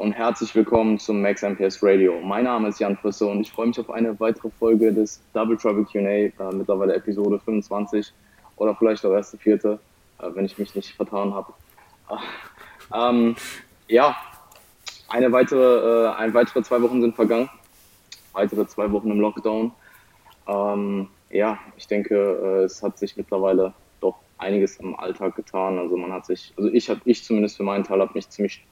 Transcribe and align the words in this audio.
Und 0.00 0.12
herzlich 0.12 0.54
willkommen 0.54 0.98
zum 0.98 1.22
Max 1.22 1.42
MPS 1.42 1.82
Radio. 1.82 2.20
Mein 2.20 2.44
Name 2.44 2.68
ist 2.68 2.80
Jan 2.80 2.96
Frisse 2.96 3.26
und 3.26 3.40
ich 3.40 3.52
freue 3.52 3.68
mich 3.68 3.78
auf 3.78 3.90
eine 3.90 4.18
weitere 4.18 4.50
Folge 4.50 4.92
des 4.92 5.22
Double 5.32 5.56
Trouble 5.56 5.84
QA, 5.84 6.00
äh, 6.00 6.32
mittlerweile 6.52 6.94
Episode 6.94 7.38
25 7.38 8.12
oder 8.56 8.74
vielleicht 8.74 9.06
auch 9.06 9.12
erste 9.12 9.38
vierte, 9.38 9.78
äh, 10.18 10.26
wenn 10.34 10.44
ich 10.44 10.58
mich 10.58 10.74
nicht 10.74 10.94
vertan 10.94 11.32
habe. 11.32 11.52
Äh, 12.10 12.16
ähm, 12.92 13.36
ja, 13.88 14.16
eine 15.08 15.30
weitere, 15.32 16.08
äh, 16.08 16.14
ein 16.16 16.34
weitere 16.34 16.62
zwei 16.62 16.82
Wochen 16.82 17.00
sind 17.00 17.14
vergangen. 17.14 17.48
Weitere 18.32 18.66
zwei 18.66 18.90
Wochen 18.90 19.10
im 19.10 19.20
Lockdown. 19.20 19.72
Ähm, 20.48 21.08
ja, 21.30 21.58
ich 21.76 21.86
denke, 21.86 22.14
äh, 22.14 22.64
es 22.64 22.82
hat 22.82 22.98
sich 22.98 23.16
mittlerweile 23.16 23.72
doch 24.00 24.16
einiges 24.38 24.76
im 24.76 24.98
Alltag 24.98 25.36
getan. 25.36 25.78
Also 25.78 25.96
man 25.96 26.12
hat 26.12 26.26
sich, 26.26 26.52
also 26.56 26.68
ich 26.68 26.90
habe, 26.90 27.00
ich 27.04 27.22
zumindest 27.22 27.56
für 27.56 27.62
meinen 27.62 27.84
Teil 27.84 28.00
habe 28.00 28.12
mich 28.14 28.28
ziemlich 28.28 28.64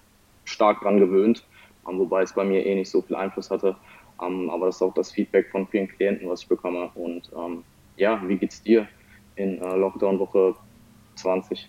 stark 0.45 0.80
dran 0.80 0.98
gewöhnt, 0.98 1.45
ähm, 1.88 1.98
wobei 1.98 2.23
es 2.23 2.32
bei 2.32 2.45
mir 2.45 2.64
eh 2.64 2.74
nicht 2.74 2.91
so 2.91 3.02
viel 3.02 3.16
Einfluss 3.16 3.50
hatte. 3.50 3.77
Ähm, 4.20 4.50
aber 4.50 4.66
das 4.66 4.77
ist 4.77 4.83
auch 4.83 4.95
das 4.95 5.10
Feedback 5.12 5.50
von 5.50 5.66
vielen 5.66 5.88
Klienten, 5.88 6.28
was 6.28 6.42
ich 6.42 6.48
bekomme. 6.48 6.91
Und 6.95 7.30
ähm, 7.37 7.64
ja, 7.96 8.20
wie 8.27 8.37
geht's 8.37 8.62
dir 8.62 8.86
in 9.36 9.60
äh, 9.60 9.77
Lockdown 9.77 10.19
Woche 10.19 10.55
20? 11.16 11.69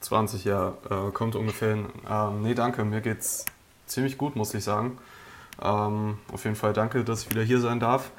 20, 0.00 0.44
ja, 0.44 0.74
äh, 0.88 1.10
kommt 1.12 1.36
ungefähr 1.36 1.74
hin. 1.74 1.86
Ähm, 2.08 2.42
nee, 2.42 2.54
danke, 2.54 2.84
mir 2.84 3.00
geht's 3.00 3.44
ziemlich 3.86 4.16
gut, 4.16 4.34
muss 4.34 4.54
ich 4.54 4.64
sagen. 4.64 4.98
Ähm, 5.62 6.18
auf 6.32 6.44
jeden 6.44 6.56
Fall 6.56 6.72
danke, 6.72 7.04
dass 7.04 7.24
ich 7.24 7.30
wieder 7.30 7.42
hier 7.42 7.60
sein 7.60 7.80
darf. 7.80 8.10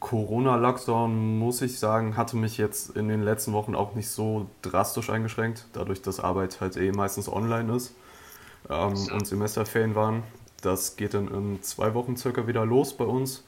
Corona-Lockdown, 0.00 1.38
muss 1.38 1.62
ich 1.62 1.78
sagen, 1.78 2.16
hatte 2.16 2.36
mich 2.36 2.58
jetzt 2.58 2.96
in 2.96 3.08
den 3.08 3.22
letzten 3.22 3.52
Wochen 3.52 3.74
auch 3.74 3.94
nicht 3.94 4.08
so 4.08 4.46
drastisch 4.62 5.08
eingeschränkt, 5.08 5.66
dadurch, 5.72 6.02
dass 6.02 6.20
Arbeit 6.20 6.60
halt 6.60 6.76
eh 6.76 6.92
meistens 6.92 7.32
online 7.32 7.74
ist 7.74 7.94
ähm, 8.70 8.94
und 9.12 9.26
Semesterferien 9.26 9.94
waren. 9.94 10.22
Das 10.62 10.96
geht 10.96 11.14
dann 11.14 11.28
in 11.28 11.62
zwei 11.62 11.94
Wochen 11.94 12.16
circa 12.16 12.46
wieder 12.46 12.64
los 12.64 12.96
bei 12.96 13.04
uns, 13.04 13.44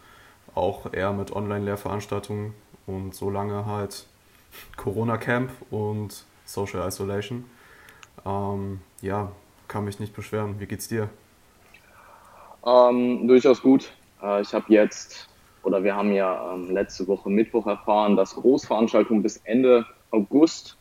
auch 0.55 0.93
eher 0.93 1.13
mit 1.13 1.33
Online-Lehrveranstaltungen 1.33 2.55
und 2.87 3.15
so 3.15 3.31
lange 3.31 3.67
halt 3.67 4.07
Corona-Camp 4.77 5.51
und 5.71 6.25
Social 6.45 6.87
Isolation. 6.87 7.45
Ähm, 8.25 8.81
ja, 9.01 9.31
kann 9.69 9.85
mich 9.85 10.01
nicht 10.01 10.15
beschweren. 10.15 10.59
Wie 10.59 10.67
geht's 10.67 10.89
dir? 10.89 11.09
Ähm, 12.65 13.29
durchaus 13.29 13.63
gut. 13.63 13.91
Äh, 14.23 14.43
ich 14.43 14.53
habe 14.55 14.67
jetzt, 14.69 15.29
oder 15.63 15.83
wir 15.83 15.95
haben 15.95 16.13
ja 16.13 16.55
ähm, 16.55 16.71
letzte 16.71 17.07
Woche 17.07 17.31
Mittwoch 17.31 17.67
erfahren, 17.67 18.17
dass 18.17 18.35
Großveranstaltungen 18.35 19.23
bis 19.23 19.39
Ende 19.45 19.87
August 20.11 20.77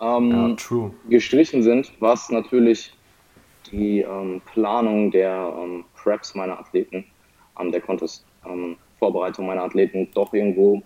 ähm, 0.00 0.56
ja, 0.70 0.90
gestrichen 1.08 1.62
sind, 1.62 1.92
was 2.00 2.30
natürlich 2.30 2.94
die 3.72 4.00
ähm, 4.00 4.40
Planung 4.44 5.10
der 5.10 5.54
ähm, 5.58 5.84
Preps 5.96 6.34
meiner 6.34 6.58
Athleten, 6.58 7.04
ähm, 7.60 7.72
der 7.72 7.80
Contest-Vorbereitung 7.80 9.46
meiner 9.46 9.62
Athleten 9.62 10.08
doch 10.14 10.32
irgendwo 10.32 10.82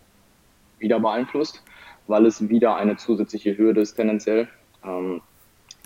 wieder 0.78 1.00
beeinflusst, 1.00 1.62
weil 2.06 2.26
es 2.26 2.48
wieder 2.48 2.76
eine 2.76 2.96
zusätzliche 2.96 3.56
Hürde 3.58 3.80
ist 3.80 3.94
tendenziell. 3.94 4.48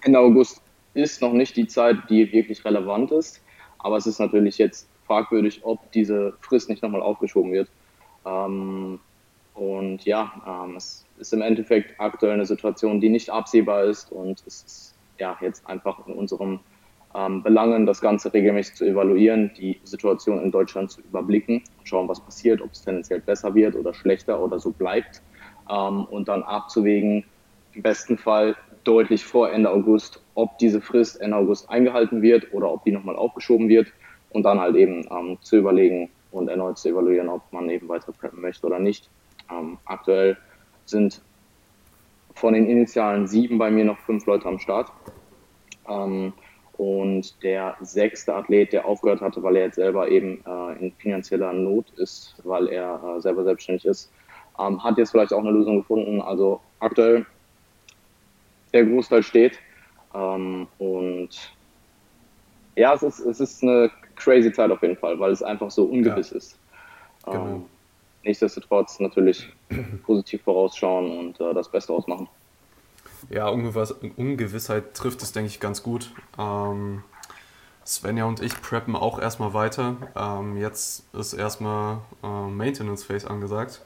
Ende 0.04 0.18
August 0.18 0.60
ist 0.94 1.22
noch 1.22 1.32
nicht 1.32 1.56
die 1.56 1.66
Zeit, 1.66 1.96
die 2.10 2.30
wirklich 2.32 2.64
relevant 2.64 3.10
ist. 3.10 3.42
Aber 3.78 3.96
es 3.96 4.06
ist 4.06 4.18
natürlich 4.18 4.58
jetzt 4.58 4.88
fragwürdig, 5.06 5.60
ob 5.64 5.90
diese 5.92 6.34
Frist 6.40 6.68
nicht 6.68 6.82
nochmal 6.82 7.02
aufgeschoben 7.02 7.52
wird. 7.52 7.68
Ähm, 8.24 9.00
und 9.54 10.04
ja, 10.04 10.32
ähm, 10.46 10.76
es 10.76 11.04
ist 11.18 11.32
im 11.32 11.42
Endeffekt 11.42 11.98
aktuell 12.00 12.32
eine 12.32 12.46
Situation, 12.46 13.00
die 13.00 13.08
nicht 13.08 13.30
absehbar 13.30 13.84
ist 13.84 14.10
und 14.10 14.42
es 14.46 14.62
ist 14.62 14.94
ja 15.18 15.36
jetzt 15.40 15.66
einfach 15.66 16.06
in 16.06 16.14
unserem 16.14 16.60
ähm, 17.14 17.42
Belangen, 17.42 17.86
das 17.86 18.00
Ganze 18.00 18.32
regelmäßig 18.32 18.74
zu 18.76 18.84
evaluieren, 18.84 19.52
die 19.56 19.80
Situation 19.84 20.42
in 20.42 20.50
Deutschland 20.50 20.90
zu 20.90 21.00
überblicken 21.00 21.62
schauen, 21.84 22.08
was 22.08 22.20
passiert, 22.20 22.60
ob 22.62 22.72
es 22.72 22.82
tendenziell 22.82 23.20
besser 23.20 23.54
wird 23.54 23.76
oder 23.76 23.92
schlechter 23.92 24.42
oder 24.42 24.58
so 24.58 24.70
bleibt 24.72 25.22
ähm, 25.70 26.04
und 26.06 26.28
dann 26.28 26.42
abzuwägen, 26.42 27.24
im 27.74 27.82
besten 27.82 28.18
Fall 28.18 28.56
deutlich 28.84 29.24
vor 29.24 29.50
Ende 29.50 29.70
August, 29.70 30.22
ob 30.34 30.58
diese 30.58 30.80
Frist 30.80 31.20
Ende 31.20 31.36
August 31.36 31.70
eingehalten 31.70 32.22
wird 32.22 32.52
oder 32.52 32.70
ob 32.70 32.84
die 32.84 32.92
nochmal 32.92 33.16
aufgeschoben 33.16 33.68
wird 33.68 33.88
und 34.30 34.42
dann 34.42 34.60
halt 34.60 34.76
eben 34.76 35.06
ähm, 35.10 35.38
zu 35.40 35.56
überlegen 35.56 36.10
und 36.30 36.48
erneut 36.48 36.78
zu 36.78 36.88
evaluieren, 36.88 37.28
ob 37.28 37.42
man 37.52 37.68
eben 37.70 37.88
weiter 37.88 38.12
preppen 38.12 38.40
möchte 38.40 38.66
oder 38.66 38.78
nicht. 38.78 39.10
Ähm, 39.50 39.78
aktuell 39.84 40.36
sind 40.84 41.22
von 42.34 42.54
den 42.54 42.66
initialen 42.66 43.26
sieben 43.26 43.58
bei 43.58 43.70
mir 43.70 43.84
noch 43.84 43.98
fünf 43.98 44.26
Leute 44.26 44.46
am 44.46 44.58
Start. 44.58 44.90
Ähm, 45.88 46.32
und 46.82 47.40
der 47.44 47.76
sechste 47.80 48.34
Athlet, 48.34 48.72
der 48.72 48.84
aufgehört 48.86 49.20
hatte, 49.20 49.40
weil 49.44 49.54
er 49.54 49.66
jetzt 49.66 49.76
selber 49.76 50.08
eben 50.08 50.42
äh, 50.44 50.84
in 50.84 50.92
finanzieller 50.92 51.52
Not 51.52 51.88
ist, 51.96 52.34
weil 52.42 52.66
er 52.66 53.00
äh, 53.04 53.20
selber 53.20 53.44
selbstständig 53.44 53.84
ist, 53.84 54.10
ähm, 54.58 54.82
hat 54.82 54.98
jetzt 54.98 55.12
vielleicht 55.12 55.32
auch 55.32 55.38
eine 55.38 55.52
Lösung 55.52 55.76
gefunden. 55.76 56.20
Also 56.20 56.60
aktuell 56.80 57.24
der 58.72 58.84
Großteil 58.84 59.22
steht. 59.22 59.60
Ähm, 60.12 60.66
und 60.78 61.52
ja, 62.74 62.94
es 62.94 63.04
ist, 63.04 63.20
es 63.20 63.38
ist 63.38 63.62
eine 63.62 63.88
crazy 64.16 64.52
Zeit 64.52 64.72
auf 64.72 64.82
jeden 64.82 64.96
Fall, 64.96 65.20
weil 65.20 65.30
es 65.30 65.42
einfach 65.44 65.70
so 65.70 65.84
ungewiss 65.84 66.30
ja. 66.30 66.36
ist. 66.36 66.58
Ähm, 67.28 67.32
genau. 67.32 67.62
nichtsdestotrotz 68.24 68.98
natürlich 68.98 69.48
positiv 70.04 70.42
vorausschauen 70.42 71.16
und 71.16 71.40
äh, 71.40 71.54
das 71.54 71.70
Beste 71.70 71.92
ausmachen. 71.92 72.28
Ja, 73.30 73.48
Ungewiss 73.48 73.92
Ungewissheit 74.16 74.94
trifft 74.94 75.22
es, 75.22 75.32
denke 75.32 75.48
ich, 75.48 75.60
ganz 75.60 75.82
gut. 75.82 76.12
Ähm, 76.38 77.02
Svenja 77.86 78.24
und 78.26 78.40
ich 78.42 78.62
preppen 78.62 78.96
auch 78.96 79.18
erstmal 79.20 79.54
weiter. 79.54 79.96
Ähm, 80.16 80.56
jetzt 80.56 81.04
ist 81.14 81.34
erstmal 81.34 82.00
äh, 82.22 82.28
Maintenance 82.48 83.04
Phase 83.04 83.30
angesagt. 83.30 83.82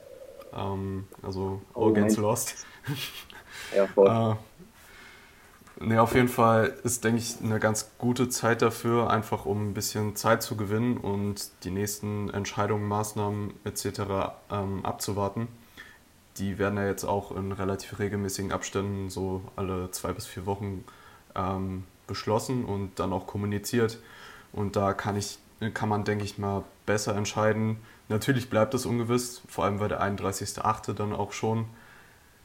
Ähm, 0.54 1.08
also 1.22 1.62
All 1.74 1.90
Against 1.90 2.18
Lost. 2.18 2.66
Ja, 3.70 3.86
voll. 3.88 4.16
äh, 4.32 4.34
Ne, 5.78 6.00
auf 6.00 6.14
jeden 6.14 6.28
Fall 6.28 6.74
ist, 6.84 7.04
denke 7.04 7.18
ich, 7.20 7.36
eine 7.42 7.60
ganz 7.60 7.90
gute 7.98 8.28
Zeit 8.30 8.62
dafür, 8.62 9.10
einfach 9.10 9.44
um 9.44 9.68
ein 9.70 9.74
bisschen 9.74 10.16
Zeit 10.16 10.42
zu 10.42 10.56
gewinnen 10.56 10.96
und 10.96 11.50
die 11.64 11.70
nächsten 11.70 12.30
Entscheidungen, 12.30 12.88
Maßnahmen 12.88 13.52
etc. 13.64 14.38
Ähm, 14.50 14.84
abzuwarten. 14.86 15.48
Die 16.38 16.58
werden 16.58 16.76
ja 16.76 16.86
jetzt 16.86 17.04
auch 17.04 17.34
in 17.34 17.52
relativ 17.52 17.98
regelmäßigen 17.98 18.52
Abständen, 18.52 19.10
so 19.10 19.42
alle 19.56 19.90
zwei 19.90 20.12
bis 20.12 20.26
vier 20.26 20.46
Wochen, 20.46 20.84
ähm, 21.34 21.84
beschlossen 22.06 22.64
und 22.64 22.98
dann 22.98 23.12
auch 23.12 23.26
kommuniziert. 23.26 23.98
Und 24.52 24.76
da 24.76 24.92
kann, 24.92 25.16
ich, 25.16 25.38
kann 25.74 25.88
man, 25.88 26.04
denke 26.04 26.24
ich 26.24 26.38
mal, 26.38 26.64
besser 26.84 27.16
entscheiden. 27.16 27.78
Natürlich 28.08 28.48
bleibt 28.48 28.74
es 28.74 28.86
ungewiss, 28.86 29.42
vor 29.48 29.64
allem 29.64 29.80
weil 29.80 29.88
der 29.88 30.02
31.8. 30.02 30.92
dann 30.92 31.12
auch 31.12 31.32
schon 31.32 31.66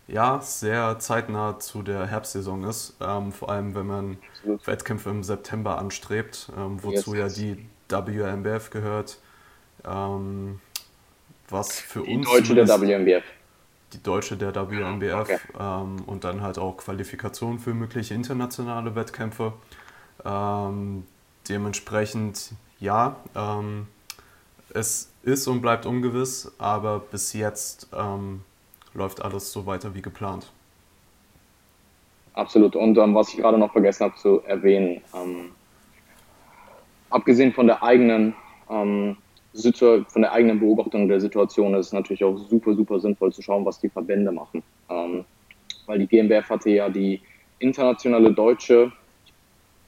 ja, 0.08 0.42
sehr 0.42 1.00
zeitnah 1.00 1.60
zu 1.60 1.84
der 1.84 2.06
Herbstsaison 2.06 2.64
ist. 2.66 2.98
Ähm, 3.00 3.32
vor 3.32 3.50
allem, 3.50 3.76
wenn 3.76 3.88
man 3.88 4.18
Absolut. 4.34 4.68
Wettkämpfe 4.68 5.10
im 5.10 5.24
September 5.24 5.78
anstrebt, 5.78 6.52
ähm, 6.58 6.84
wozu 6.84 7.16
yes. 7.16 7.38
ja 7.38 7.44
die 7.44 7.68
WMBF 7.90 8.72
gehört. 8.72 9.20
Ähm, 9.86 10.60
was 11.50 11.80
für 11.80 12.02
die 12.04 12.16
uns. 12.16 12.28
Die 12.28 12.34
Deutsche 12.34 12.56
der 12.56 12.68
WMBF. 12.68 13.24
Die 13.94 14.02
Deutsche 14.02 14.38
der 14.38 14.56
WMBF 14.56 15.20
okay. 15.20 15.38
Ähm, 15.60 15.98
und 16.06 16.24
dann 16.24 16.42
halt 16.42 16.58
auch 16.58 16.78
Qualifikation 16.78 17.60
für 17.60 17.74
mögliche 17.74 18.14
internationale 18.14 18.96
Wettkämpfe. 18.96 19.54
Ähm, 20.24 21.06
dementsprechend, 21.50 22.52
ja, 22.80 23.16
ähm, 23.36 23.88
es 24.74 25.12
ist 25.24 25.48
und 25.48 25.62
bleibt 25.62 25.86
ungewiss, 25.86 26.52
aber 26.58 27.00
bis 27.00 27.34
jetzt 27.34 27.90
läuft 28.94 29.22
alles 29.22 29.52
so 29.52 29.66
weiter 29.66 29.94
wie 29.94 30.02
geplant. 30.02 30.50
Absolut. 32.34 32.76
Und 32.76 32.98
ähm, 32.98 33.14
was 33.14 33.30
ich 33.30 33.38
gerade 33.38 33.58
noch 33.58 33.72
vergessen 33.72 34.06
habe 34.06 34.16
zu 34.16 34.42
erwähnen, 34.44 35.02
ähm, 35.14 35.52
abgesehen 37.10 37.54
von 37.54 37.68
der 37.68 37.84
eigenen 37.84 38.36
ähm, 38.70 39.18
von 39.54 40.22
der 40.22 40.32
eigenen 40.32 40.60
Beobachtung 40.60 41.08
der 41.08 41.20
Situation 41.20 41.74
ist 41.76 41.88
es 41.88 41.94
natürlich 41.94 42.24
auch 42.24 42.38
super, 42.38 42.74
super 42.74 43.00
sinnvoll 43.00 43.34
zu 43.34 43.42
schauen, 43.42 43.66
was 43.66 43.80
die 43.80 43.90
Verbände 43.90 44.32
machen. 44.32 44.64
Ähm, 44.90 45.26
weil 45.86 46.00
die 46.00 46.08
GmbF 46.08 46.50
hatte 46.50 46.70
ja 46.70 46.90
die 46.90 47.22
internationale 47.60 48.32
Deutsche 48.32 48.92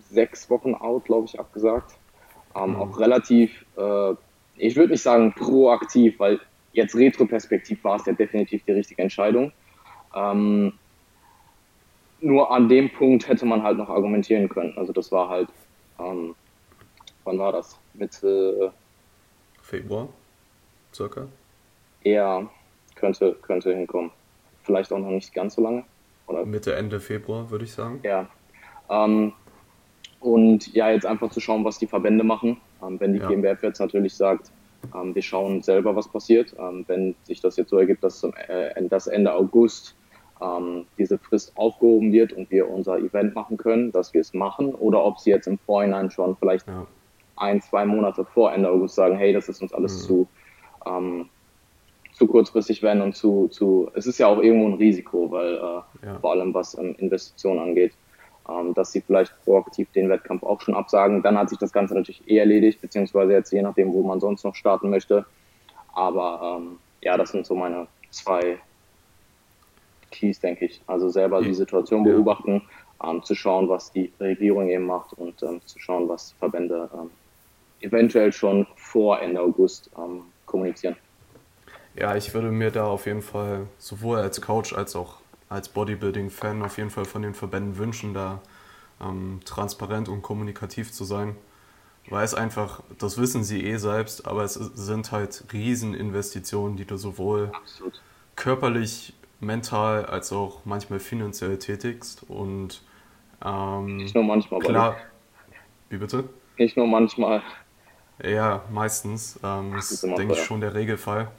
sechs 0.10 0.50
Wochen 0.50 0.75
out, 0.75 1.06
glaube 1.06 1.27
ich, 1.27 1.39
abgesagt. 1.39 1.94
Ähm, 2.56 2.71
mhm. 2.71 2.75
Auch 2.75 3.00
relativ, 3.00 3.65
äh, 3.77 4.13
ich 4.57 4.75
würde 4.75 4.92
nicht 4.92 5.01
sagen 5.01 5.33
proaktiv, 5.33 6.19
weil 6.19 6.39
Jetzt 6.74 6.95
retroperspektiv 6.95 7.83
war 7.83 7.98
es 7.98 8.06
ja 8.07 8.13
definitiv 8.13 8.63
die 8.66 8.71
richtige 8.71 9.04
Entscheidung. 9.04 9.51
Ähm, 10.16 10.74
nur 12.19 12.51
an 12.51 12.68
dem 12.68 12.89
Punkt 12.89 13.27
hätte 13.27 13.45
man 13.45 13.62
halt 13.62 13.77
noch 13.77 13.89
argumentieren 13.89 14.50
können. 14.50 14.74
Also 14.75 14.92
das 14.92 15.12
war 15.12 15.30
halt, 15.30 15.50
ähm, 16.00 16.36
wann 17.24 17.38
war 17.38 17.51
das? 17.51 17.77
Mitte 17.94 18.74
Februar, 19.74 20.08
circa? 20.94 21.28
Ja, 22.04 22.48
könnte, 22.94 23.36
könnte 23.42 23.74
hinkommen. 23.74 24.12
Vielleicht 24.62 24.94
auch 24.94 25.00
noch 25.00 25.10
nicht 25.10 25.34
ganz 25.34 25.56
so 25.56 25.64
lange. 25.64 25.84
Oder? 26.28 26.46
Mitte, 26.46 26.75
Ende 26.75 27.00
Februar, 27.00 27.50
würde 27.50 27.66
ich 27.66 27.74
sagen. 27.74 28.00
Ja. 28.04 28.28
Ähm, 28.90 29.34
Und 30.20 30.72
ja, 30.74 30.92
jetzt 30.92 31.06
einfach 31.08 31.31
zu 31.31 31.40
schauen, 31.40 31.66
was 31.66 31.80
die 31.80 31.88
Verbände 31.88 32.24
machen. 32.24 32.58
Ähm, 32.84 33.00
wenn 33.00 33.14
die 33.14 33.20
ja. 33.20 33.28
GmbF 33.28 33.64
jetzt 33.64 33.80
natürlich 33.80 34.14
sagt, 34.14 34.52
ähm, 34.94 35.16
wir 35.16 35.22
schauen 35.24 35.64
selber, 35.64 35.96
was 35.96 36.08
passiert. 36.08 36.54
Ähm, 36.60 36.86
wenn 36.88 37.16
sich 37.24 37.42
das 37.42 37.58
jetzt 37.58 37.72
so 37.72 37.78
ergibt, 37.78 38.04
dass, 38.04 38.19
zum, 38.19 38.31
äh, 38.48 38.88
dass 38.88 39.08
Ende 39.08 39.34
August 39.34 39.96
ähm, 40.40 40.86
diese 41.00 41.18
Frist 41.18 41.52
aufgehoben 41.58 42.12
wird 42.12 42.31
und 42.31 42.52
wir 42.52 42.69
unser 42.69 43.00
Event 43.00 43.34
machen 43.34 43.58
können, 43.58 43.92
dass 43.92 44.14
wir 44.14 44.22
es 44.22 44.36
machen. 44.36 44.76
Oder 44.76 45.04
ob 45.04 45.19
sie 45.19 45.31
jetzt 45.31 45.48
im 45.48 45.58
Vorhinein 45.58 46.12
schon 46.12 46.38
vielleicht 46.38 46.68
ja. 46.68 46.86
Ein, 47.35 47.62
zwei 47.62 47.85
Monate 47.85 48.25
vor 48.25 48.53
Ende 48.53 48.69
August 48.69 48.95
sagen, 48.95 49.18
hey, 49.18 49.33
das 49.33 49.50
ist 49.50 49.62
uns 49.62 49.74
alles 49.74 50.03
mhm. 50.03 50.07
zu, 50.07 50.27
ähm, 50.85 51.30
zu 52.13 52.27
kurzfristig 52.27 52.83
werden 52.83 53.01
und 53.01 53.15
zu, 53.15 53.47
zu, 53.47 53.89
es 53.95 54.06
ist 54.06 54.19
ja 54.19 54.27
auch 54.27 54.41
irgendwo 54.41 54.68
ein 54.68 54.75
Risiko, 54.75 55.31
weil 55.31 55.56
äh, 55.56 56.06
ja. 56.06 56.19
vor 56.21 56.31
allem 56.31 56.53
was 56.53 56.77
ähm, 56.77 56.95
Investitionen 56.97 57.59
angeht, 57.59 57.94
ähm, 58.50 58.74
dass 58.74 58.91
sie 58.91 59.01
vielleicht 59.01 59.33
proaktiv 59.44 59.91
den 59.94 60.09
Wettkampf 60.09 60.44
auch 60.44 60.62
schon 60.62 60.75
absagen. 60.75 61.24
Dann 61.24 61.38
hat 61.38 61.50
sich 61.50 61.57
das 61.57 61.74
Ganze 61.74 61.95
natürlich 61.95 62.27
eh 62.27 62.38
erledigt, 62.38 62.81
beziehungsweise 62.81 63.33
jetzt 63.33 63.51
je 63.51 63.62
nachdem, 63.62 63.94
wo 63.94 64.03
man 64.03 64.19
sonst 64.19 64.44
noch 64.44 64.56
starten 64.56 64.89
möchte. 64.89 65.25
Aber 65.94 66.57
ähm, 66.59 66.77
ja, 67.01 67.18
das 67.18 67.31
sind 67.31 67.45
so 67.45 67.56
meine 67.56 67.88
zwei 68.09 68.59
Keys, 70.12 70.39
denke 70.39 70.65
ich. 70.65 70.81
Also 70.88 71.09
selber 71.09 71.41
die 71.41 71.53
Situation 71.53 72.03
beobachten, 72.03 72.62
ähm, 73.03 73.24
zu 73.24 73.35
schauen, 73.35 73.68
was 73.69 73.91
die 73.91 74.12
Regierung 74.19 74.69
eben 74.69 74.85
macht 74.85 75.13
und 75.13 75.41
ähm, 75.44 75.62
zu 75.65 75.80
schauen, 75.80 76.07
was 76.07 76.33
Verbände 76.33 76.89
ähm, 76.94 77.09
eventuell 77.83 78.31
schon 78.31 78.65
vor 78.75 79.21
Ende 79.21 79.41
August 79.41 79.89
ähm, 79.97 80.24
kommunizieren. 80.45 80.95
Ja, 81.95 82.15
ich 82.15 82.33
würde 82.33 82.50
mir 82.50 82.71
da 82.71 82.85
auf 82.85 83.06
jeden 83.06 83.21
Fall 83.21 83.68
sowohl 83.77 84.18
als 84.18 84.41
Coach 84.41 84.74
als 84.74 84.95
auch 84.95 85.18
als 85.50 85.69
Bodybuilding-Fan 85.69 86.63
auf 86.63 86.77
jeden 86.77 86.89
Fall 86.89 87.06
von 87.06 87.21
den 87.21 87.35
Verbänden 87.35 87.77
wünschen, 87.77 88.15
da 88.15 88.41
ähm, 89.00 89.39
transparent 89.45 90.09
und 90.09 90.24
kommunikativ 90.24 90.91
zu 90.91 91.03
sein. 91.03 91.35
Weil 92.09 92.25
es 92.25 92.33
einfach, 92.33 92.81
das 92.97 93.18
wissen 93.18 93.44
sie 93.44 93.63
eh 93.63 93.77
selbst, 93.77 94.27
aber 94.27 94.44
es 94.44 94.56
sind 94.56 95.12
halt 95.12 95.45
Rieseninvestitionen, 95.53 96.75
die 96.75 96.85
du 96.85 96.97
sowohl 96.97 97.51
Absolut. 97.53 98.01
körperlich, 98.35 99.13
mental 99.39 100.06
als 100.06 100.33
auch 100.33 100.65
manchmal 100.65 101.00
finanziell 101.00 101.59
tätigst. 101.59 102.24
Und 102.27 102.81
ähm, 103.45 103.97
nicht 103.97 104.15
nur 104.15 104.24
manchmal, 104.24 104.59
klar. 104.59 104.97
Wie 105.89 105.97
bitte? 105.97 106.27
Nicht 106.57 106.75
nur 106.75 106.88
manchmal. 106.88 107.41
Ja, 108.21 108.63
meistens. 108.71 109.39
Ähm, 109.44 109.74
das 109.75 109.92
ist, 109.92 110.04
denke 110.04 110.33
ich, 110.33 110.44
schon 110.44 110.62
der 110.62 110.74
Regelfall. 110.74 111.30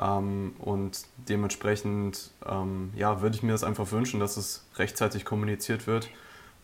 Ähm, 0.00 0.54
und 0.58 1.06
dementsprechend 1.16 2.30
ähm, 2.46 2.92
ja, 2.96 3.22
würde 3.22 3.36
ich 3.36 3.42
mir 3.42 3.52
das 3.52 3.64
einfach 3.64 3.90
wünschen, 3.92 4.20
dass 4.20 4.36
es 4.36 4.66
rechtzeitig 4.76 5.24
kommuniziert 5.24 5.86
wird, 5.86 6.10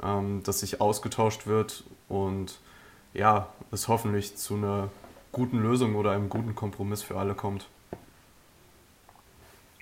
ähm, 0.03 0.43
dass 0.45 0.61
sich 0.61 0.81
ausgetauscht 0.81 1.47
wird 1.47 1.85
und 2.09 2.61
ja, 3.15 3.49
es 3.71 3.89
hoffentlich 3.89 4.37
zu 4.37 4.55
einer 4.55 4.91
guten 5.33 5.63
Lösung 5.63 5.97
oder 5.97 6.13
einem 6.13 6.29
guten 6.29 6.55
Kompromiss 6.55 7.03
für 7.03 7.17
alle 7.19 7.35
kommt. 7.35 7.69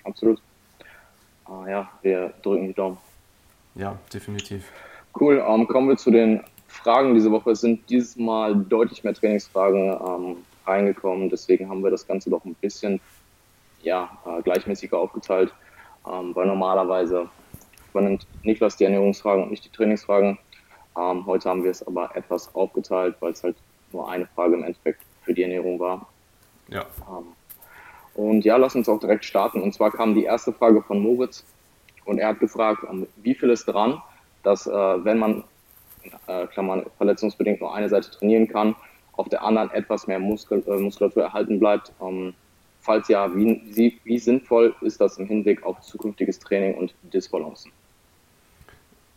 Absolut. 0.03 0.41
Ah, 1.45 1.67
ja, 1.67 1.89
wir 2.01 2.33
drücken 2.41 2.67
die 2.67 2.73
Daumen. 2.73 2.97
Ja, 3.75 3.97
definitiv. 4.13 4.71
Cool, 5.19 5.43
ähm, 5.45 5.67
kommen 5.67 5.89
wir 5.89 5.97
zu 5.97 6.09
den 6.09 6.41
Fragen 6.71 7.13
diese 7.13 7.31
Woche. 7.31 7.51
Es 7.51 7.61
sind 7.61 7.89
dieses 7.89 8.15
Mal 8.15 8.55
deutlich 8.55 9.03
mehr 9.03 9.13
Trainingsfragen 9.13 9.91
ähm, 9.91 10.37
reingekommen, 10.65 11.29
deswegen 11.29 11.69
haben 11.69 11.83
wir 11.83 11.91
das 11.91 12.07
Ganze 12.07 12.29
doch 12.29 12.43
ein 12.45 12.55
bisschen 12.55 12.99
ja, 13.81 14.09
äh, 14.25 14.41
gleichmäßiger 14.41 14.97
aufgeteilt, 14.97 15.53
ähm, 16.07 16.35
weil 16.35 16.47
normalerweise 16.47 17.29
übernimmt 17.91 18.25
Niklas 18.43 18.77
die 18.77 18.85
Ernährungsfragen 18.85 19.43
und 19.43 19.51
nicht 19.51 19.65
die 19.65 19.69
Trainingsfragen. 19.69 20.37
Ähm, 20.97 21.25
heute 21.25 21.49
haben 21.49 21.63
wir 21.63 21.71
es 21.71 21.85
aber 21.85 22.15
etwas 22.15 22.53
aufgeteilt, 22.55 23.15
weil 23.19 23.31
es 23.31 23.43
halt 23.43 23.55
nur 23.91 24.09
eine 24.09 24.27
Frage 24.27 24.55
im 24.55 24.63
Endeffekt 24.63 25.01
für 25.23 25.33
die 25.33 25.43
Ernährung 25.43 25.79
war. 25.79 26.07
Ja. 26.69 26.85
Ähm, 27.07 27.25
und 28.13 28.43
ja, 28.43 28.57
lass 28.57 28.75
uns 28.75 28.89
auch 28.89 28.99
direkt 28.99 29.25
starten. 29.25 29.61
Und 29.61 29.73
zwar 29.73 29.91
kam 29.91 30.15
die 30.15 30.23
erste 30.23 30.51
Frage 30.51 30.81
von 30.81 30.99
Moritz 30.99 31.45
und 32.05 32.17
er 32.17 32.29
hat 32.29 32.39
gefragt, 32.39 32.83
ähm, 32.89 33.07
wie 33.17 33.35
viel 33.35 33.49
ist 33.49 33.65
dran, 33.65 34.01
dass 34.43 34.67
äh, 34.67 34.71
wenn 34.71 35.19
man, 35.19 35.43
äh, 36.27 36.47
Klammern, 36.47 36.85
verletzungsbedingt 36.97 37.61
nur 37.61 37.73
eine 37.73 37.89
Seite 37.89 38.11
trainieren 38.11 38.47
kann, 38.47 38.75
auf 39.13 39.29
der 39.29 39.43
anderen 39.43 39.71
etwas 39.71 40.07
mehr 40.07 40.19
Muskel, 40.19 40.63
äh, 40.67 40.77
Muskulatur 40.77 41.23
erhalten 41.23 41.59
bleibt. 41.59 41.91
Ähm, 42.01 42.33
Falls 42.81 43.07
ja, 43.07 43.33
wie, 43.35 43.99
wie 44.03 44.17
sinnvoll 44.17 44.75
ist 44.81 44.99
das 44.99 45.17
im 45.19 45.27
Hinblick 45.27 45.63
auf 45.63 45.81
zukünftiges 45.81 46.39
Training 46.39 46.73
und 46.73 46.95
Disbalancen? 47.03 47.71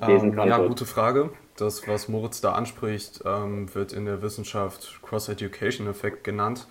Ähm, 0.01 0.37
ja, 0.37 0.59
gute 0.59 0.85
Frage. 0.85 1.31
Das, 1.57 1.89
was 1.89 2.09
Moritz 2.09 2.43
da 2.43 2.53
anspricht, 2.53 3.23
ähm, 3.25 3.75
wird 3.75 3.95
in 3.95 4.05
der 4.05 4.21
Wissenschaft 4.21 5.01
Cross-Education-Effekt 5.03 6.25
genannt 6.25 6.67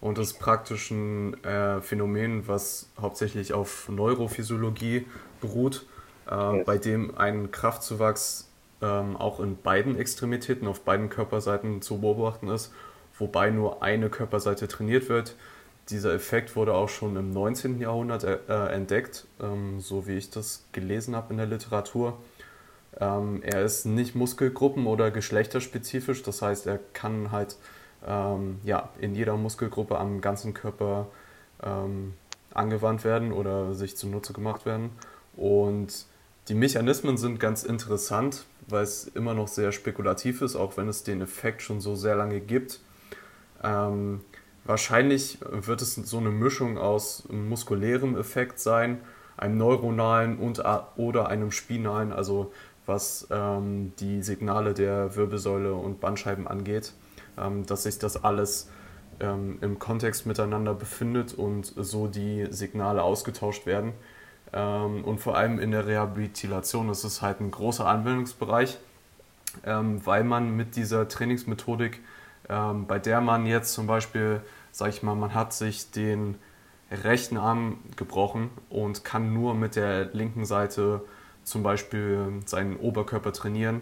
und 0.00 0.18
ist 0.18 0.38
praktisch 0.38 0.92
ein 0.92 1.42
äh, 1.42 1.80
Phänomen, 1.80 2.46
was 2.46 2.90
hauptsächlich 3.00 3.52
auf 3.52 3.88
Neurophysiologie 3.88 5.06
beruht, 5.40 5.86
äh, 6.30 6.58
yes. 6.58 6.64
bei 6.64 6.78
dem 6.78 7.16
ein 7.18 7.50
Kraftzuwachs 7.50 8.45
ähm, 8.82 9.16
auch 9.16 9.40
in 9.40 9.56
beiden 9.56 9.96
Extremitäten, 9.96 10.68
auf 10.68 10.82
beiden 10.82 11.08
Körperseiten 11.08 11.82
zu 11.82 12.00
beobachten 12.00 12.48
ist, 12.48 12.72
wobei 13.18 13.50
nur 13.50 13.82
eine 13.82 14.10
Körperseite 14.10 14.68
trainiert 14.68 15.08
wird 15.08 15.36
dieser 15.88 16.12
Effekt 16.14 16.56
wurde 16.56 16.74
auch 16.74 16.88
schon 16.88 17.16
im 17.16 17.30
19. 17.30 17.80
Jahrhundert 17.80 18.24
äh, 18.24 18.38
äh, 18.48 18.72
entdeckt, 18.72 19.26
ähm, 19.40 19.80
so 19.80 20.06
wie 20.06 20.16
ich 20.16 20.30
das 20.30 20.64
gelesen 20.72 21.14
habe 21.14 21.32
in 21.32 21.36
der 21.36 21.46
Literatur. 21.46 22.18
Ähm, 22.98 23.42
er 23.42 23.62
ist 23.62 23.84
nicht 23.84 24.16
muskelgruppen- 24.16 24.86
oder 24.86 25.10
geschlechterspezifisch, 25.10 26.22
das 26.22 26.42
heißt, 26.42 26.66
er 26.66 26.80
kann 26.92 27.30
halt 27.30 27.56
ähm, 28.06 28.58
ja, 28.64 28.88
in 28.98 29.14
jeder 29.14 29.36
Muskelgruppe 29.36 29.98
am 29.98 30.20
ganzen 30.20 30.54
Körper 30.54 31.06
ähm, 31.62 32.14
angewandt 32.52 33.04
werden 33.04 33.32
oder 33.32 33.74
sich 33.74 33.96
zunutze 33.96 34.32
gemacht 34.32 34.66
werden. 34.66 34.90
Und 35.36 36.06
die 36.48 36.54
Mechanismen 36.54 37.16
sind 37.16 37.40
ganz 37.40 37.62
interessant, 37.62 38.44
weil 38.68 38.84
es 38.84 39.06
immer 39.08 39.34
noch 39.34 39.48
sehr 39.48 39.72
spekulativ 39.72 40.42
ist, 40.42 40.56
auch 40.56 40.76
wenn 40.76 40.88
es 40.88 41.04
den 41.04 41.20
Effekt 41.20 41.62
schon 41.62 41.80
so 41.80 41.94
sehr 41.94 42.16
lange 42.16 42.40
gibt. 42.40 42.80
Ähm, 43.62 44.20
Wahrscheinlich 44.66 45.38
wird 45.48 45.80
es 45.80 45.94
so 45.94 46.18
eine 46.18 46.30
Mischung 46.30 46.76
aus 46.76 47.28
muskulärem 47.30 48.16
Effekt 48.16 48.58
sein, 48.58 49.00
einem 49.36 49.58
neuronalen 49.58 50.38
und 50.38 50.62
oder 50.96 51.28
einem 51.28 51.52
spinalen, 51.52 52.12
also 52.12 52.52
was 52.84 53.28
ähm, 53.30 53.92
die 54.00 54.22
Signale 54.22 54.74
der 54.74 55.14
Wirbelsäule 55.14 55.72
und 55.74 56.00
Bandscheiben 56.00 56.48
angeht, 56.48 56.94
ähm, 57.38 57.64
dass 57.66 57.84
sich 57.84 57.98
das 58.00 58.24
alles 58.24 58.68
ähm, 59.20 59.58
im 59.60 59.78
Kontext 59.78 60.26
miteinander 60.26 60.74
befindet 60.74 61.34
und 61.34 61.72
so 61.76 62.08
die 62.08 62.46
Signale 62.50 63.02
ausgetauscht 63.02 63.66
werden. 63.66 63.92
Ähm, 64.56 65.04
und 65.04 65.18
vor 65.20 65.36
allem 65.36 65.58
in 65.58 65.70
der 65.70 65.86
Rehabilitation 65.86 66.88
ist 66.88 67.04
es 67.04 67.20
halt 67.20 67.40
ein 67.40 67.50
großer 67.50 67.86
Anwendungsbereich, 67.86 68.78
ähm, 69.64 70.04
weil 70.04 70.24
man 70.24 70.56
mit 70.56 70.76
dieser 70.76 71.08
Trainingsmethodik 71.08 72.00
ähm, 72.48 72.86
bei 72.86 72.98
der 72.98 73.20
man 73.20 73.44
jetzt 73.44 73.74
zum 73.74 73.86
Beispiel, 73.86 74.40
sag 74.72 74.88
ich 74.88 75.02
mal, 75.02 75.14
man 75.14 75.34
hat 75.34 75.52
sich 75.52 75.90
den 75.90 76.36
rechten 76.90 77.36
Arm 77.36 77.78
gebrochen 77.96 78.50
und 78.70 79.04
kann 79.04 79.34
nur 79.34 79.54
mit 79.54 79.76
der 79.76 80.06
linken 80.14 80.44
Seite 80.46 81.02
zum 81.42 81.62
Beispiel 81.62 82.40
seinen 82.46 82.76
Oberkörper 82.76 83.32
trainieren, 83.32 83.80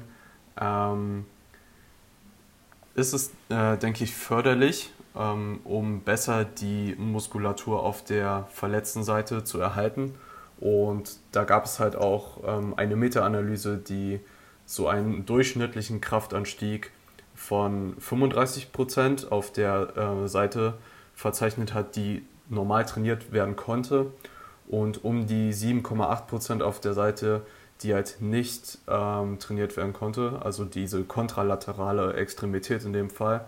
ist 2.94 3.12
es, 3.12 3.30
äh, 3.50 3.76
denke 3.76 4.04
ich, 4.04 4.14
förderlich, 4.14 4.92
um 5.12 6.00
besser 6.00 6.44
die 6.44 6.94
Muskulatur 6.98 7.82
auf 7.82 8.04
der 8.04 8.46
verletzten 8.52 9.04
Seite 9.04 9.44
zu 9.44 9.60
erhalten. 9.60 10.14
Und 10.60 11.16
da 11.32 11.44
gab 11.44 11.64
es 11.64 11.80
halt 11.80 11.96
auch 11.96 12.38
ähm, 12.46 12.74
eine 12.76 12.96
Meta-Analyse, 12.96 13.78
die 13.78 14.20
so 14.66 14.88
einen 14.88 15.26
durchschnittlichen 15.26 16.00
Kraftanstieg 16.00 16.90
von 17.34 17.96
35% 17.96 19.28
auf 19.28 19.52
der 19.52 19.96
äh, 19.96 20.28
Seite 20.28 20.74
verzeichnet 21.14 21.74
hat, 21.74 21.96
die 21.96 22.24
normal 22.48 22.86
trainiert 22.86 23.32
werden 23.32 23.56
konnte 23.56 24.12
und 24.68 25.04
um 25.04 25.26
die 25.26 25.52
7,8% 25.52 26.62
auf 26.62 26.80
der 26.80 26.94
Seite, 26.94 27.42
die 27.82 27.94
halt 27.94 28.16
nicht 28.20 28.78
ähm, 28.88 29.38
trainiert 29.38 29.76
werden 29.76 29.92
konnte, 29.92 30.40
also 30.42 30.64
diese 30.64 31.04
kontralaterale 31.04 32.14
Extremität 32.14 32.84
in 32.84 32.92
dem 32.92 33.10
Fall. 33.10 33.44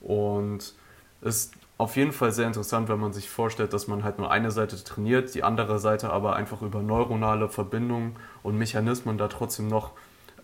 Und 0.00 0.74
ist 1.20 1.52
auf 1.80 1.96
jeden 1.96 2.12
Fall 2.12 2.30
sehr 2.30 2.46
interessant, 2.46 2.90
wenn 2.90 3.00
man 3.00 3.14
sich 3.14 3.30
vorstellt, 3.30 3.72
dass 3.72 3.88
man 3.88 4.04
halt 4.04 4.18
nur 4.18 4.30
eine 4.30 4.50
Seite 4.50 4.82
trainiert, 4.84 5.34
die 5.34 5.42
andere 5.42 5.78
Seite 5.78 6.12
aber 6.12 6.36
einfach 6.36 6.60
über 6.60 6.82
neuronale 6.82 7.48
Verbindungen 7.48 8.16
und 8.42 8.58
Mechanismen 8.58 9.16
da 9.16 9.28
trotzdem 9.28 9.66
noch 9.68 9.92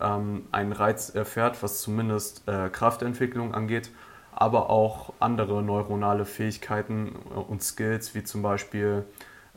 ähm, 0.00 0.46
einen 0.50 0.72
Reiz 0.72 1.10
erfährt, 1.10 1.62
was 1.62 1.82
zumindest 1.82 2.48
äh, 2.48 2.70
Kraftentwicklung 2.70 3.52
angeht, 3.52 3.90
aber 4.32 4.70
auch 4.70 5.12
andere 5.20 5.62
neuronale 5.62 6.24
Fähigkeiten 6.24 7.10
und 7.48 7.62
Skills, 7.62 8.14
wie 8.14 8.24
zum 8.24 8.40
Beispiel 8.40 9.04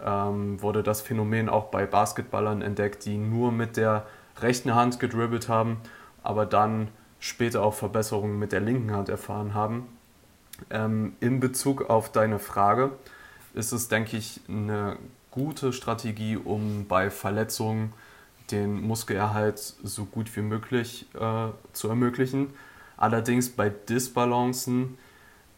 ähm, 0.04 0.62
wurde 0.62 0.84
das 0.84 1.00
Phänomen 1.00 1.48
auch 1.48 1.66
bei 1.66 1.86
Basketballern 1.86 2.62
entdeckt, 2.62 3.06
die 3.06 3.18
nur 3.18 3.54
mit 3.54 3.78
der 3.78 4.06
rechten 4.42 4.76
Hand 4.76 5.00
gedribbelt 5.00 5.48
haben, 5.48 5.78
aber 6.24 6.46
dann 6.46 6.90
später 7.20 7.64
auch 7.64 7.74
Verbesserungen 7.74 8.38
mit 8.38 8.52
der 8.52 8.60
linken 8.60 8.92
Hand 8.92 9.08
erfahren 9.08 9.54
haben. 9.54 9.88
Ähm, 10.70 11.14
in 11.20 11.40
Bezug 11.40 11.90
auf 11.90 12.12
deine 12.12 12.40
Frage 12.40 12.92
ist 13.54 13.72
es, 13.72 13.88
denke 13.88 14.18
ich, 14.18 14.42
eine 14.48 14.98
gute 15.32 15.74
Strategie, 15.74 16.38
um 16.38 16.86
bei 16.88 17.10
Verletzungen 17.10 17.94
den 18.52 18.82
Muskelerhalt 18.82 19.60
so 19.60 20.06
gut 20.06 20.36
wie 20.36 20.42
möglich 20.42 21.06
äh, 21.14 21.50
zu 21.74 21.88
ermöglichen. 21.90 22.54
Allerdings 22.98 23.50
bei 23.50 23.70
Disbalancen 23.70 24.98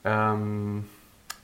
ähm, 0.03 0.86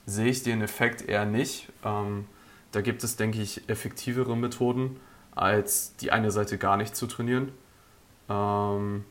sehe 0.06 0.28
ich 0.28 0.42
den 0.42 0.62
Effekt 0.62 1.08
eher 1.08 1.24
nicht. 1.24 1.68
Ähm, 1.84 2.26
da 2.72 2.80
gibt 2.82 3.02
es, 3.02 3.16
denke 3.16 3.40
ich, 3.40 3.68
effektivere 3.68 4.36
Methoden, 4.36 5.00
als 5.34 5.96
die 5.96 6.12
eine 6.12 6.30
Seite 6.30 6.58
gar 6.58 6.76
nicht 6.76 6.94
zu 6.94 7.06
trainieren. 7.06 7.52
Ähm, 8.28 9.04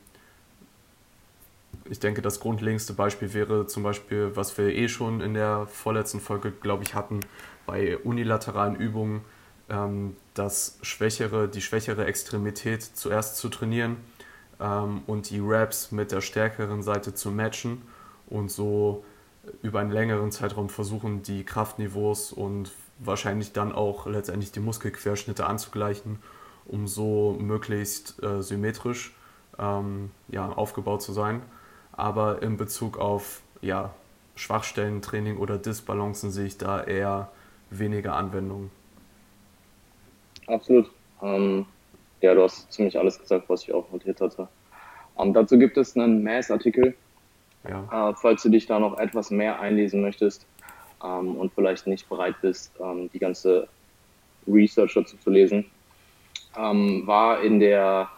ich 1.90 2.00
denke, 2.00 2.22
das 2.22 2.40
grundlegendste 2.40 2.94
Beispiel 2.94 3.34
wäre 3.34 3.68
zum 3.68 3.84
Beispiel, 3.84 4.36
was 4.36 4.58
wir 4.58 4.76
eh 4.76 4.90
schon 4.90 5.22
in 5.22 5.34
der 5.34 5.68
vorletzten 5.68 6.20
Folge, 6.20 6.52
glaube 6.52 6.84
ich, 6.84 6.94
hatten, 6.94 7.22
bei 7.66 7.98
unilateralen 7.98 8.76
Übungen, 8.76 9.22
ähm, 9.70 10.16
das 10.34 10.80
schwächere, 10.82 11.48
die 11.48 11.62
schwächere 11.62 12.06
Extremität 12.06 12.84
zuerst 12.84 13.38
zu 13.38 13.50
trainieren 13.50 13.98
ähm, 14.60 15.02
und 15.08 15.30
die 15.30 15.40
Raps 15.44 15.92
mit 15.92 16.12
der 16.12 16.22
stärkeren 16.22 16.82
Seite 16.82 17.14
zu 17.14 17.32
matchen 17.32 17.82
und 18.28 18.50
so 18.50 19.04
über 19.62 19.80
einen 19.80 19.92
längeren 19.92 20.32
Zeitraum 20.32 20.70
versuchen, 20.70 21.24
die 21.24 21.44
Kraftniveaus 21.44 22.34
und 22.34 22.72
wahrscheinlich 23.00 23.54
dann 23.54 23.72
auch 23.72 24.08
letztendlich 24.08 24.52
die 24.52 24.60
Muskelquerschnitte 24.60 25.46
anzugleichen, 25.46 26.20
um 26.66 26.88
so 26.88 27.38
möglichst 27.40 28.22
äh, 28.24 28.42
symmetrisch 28.42 29.16
ähm, 29.60 30.12
ja, 30.30 30.50
aufgebaut 30.50 31.02
zu 31.02 31.14
sein. 31.14 31.42
Aber 31.98 32.42
in 32.42 32.58
Bezug 32.58 32.98
auf 32.98 33.42
ja, 33.62 33.94
Schwachstellentraining 34.36 35.38
oder 35.38 35.58
Disbalancen 35.58 36.32
sehe 36.32 36.46
ich 36.46 36.58
da 36.58 36.84
eher 36.84 37.30
weniger 37.70 38.16
Anwendungen. 38.16 38.72
Absolut. 40.48 40.90
Ähm, 41.22 41.66
ja, 42.22 42.34
du 42.34 42.44
hast 42.44 42.72
ziemlich 42.72 42.98
alles 42.98 43.20
gesagt, 43.20 43.50
was 43.50 43.64
ich 43.64 43.74
auch 43.74 43.92
notiert 43.92 44.22
hatte. 44.22 44.48
Ähm, 45.18 45.34
dazu 45.34 45.58
gibt 45.58 45.78
es 45.78 45.96
einen 45.96 46.24
Mass-Artikel, 46.24 46.96
ja. 47.68 48.10
äh, 48.10 48.14
falls 48.16 48.44
du 48.44 48.50
dich 48.50 48.68
da 48.68 48.80
noch 48.80 48.98
etwas 48.98 49.32
mehr 49.32 49.60
einlesen 49.60 50.02
möchtest 50.02 50.46
ähm, 51.04 51.36
und 51.36 51.54
vielleicht 51.54 51.88
nicht 51.88 52.08
bereit 52.08 52.36
bist, 52.42 52.72
ähm, 52.80 53.10
die 53.12 53.20
ganze 53.20 53.68
Research 54.48 54.94
dazu 54.94 55.18
zu 55.18 55.30
lesen. 55.30 55.66
Ähm, 56.56 57.06
war 57.06 57.42
in 57.42 57.60
der 57.60 58.10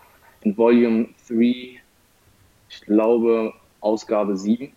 in 0.42 0.58
Volume 0.58 1.10
3, 1.28 1.82
ich 2.70 2.82
glaube 2.86 3.54
Ausgabe 3.82 4.36
7, 4.36 4.72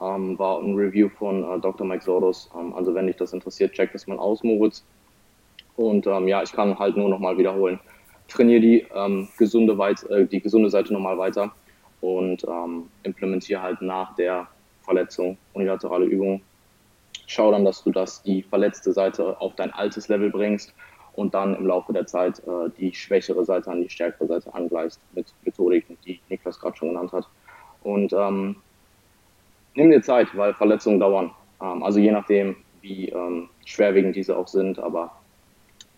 ähm, 0.00 0.38
war 0.38 0.60
ein 0.60 0.74
Review 0.74 1.08
von 1.08 1.44
äh, 1.44 1.60
Dr. 1.60 1.86
Mike 1.86 2.04
Sordos. 2.04 2.50
also 2.74 2.94
wenn 2.94 3.06
dich 3.06 3.16
das 3.16 3.32
interessiert, 3.32 3.72
check 3.72 3.92
das 3.92 4.06
mal 4.06 4.18
aus, 4.18 4.42
Moritz. 4.42 4.84
Und 5.76 6.06
ähm, 6.06 6.28
ja, 6.28 6.42
ich 6.42 6.52
kann 6.52 6.78
halt 6.78 6.96
nur 6.96 7.08
nochmal 7.08 7.38
wiederholen. 7.38 7.80
Trainiere 8.28 8.60
die, 8.60 8.86
ähm, 8.94 9.28
gesunde 9.38 9.78
Weit 9.78 10.02
äh, 10.04 10.26
die 10.26 10.40
gesunde 10.40 10.70
Seite 10.70 10.92
nochmal 10.92 11.18
weiter 11.18 11.52
und 12.00 12.44
ähm, 12.44 12.88
implementiere 13.02 13.62
halt 13.62 13.80
nach 13.80 14.14
der 14.16 14.48
Verletzung 14.82 15.38
unilaterale 15.54 16.04
Übungen. 16.04 16.42
Schau 17.26 17.50
dann, 17.50 17.64
dass 17.64 17.82
du 17.84 17.90
das, 17.90 18.22
die 18.22 18.42
verletzte 18.42 18.92
Seite 18.92 19.40
auf 19.40 19.54
dein 19.54 19.72
altes 19.72 20.08
Level 20.08 20.30
bringst 20.30 20.74
und 21.14 21.34
dann 21.34 21.54
im 21.54 21.66
Laufe 21.66 21.92
der 21.92 22.06
Zeit 22.06 22.40
äh, 22.40 22.70
die 22.78 22.94
schwächere 22.94 23.44
Seite 23.44 23.70
an 23.70 23.82
die 23.82 23.88
stärkere 23.88 24.26
Seite 24.26 24.52
angleichst 24.54 25.00
mit 25.14 25.26
Methodiken, 25.44 25.96
die 26.04 26.20
Niklas 26.28 26.58
gerade 26.58 26.76
schon 26.76 26.88
genannt 26.88 27.12
hat. 27.12 27.28
Und 27.82 28.12
ähm, 28.12 28.56
nimm 29.74 29.90
dir 29.90 30.02
Zeit, 30.02 30.28
weil 30.36 30.54
Verletzungen 30.54 31.00
dauern. 31.00 31.30
Ähm, 31.60 31.82
also 31.82 31.98
je 31.98 32.12
nachdem, 32.12 32.56
wie 32.80 33.08
ähm, 33.08 33.48
schwerwiegend 33.64 34.16
diese 34.16 34.36
auch 34.36 34.48
sind, 34.48 34.78
aber 34.78 35.12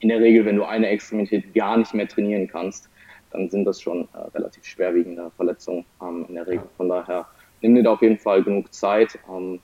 in 0.01 0.09
der 0.09 0.21
Regel, 0.21 0.45
wenn 0.45 0.57
du 0.57 0.65
eine 0.65 0.89
Extremität 0.89 1.55
gar 1.55 1.77
nicht 1.77 1.95
mehr 1.95 2.09
trainieren 2.09 2.47
kannst, 2.49 2.91
dann 3.31 3.49
sind 3.51 3.65
das 3.65 3.81
schon 3.81 4.09
äh, 4.13 4.19
relativ 4.35 4.65
schwerwiegende 4.65 5.31
Verletzungen 5.37 5.85
ähm, 6.03 6.27
in 6.29 6.35
der 6.35 6.47
Regel. 6.47 6.69
Von 6.77 6.89
daher 6.89 7.27
nimm 7.63 7.75
dir 7.75 7.83
da 7.83 7.93
auf 7.93 8.03
jeden 8.03 8.19
Fall 8.19 8.43
genug 8.43 8.73
Zeit 8.73 9.19
ähm, 9.29 9.61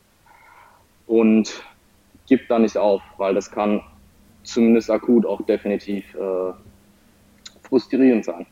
und 1.06 1.62
gib 2.26 2.48
da 2.48 2.58
nicht 2.58 2.76
auf, 2.76 3.02
weil 3.18 3.34
das 3.34 3.50
kann 3.50 3.82
zumindest 4.42 4.90
akut 4.90 5.26
auch 5.26 5.42
definitiv 5.42 6.14
äh, 6.14 6.52
frustrierend 7.62 8.24
sein. 8.24 8.46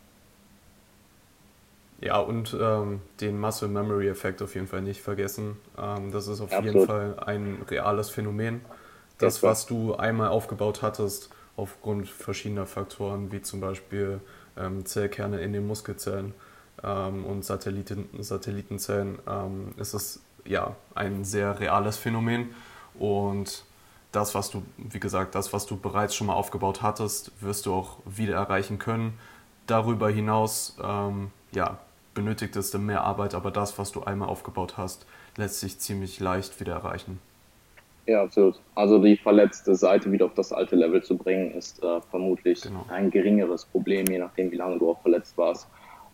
Ja, 2.01 2.19
und 2.19 2.57
ähm, 2.61 3.01
den 3.21 3.41
Muscle 3.41 3.69
Memory 3.69 4.09
Effekt 4.09 4.41
auf 4.41 4.55
jeden 4.55 4.69
Fall 4.69 4.83
nicht 4.83 5.03
vergessen. 5.03 5.57
Ähm, 5.77 6.13
das 6.13 6.29
ist 6.29 6.41
auf 6.41 6.53
Absolut. 6.53 6.75
jeden 6.75 6.87
Fall 6.87 7.19
ein 7.25 7.59
reales 7.69 8.11
Phänomen. 8.11 8.61
Das, 9.19 9.43
was 9.43 9.67
du 9.67 9.97
einmal 9.97 10.29
aufgebaut 10.29 10.83
hattest, 10.83 11.31
aufgrund 11.57 12.09
verschiedener 12.09 12.67
Faktoren, 12.67 13.33
wie 13.33 13.43
zum 13.43 13.61
Beispiel 13.61 14.21
ähm, 14.57 14.87
Zellkerne 14.87 15.41
in 15.41 15.53
den 15.53 15.67
Muskelzellen 15.67 16.35
ähm, 16.85 17.25
und 17.25 17.45
Satelliten, 17.45 18.09
Satellitenzellen, 18.21 19.19
ähm, 19.29 19.75
ist 19.77 19.93
es 19.93 20.21
ja 20.45 20.77
ein 20.95 21.25
sehr 21.25 21.59
reales 21.59 21.97
Phänomen. 21.97 22.55
Und 22.97 23.65
das, 24.13 24.37
was 24.37 24.51
du, 24.51 24.63
wie 24.77 25.01
gesagt, 25.01 25.35
das, 25.35 25.53
was 25.53 25.67
du 25.67 25.77
bereits 25.77 26.15
schon 26.15 26.29
mal 26.29 26.35
aufgebaut 26.35 26.81
hattest, 26.81 27.33
wirst 27.43 27.67
du 27.67 27.75
auch 27.75 27.99
wieder 28.05 28.37
erreichen 28.37 28.79
können. 28.79 29.19
Darüber 29.67 30.09
hinaus, 30.09 30.77
ähm, 30.81 31.33
ja, 31.51 31.79
benötigt 32.19 32.57
es 32.57 32.73
dann 32.73 32.85
mehr 32.85 33.05
Arbeit, 33.05 33.33
aber 33.37 33.53
das, 33.53 33.79
was 33.79 33.93
du 33.93 34.03
einmal 34.03 34.29
aufgebaut 34.29 34.77
hast, 34.77 35.07
lässt 35.37 35.61
sich 35.61 35.79
ziemlich 35.79 36.19
leicht 36.19 36.59
wieder 36.59 36.73
erreichen. 36.73 37.21
Ja, 38.07 38.25
absolut. 38.25 38.59
Also 38.75 39.01
die 39.01 39.17
verletzte 39.17 39.77
Seite 39.77 40.11
wieder 40.11 40.27
auf 40.27 40.35
das 40.35 40.53
alte 40.53 40.75
Level 40.75 41.01
zu 41.01 41.17
bringen, 41.17 41.53
ist 41.53 41.81
äh, 41.81 42.01
vermutlich 42.11 42.63
genau. 42.63 42.85
ein 42.89 43.13
geringeres 43.13 43.67
Problem, 43.67 44.07
je 44.07 44.19
nachdem, 44.19 44.51
wie 44.51 44.57
lange 44.57 44.81
du 44.81 44.91
auch 44.91 45.01
verletzt 45.01 45.39
warst. 45.39 45.69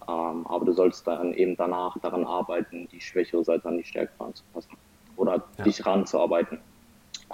Ähm, 0.07 0.47
aber 0.47 0.67
du 0.67 0.73
sollst 0.75 1.07
dann 1.07 1.33
eben 1.33 1.57
danach 1.57 1.99
daran 2.01 2.27
arbeiten, 2.27 2.87
die 2.93 3.01
schwächere 3.01 3.43
Seite 3.43 3.67
an 3.67 3.79
die 3.79 3.85
stärkere 3.85 4.27
anzupassen 4.27 4.77
oder 5.17 5.43
ja. 5.57 5.65
dich 5.65 5.87
ranzuarbeiten. 5.87 6.59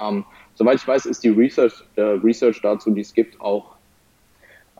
Ähm, 0.01 0.25
soweit 0.55 0.77
ich 0.77 0.87
weiß, 0.87 1.07
ist 1.07 1.25
die 1.25 1.31
Research, 1.31 1.83
äh, 1.97 2.03
Research 2.03 2.63
dazu, 2.63 2.93
die 2.93 3.01
es 3.01 3.13
gibt, 3.13 3.41
auch 3.41 3.75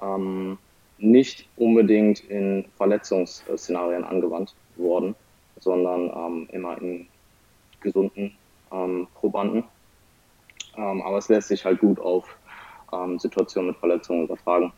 ähm, 0.01 0.59
nicht 1.01 1.49
unbedingt 1.57 2.21
in 2.21 2.67
Verletzungsszenarien 2.77 4.05
angewandt 4.05 4.55
worden, 4.77 5.15
sondern 5.59 6.11
ähm, 6.15 6.49
immer 6.53 6.81
in 6.81 7.09
gesunden 7.81 8.37
ähm, 8.71 9.09
Probanden. 9.15 9.65
Ähm, 10.77 11.03
aber 11.03 11.19
es 11.19 11.29
lässt 11.29 11.49
sich 11.49 11.65
halt 11.65 11.81
gut 11.81 11.99
auf 11.99 12.37
ähm, 12.93 13.19
Situationen 13.19 13.71
mit 13.71 13.79
Verletzungen 13.79 14.25
übertragen. 14.25 14.73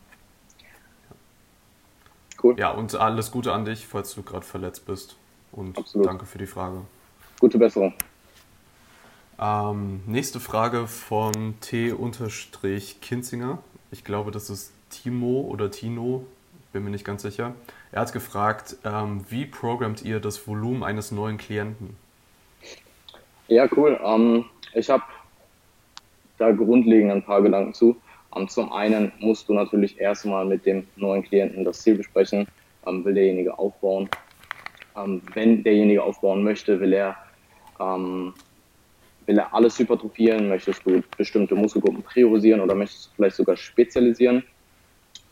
Cool. 2.43 2.59
Ja, 2.59 2.71
und 2.71 2.95
alles 2.95 3.31
Gute 3.31 3.53
an 3.53 3.65
dich, 3.65 3.87
falls 3.87 4.15
du 4.15 4.23
gerade 4.23 4.45
verletzt 4.45 4.87
bist. 4.87 5.17
Und 5.53 5.79
Absolut. 5.79 6.07
danke 6.07 6.27
für 6.27 6.39
die 6.39 6.47
Frage. 6.47 6.81
Gute 7.39 7.59
Besserung. 7.59 7.95
Ähm, 9.39 10.01
nächste 10.07 10.41
Frage 10.41 10.87
von 10.87 11.55
T-Kinzinger. 11.61 13.59
Ich 13.91 14.05
glaube, 14.05 14.31
das 14.31 14.51
ist 14.51 14.73
Timo 14.93 15.41
oder 15.41 15.71
Tino, 15.71 16.25
bin 16.73 16.85
mir 16.85 16.91
nicht 16.91 17.05
ganz 17.05 17.23
sicher. 17.23 17.55
Er 17.91 18.03
hat 18.03 18.13
gefragt, 18.13 18.77
ähm, 18.85 19.25
wie 19.29 19.47
programmt 19.47 20.03
ihr 20.03 20.21
das 20.21 20.47
Volumen 20.47 20.83
eines 20.83 21.11
neuen 21.11 21.39
Klienten? 21.39 21.97
Ja, 23.49 23.69
cool. 23.77 23.99
Ähm, 24.03 24.45
ich 24.75 24.89
habe 24.89 25.03
da 26.39 26.51
grundlegend 26.53 27.13
ein 27.13 27.23
paar 27.23 27.43
Gedanken 27.43 27.75
zu. 27.75 27.97
Ähm, 28.35 28.49
zum 28.49 28.73
einen 28.73 29.13
musst 29.21 29.49
du 29.49 29.55
natürlich 29.55 30.01
erstmal 30.01 30.45
mit 30.47 30.65
dem 30.65 30.87
neuen 30.97 31.23
Klienten 31.23 31.65
das 31.65 31.83
Ziel 31.83 31.97
besprechen. 31.97 32.47
Ähm, 32.87 33.05
will 33.05 33.15
derjenige 33.15 33.59
aufbauen? 33.59 34.09
Ähm, 34.97 35.23
wenn 35.35 35.63
derjenige 35.63 36.03
aufbauen 36.03 36.43
möchte, 36.43 36.81
will 36.81 36.93
er, 36.93 37.17
ähm, 37.79 38.33
will 39.27 39.39
er 39.39 39.53
alles 39.55 39.79
hypertrophieren? 39.79 40.49
Möchtest 40.49 40.87
du 40.87 41.03
bestimmte 41.17 41.55
Muskelgruppen 41.55 42.03
priorisieren 42.03 42.61
oder 42.61 42.75
möchtest 42.75 43.07
du 43.07 43.11
vielleicht 43.17 43.37
sogar 43.37 43.57
spezialisieren? 43.57 44.43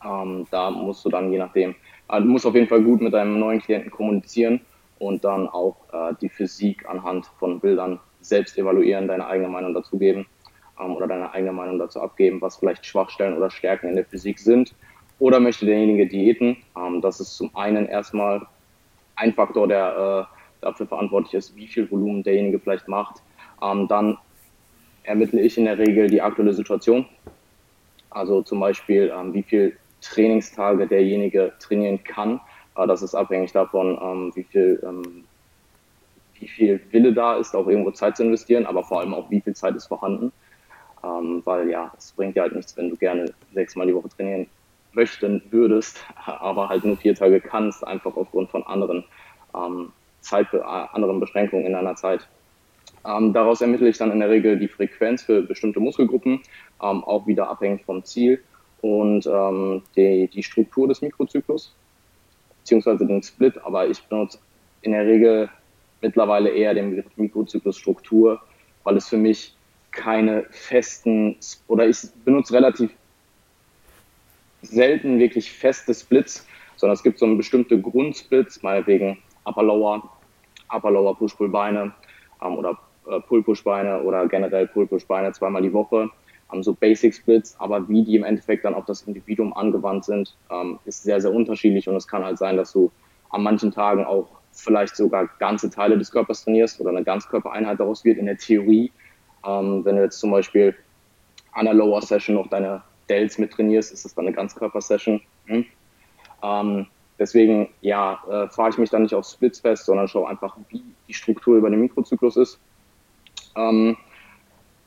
Ähm, 0.04 0.46
da 0.50 0.70
musst 0.70 1.04
du 1.04 1.10
dann 1.10 1.32
je 1.32 1.38
nachdem, 1.38 1.74
äh, 2.08 2.20
du 2.20 2.26
musst 2.26 2.46
auf 2.46 2.54
jeden 2.54 2.68
Fall 2.68 2.82
gut 2.82 3.00
mit 3.00 3.12
deinem 3.12 3.38
neuen 3.38 3.60
Klienten 3.60 3.90
kommunizieren 3.90 4.60
und 4.98 5.24
dann 5.24 5.48
auch 5.48 5.76
äh, 5.92 6.14
die 6.20 6.28
Physik 6.28 6.88
anhand 6.88 7.26
von 7.38 7.60
Bildern 7.60 8.00
selbst 8.20 8.58
evaluieren, 8.58 9.08
deine 9.08 9.26
eigene 9.26 9.48
Meinung 9.48 9.74
dazu 9.74 9.98
geben 9.98 10.26
ähm, 10.78 10.96
oder 10.96 11.06
deine 11.06 11.32
eigene 11.32 11.52
Meinung 11.52 11.78
dazu 11.78 12.00
abgeben, 12.00 12.40
was 12.40 12.56
vielleicht 12.56 12.86
Schwachstellen 12.86 13.36
oder 13.36 13.50
Stärken 13.50 13.88
in 13.88 13.96
der 13.96 14.04
Physik 14.04 14.38
sind. 14.38 14.74
Oder 15.18 15.38
möchte 15.38 15.66
derjenige 15.66 16.06
Diäten? 16.06 16.56
Ähm, 16.76 17.00
das 17.00 17.20
ist 17.20 17.36
zum 17.36 17.54
einen 17.54 17.86
erstmal 17.86 18.46
ein 19.16 19.34
Faktor, 19.34 19.68
der 19.68 20.28
äh, 20.30 20.64
dafür 20.64 20.86
verantwortlich 20.86 21.34
ist, 21.34 21.56
wie 21.56 21.66
viel 21.66 21.90
Volumen 21.90 22.22
derjenige 22.22 22.58
vielleicht 22.58 22.88
macht. 22.88 23.22
Ähm, 23.62 23.86
dann 23.88 24.18
ermittle 25.02 25.40
ich 25.40 25.58
in 25.58 25.66
der 25.66 25.78
Regel 25.78 26.08
die 26.08 26.22
aktuelle 26.22 26.54
Situation. 26.54 27.06
Also 28.10 28.42
zum 28.42 28.60
Beispiel, 28.60 29.12
ähm, 29.14 29.34
wie 29.34 29.42
viel 29.42 29.76
Trainingstage 30.00 30.86
derjenige 30.86 31.52
trainieren 31.58 32.02
kann, 32.04 32.40
Äh, 32.76 32.86
das 32.86 33.02
ist 33.02 33.14
abhängig 33.14 33.52
davon, 33.52 33.98
ähm, 34.00 34.32
wie 34.34 34.44
viel 34.44 34.80
ähm, 34.82 35.24
wie 36.38 36.48
viel 36.48 36.80
Wille 36.90 37.12
da 37.12 37.36
ist, 37.36 37.54
auch 37.54 37.66
irgendwo 37.66 37.90
Zeit 37.90 38.16
zu 38.16 38.22
investieren, 38.24 38.64
aber 38.64 38.82
vor 38.82 39.00
allem 39.00 39.12
auch, 39.12 39.30
wie 39.30 39.42
viel 39.42 39.54
Zeit 39.54 39.74
ist 39.76 39.88
vorhanden. 39.88 40.32
Ähm, 41.04 41.42
weil 41.44 41.68
ja, 41.68 41.92
es 41.98 42.12
bringt 42.12 42.36
ja 42.36 42.44
halt 42.44 42.54
nichts, 42.54 42.76
wenn 42.78 42.88
du 42.88 42.96
gerne 42.96 43.26
sechsmal 43.52 43.86
die 43.86 43.94
Woche 43.94 44.08
trainieren 44.08 44.46
möchten 44.92 45.42
würdest, 45.50 46.02
aber 46.24 46.68
halt 46.70 46.84
nur 46.84 46.96
vier 46.96 47.14
Tage 47.14 47.40
kannst, 47.40 47.86
einfach 47.86 48.16
aufgrund 48.16 48.50
von 48.50 48.62
anderen 48.64 49.04
Zeit, 50.20 50.52
äh, 50.54 50.60
anderen 50.60 51.20
Beschränkungen 51.20 51.66
in 51.66 51.74
einer 51.74 51.96
Zeit. 51.96 52.28
Ähm, 53.04 53.32
daraus 53.32 53.60
ermittle 53.60 53.88
ich 53.88 53.98
dann 53.98 54.12
in 54.12 54.20
der 54.20 54.30
Regel 54.30 54.58
die 54.58 54.68
Frequenz 54.68 55.22
für 55.22 55.42
bestimmte 55.42 55.80
Muskelgruppen, 55.80 56.40
ähm, 56.82 57.04
auch 57.04 57.26
wieder 57.26 57.48
abhängig 57.48 57.84
vom 57.84 58.04
Ziel 58.04 58.42
und 58.82 59.26
ähm, 59.26 59.82
die, 59.96 60.28
die 60.28 60.42
Struktur 60.42 60.88
des 60.88 61.02
Mikrozyklus, 61.02 61.74
beziehungsweise 62.60 63.06
den 63.06 63.22
Split, 63.22 63.58
aber 63.64 63.88
ich 63.88 64.02
benutze 64.04 64.38
in 64.82 64.92
der 64.92 65.06
Regel 65.06 65.48
mittlerweile 66.00 66.50
eher 66.50 66.74
den 66.74 66.90
Begriff 66.90 67.16
Mikrozyklusstruktur, 67.16 68.40
weil 68.84 68.96
es 68.96 69.08
für 69.08 69.16
mich 69.16 69.54
keine 69.90 70.44
festen 70.50 71.36
oder 71.66 71.86
ich 71.88 71.98
benutze 72.24 72.54
relativ 72.54 72.90
selten 74.62 75.18
wirklich 75.18 75.50
feste 75.50 75.94
Splits, 75.94 76.46
sondern 76.76 76.94
es 76.94 77.02
gibt 77.02 77.18
so 77.18 77.34
bestimmte 77.36 77.80
Grundsplits, 77.80 78.62
meinetwegen 78.62 79.18
Upper 79.44 79.62
Lower, 79.62 80.02
Upper 80.70 80.90
Lower 80.90 81.16
Push 81.16 81.34
Pull 81.34 81.48
Beine 81.48 81.92
ähm, 82.42 82.56
oder 82.56 82.78
äh, 83.08 83.20
Pull 83.20 83.42
Push 83.42 83.64
Beine 83.64 84.02
oder 84.02 84.26
generell 84.28 84.66
Pull 84.68 84.86
Push 84.86 85.06
Beine 85.06 85.32
zweimal 85.32 85.62
die 85.62 85.72
Woche, 85.72 86.10
so 86.62 86.74
Basic 86.74 87.14
Splits, 87.14 87.56
aber 87.58 87.88
wie 87.88 88.04
die 88.04 88.16
im 88.16 88.24
Endeffekt 88.24 88.64
dann 88.64 88.74
auf 88.74 88.84
das 88.84 89.02
Individuum 89.02 89.52
angewandt 89.52 90.04
sind, 90.04 90.36
ähm, 90.50 90.78
ist 90.84 91.02
sehr, 91.02 91.20
sehr 91.20 91.32
unterschiedlich 91.32 91.88
und 91.88 91.96
es 91.96 92.06
kann 92.06 92.24
halt 92.24 92.38
sein, 92.38 92.56
dass 92.56 92.72
du 92.72 92.90
an 93.30 93.42
manchen 93.42 93.70
Tagen 93.70 94.04
auch 94.04 94.28
vielleicht 94.52 94.96
sogar 94.96 95.28
ganze 95.38 95.70
Teile 95.70 95.96
des 95.96 96.10
Körpers 96.10 96.44
trainierst 96.44 96.80
oder 96.80 96.90
eine 96.90 97.04
Ganzkörpereinheit 97.04 97.78
daraus 97.78 98.04
wird 98.04 98.18
in 98.18 98.26
der 98.26 98.36
Theorie. 98.36 98.92
Ähm, 99.46 99.84
wenn 99.84 99.96
du 99.96 100.02
jetzt 100.02 100.18
zum 100.18 100.30
Beispiel 100.30 100.74
an 101.52 101.64
der 101.64 101.74
Lower 101.74 102.02
Session 102.02 102.34
noch 102.34 102.48
deine 102.48 102.82
Delts 103.08 103.38
mit 103.38 103.52
trainierst, 103.52 103.92
ist 103.92 104.04
das 104.04 104.14
dann 104.14 104.26
eine 104.26 104.34
Ganzkörper-Session. 104.34 105.20
Hm? 105.46 105.64
Ähm, 106.42 106.86
deswegen, 107.18 107.68
ja, 107.80 108.20
äh, 108.28 108.48
fahre 108.48 108.70
ich 108.70 108.78
mich 108.78 108.90
dann 108.90 109.02
nicht 109.02 109.14
auf 109.14 109.26
Splits 109.26 109.60
fest, 109.60 109.86
sondern 109.86 110.08
schaue 110.08 110.28
einfach, 110.28 110.56
wie 110.68 110.82
die 111.08 111.14
Struktur 111.14 111.56
über 111.56 111.70
den 111.70 111.80
Mikrozyklus 111.80 112.36
ist. 112.36 112.58
Ähm, 113.56 113.96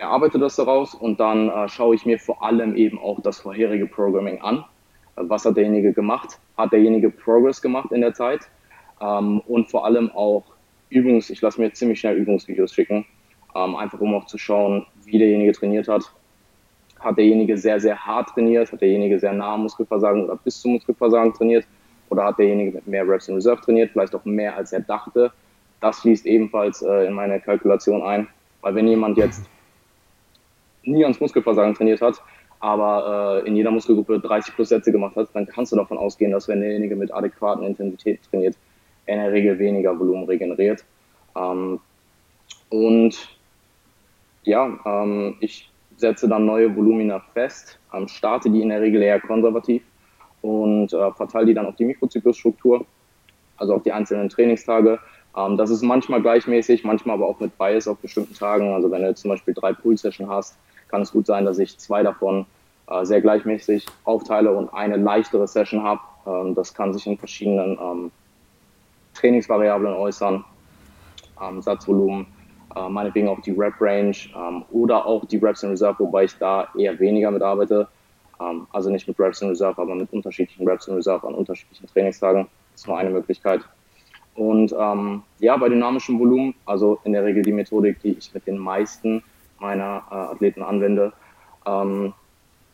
erarbeite 0.03 0.39
das 0.39 0.55
daraus 0.55 0.93
und 0.93 1.19
dann 1.19 1.50
äh, 1.50 1.67
schaue 1.67 1.95
ich 1.95 2.05
mir 2.05 2.19
vor 2.19 2.43
allem 2.43 2.75
eben 2.75 3.00
auch 3.00 3.22
das 3.22 3.39
vorherige 3.39 3.88
Programming 3.88 4.41
an. 4.41 4.63
Was 5.15 5.45
hat 5.45 5.57
derjenige 5.57 5.93
gemacht? 5.93 6.39
Hat 6.57 6.72
derjenige 6.72 7.10
Progress 7.10 7.62
gemacht 7.62 7.91
in 7.91 8.01
der 8.01 8.13
Zeit? 8.13 8.50
ähm, 9.03 9.41
und 9.48 9.69
vor 9.69 9.86
allem 9.86 10.12
auch 10.12 10.43
Übungs, 10.89 11.29
ich 11.29 11.41
lasse 11.41 11.60
mir 11.60 11.74
ziemlich 11.74 12.00
schnell 12.00 12.15
Übungsvideos 12.15 12.74
schicken, 12.74 13.05
ähm, 13.55 13.75
einfach 13.75 14.00
um 14.00 14.13
auch 14.15 14.25
zu 14.25 14.38
schauen, 14.38 14.86
wie 15.03 15.17
derjenige 15.17 15.51
trainiert 15.51 15.88
hat. 15.88 16.12
Hat 17.00 17.17
derjenige 17.17 17.57
sehr, 17.57 17.79
sehr 17.79 17.98
hart 17.98 18.29
trainiert? 18.29 18.72
Hat 18.72 18.81
derjenige 18.81 19.19
sehr 19.19 19.33
nah 19.33 19.55
am 19.55 19.63
Muskelversagen 19.63 20.24
oder 20.24 20.38
bis 20.38 20.62
zum 20.62 20.74
Muskelversagen 20.74 21.33
trainiert? 21.33 21.65
Oder 22.10 22.25
hat 22.25 22.39
derjenige 22.39 22.72
mit 22.72 22.88
mehr 22.88 23.08
Reps 23.08 23.27
in 23.27 23.36
Reserve 23.36 23.62
trainiert? 23.62 23.91
Vielleicht 23.91 24.15
auch 24.15 24.23
mehr, 24.23 24.56
als 24.56 24.71
er 24.71 24.82
dachte. 24.82 25.32
Das 25.82 25.99
fließt 25.99 26.25
ebenfalls 26.25 26.82
äh, 26.82 27.08
in 27.08 27.13
meine 27.13 27.41
Kalkulation 27.41 28.04
ein. 28.04 28.27
Weil 28.62 28.75
wenn 28.75 28.88
jemand 28.88 29.17
jetzt 29.17 29.49
nie 30.84 31.04
ans 31.04 31.19
Muskelversagen 31.19 31.76
trainiert 31.76 32.02
hat, 32.02 32.22
aber 32.60 33.41
äh, 33.43 33.48
in 33.48 33.56
jeder 33.56 33.72
Muskelgruppe 33.72 34.19
30 34.19 34.56
plus 34.56 34.69
Sätze 34.69 34.91
gemacht 34.91 35.15
hat, 35.15 35.30
dann 35.34 35.46
kannst 35.46 35.72
du 35.72 35.76
davon 35.76 35.98
ausgehen, 35.98 36.32
dass 36.32 36.48
wenn 36.48 36.62
derjenige 36.62 36.96
mit 36.96 37.13
adäquaten 37.13 37.65
Intensitäten 37.65 38.24
trainiert, 38.30 38.56
in 39.06 39.17
der 39.17 39.32
Regel 39.32 39.60
weniger 39.60 40.00
Volumen 40.00 40.24
regeneriert. 40.26 40.84
Ähm, 41.36 41.80
und 42.69 43.38
ja, 44.43 44.80
ähm, 44.86 45.36
ich 45.39 45.69
setze 45.98 46.28
dann 46.28 46.46
neue 46.46 46.76
Volumina 46.76 47.19
fest, 47.34 47.80
ähm, 47.93 48.08
starte 48.08 48.50
die 48.50 48.62
in 48.62 48.69
der 48.69 48.82
Regel 48.82 49.02
eher 49.02 49.19
konservativ 49.19 49.84
und 50.41 50.91
äh, 50.93 51.12
verteile 51.12 51.48
die 51.48 51.54
dann 51.54 51.65
auf 51.65 51.76
die 51.76 51.86
Mikrozyklusstruktur, 51.86 52.86
also 53.58 53.76
auf 53.76 53.84
die 53.84 53.91
einzelnen 53.91 54.30
Trainingstage. 54.30 55.00
Ähm, 55.36 55.58
das 55.58 55.69
ist 55.69 55.82
manchmal 55.82 56.22
gleichmäßig, 56.22 56.84
manchmal 56.84 57.15
aber 57.15 57.28
auch 57.28 57.39
mit 57.39 57.58
Bias 57.58 57.88
auf 57.88 57.98
bestimmten 57.98 58.34
Tagen. 58.34 58.74
Also 58.74 58.89
wenn 58.91 59.04
du 59.04 59.13
zum 59.15 59.30
Beispiel 59.30 59.54
drei 59.54 59.74
Pool-Sessions 59.74 60.30
hast, 60.30 60.58
kann 60.93 61.01
es 61.01 61.12
gut 61.12 61.25
sein, 61.25 61.43
dass 61.43 61.58
ich 61.58 61.79
zwei 61.79 62.03
davon 62.03 62.45
äh, 62.88 63.03
sehr 63.03 63.19
gleichmäßig 63.19 63.88
aufteile 64.03 64.51
und 64.51 64.71
eine 64.75 64.97
leichtere 64.97 65.47
Session 65.47 65.82
habe. 65.82 66.01
Ähm, 66.27 66.53
das 66.53 66.71
kann 66.71 66.93
sich 66.93 67.08
in 67.08 67.17
verschiedenen 67.17 67.79
ähm, 67.82 68.12
Trainingsvariablen 69.15 69.95
äußern, 69.95 70.45
ähm, 71.41 71.63
Satzvolumen, 71.63 72.27
äh, 72.75 72.88
meinetwegen 72.88 73.27
auch 73.27 73.41
die 73.41 73.53
Rep-Range 73.53 74.15
ähm, 74.36 74.65
oder 74.69 75.03
auch 75.03 75.25
die 75.25 75.38
Reps 75.38 75.63
in 75.63 75.71
Reserve, 75.71 75.97
wobei 75.97 76.25
ich 76.25 76.38
da 76.38 76.67
eher 76.77 76.99
weniger 76.99 77.32
mit 77.32 77.41
arbeite. 77.41 77.88
Ähm, 78.39 78.67
also 78.71 78.91
nicht 78.91 79.08
mit 79.08 79.19
Reps 79.19 79.41
in 79.41 79.49
Reserve, 79.49 79.82
aber 79.82 79.95
mit 79.95 80.13
unterschiedlichen 80.13 80.67
Reps 80.67 80.88
in 80.88 80.93
Reserve 80.93 81.25
an 81.27 81.34
unterschiedlichen 81.34 81.88
Trainingstagen. 81.88 82.45
Das 82.73 82.82
ist 82.82 82.88
nur 82.88 82.99
eine 82.99 83.10
Möglichkeit. 83.10 83.62
Und 84.36 84.75
ähm, 84.79 85.23
ja, 85.39 85.58
bei 85.58 85.69
dynamischem 85.69 86.19
Volumen, 86.19 86.53
also 86.67 86.99
in 87.03 87.13
der 87.13 87.23
Regel 87.23 87.41
die 87.41 87.51
Methodik, 87.51 87.99
die 88.03 88.12
ich 88.12 88.32
mit 88.36 88.45
den 88.45 88.60
meisten 88.60 89.23
meiner 89.63 90.04
äh, 90.12 90.15
Athleten 90.15 90.62
anwende, 90.62 91.13
ähm, 91.65 92.13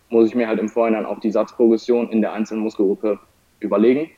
muss 0.09 0.27
ich 0.27 0.35
mir 0.35 0.47
halt 0.47 0.59
im 0.59 0.69
Vorhinein 0.69 1.05
auch 1.05 1.19
die 1.19 1.31
Satzprogression 1.31 2.09
in 2.09 2.21
der 2.21 2.33
einzelnen 2.33 2.63
Muskelgruppe 2.63 3.19
überlegen 3.59 4.09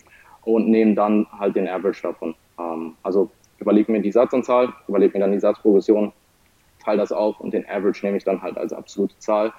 und 0.44 0.70
nehme 0.70 0.96
dann 0.96 1.28
halt 1.38 1.56
den 1.56 1.68
Average 1.68 2.02
davon. 2.02 2.34
Ähm, 2.58 2.96
also 3.04 3.30
überlege 3.60 3.92
mir 3.92 4.02
die 4.02 4.12
Satzanzahl, 4.12 4.74
überlege 4.88 5.18
mir 5.18 5.26
dann 5.26 5.34
die 5.34 5.40
Satzprogression, 5.40 6.14
teile 6.84 7.00
das 7.00 7.12
auf 7.12 7.40
und 7.42 7.54
den 7.54 7.68
Average 7.70 8.06
nehme 8.06 8.18
ich 8.18 8.24
dann 8.24 8.42
halt 8.42 8.58
als 8.58 8.72
absolute 8.72 9.18
Zahl. 9.20 9.52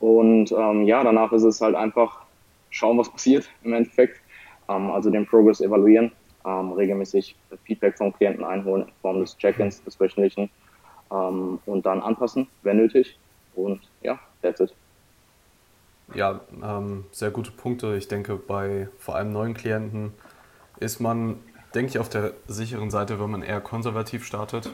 Und 0.00 0.50
ähm, 0.52 0.84
ja, 0.84 1.04
danach 1.04 1.32
ist 1.32 1.44
es 1.44 1.60
halt 1.60 1.74
einfach 1.74 2.22
schauen, 2.70 2.98
was 2.98 3.10
passiert 3.10 3.48
im 3.62 3.74
Endeffekt. 3.74 4.20
Ähm, 4.68 4.90
also 4.90 5.10
den 5.10 5.26
Progress 5.26 5.60
evaluieren, 5.60 6.10
ähm, 6.46 6.72
regelmäßig 6.72 7.36
Feedback 7.64 7.98
vom 7.98 8.14
Klienten 8.14 8.44
einholen 8.44 8.82
in 8.84 8.92
Form 9.02 9.20
des 9.20 9.36
Check-ins, 9.36 9.84
des 9.84 10.00
wöchentlichen 10.00 10.50
ähm, 11.10 11.58
und 11.66 11.86
dann 11.86 12.00
anpassen, 12.00 12.48
wenn 12.62 12.78
nötig. 12.78 13.18
Und 13.54 13.80
ja, 14.02 14.18
that's 14.42 14.60
it. 14.60 14.74
Ja, 16.14 16.40
ähm, 16.62 17.04
sehr 17.10 17.30
gute 17.30 17.50
Punkte. 17.50 17.96
Ich 17.96 18.08
denke, 18.08 18.36
bei 18.36 18.88
vor 18.98 19.16
allem 19.16 19.32
neuen 19.32 19.54
Klienten 19.54 20.12
ist 20.78 21.00
man, 21.00 21.36
denke 21.74 21.90
ich, 21.90 21.98
auf 21.98 22.08
der 22.08 22.32
sicheren 22.46 22.90
Seite, 22.90 23.18
wenn 23.20 23.30
man 23.30 23.42
eher 23.42 23.60
konservativ 23.60 24.24
startet. 24.24 24.70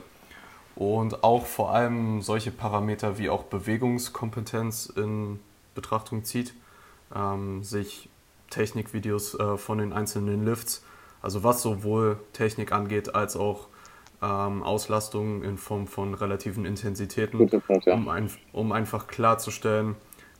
Und 0.74 1.22
auch 1.22 1.46
vor 1.46 1.72
allem 1.74 2.22
solche 2.22 2.50
Parameter 2.50 3.18
wie 3.18 3.30
auch 3.30 3.44
Bewegungskompetenz 3.44 4.86
in 4.86 5.40
Betrachtung 5.74 6.24
zieht. 6.24 6.54
Ähm, 7.14 7.62
sich 7.62 8.08
Technikvideos 8.52 9.34
äh, 9.34 9.56
von 9.56 9.78
den 9.78 9.92
einzelnen 9.92 10.44
Lifts, 10.44 10.84
also 11.20 11.42
was 11.42 11.62
sowohl 11.62 12.18
Technik 12.32 12.72
angeht, 12.72 13.14
als 13.14 13.36
auch 13.36 13.68
ähm, 14.22 14.62
Auslastung 14.62 15.42
in 15.42 15.58
Form 15.58 15.86
von 15.86 16.14
relativen 16.14 16.64
Intensitäten, 16.64 17.48
Punkt, 17.60 17.86
ja. 17.86 17.94
um, 17.94 18.08
ein, 18.08 18.30
um 18.52 18.72
einfach 18.72 19.08
klarzustellen, 19.08 19.96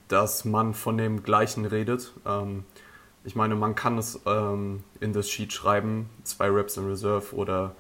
dass 0.08 0.44
man 0.44 0.74
von 0.74 0.96
dem 0.96 1.22
Gleichen 1.22 1.64
redet. 1.64 2.12
Ähm, 2.24 2.64
ich 3.24 3.34
meine, 3.34 3.54
man 3.54 3.74
kann 3.74 3.98
es 3.98 4.20
ähm, 4.26 4.84
in 5.00 5.12
das 5.12 5.28
Sheet 5.28 5.52
schreiben, 5.52 6.08
zwei 6.24 6.48
Reps 6.48 6.76
in 6.76 6.86
Reserve 6.86 7.34
oder 7.34 7.74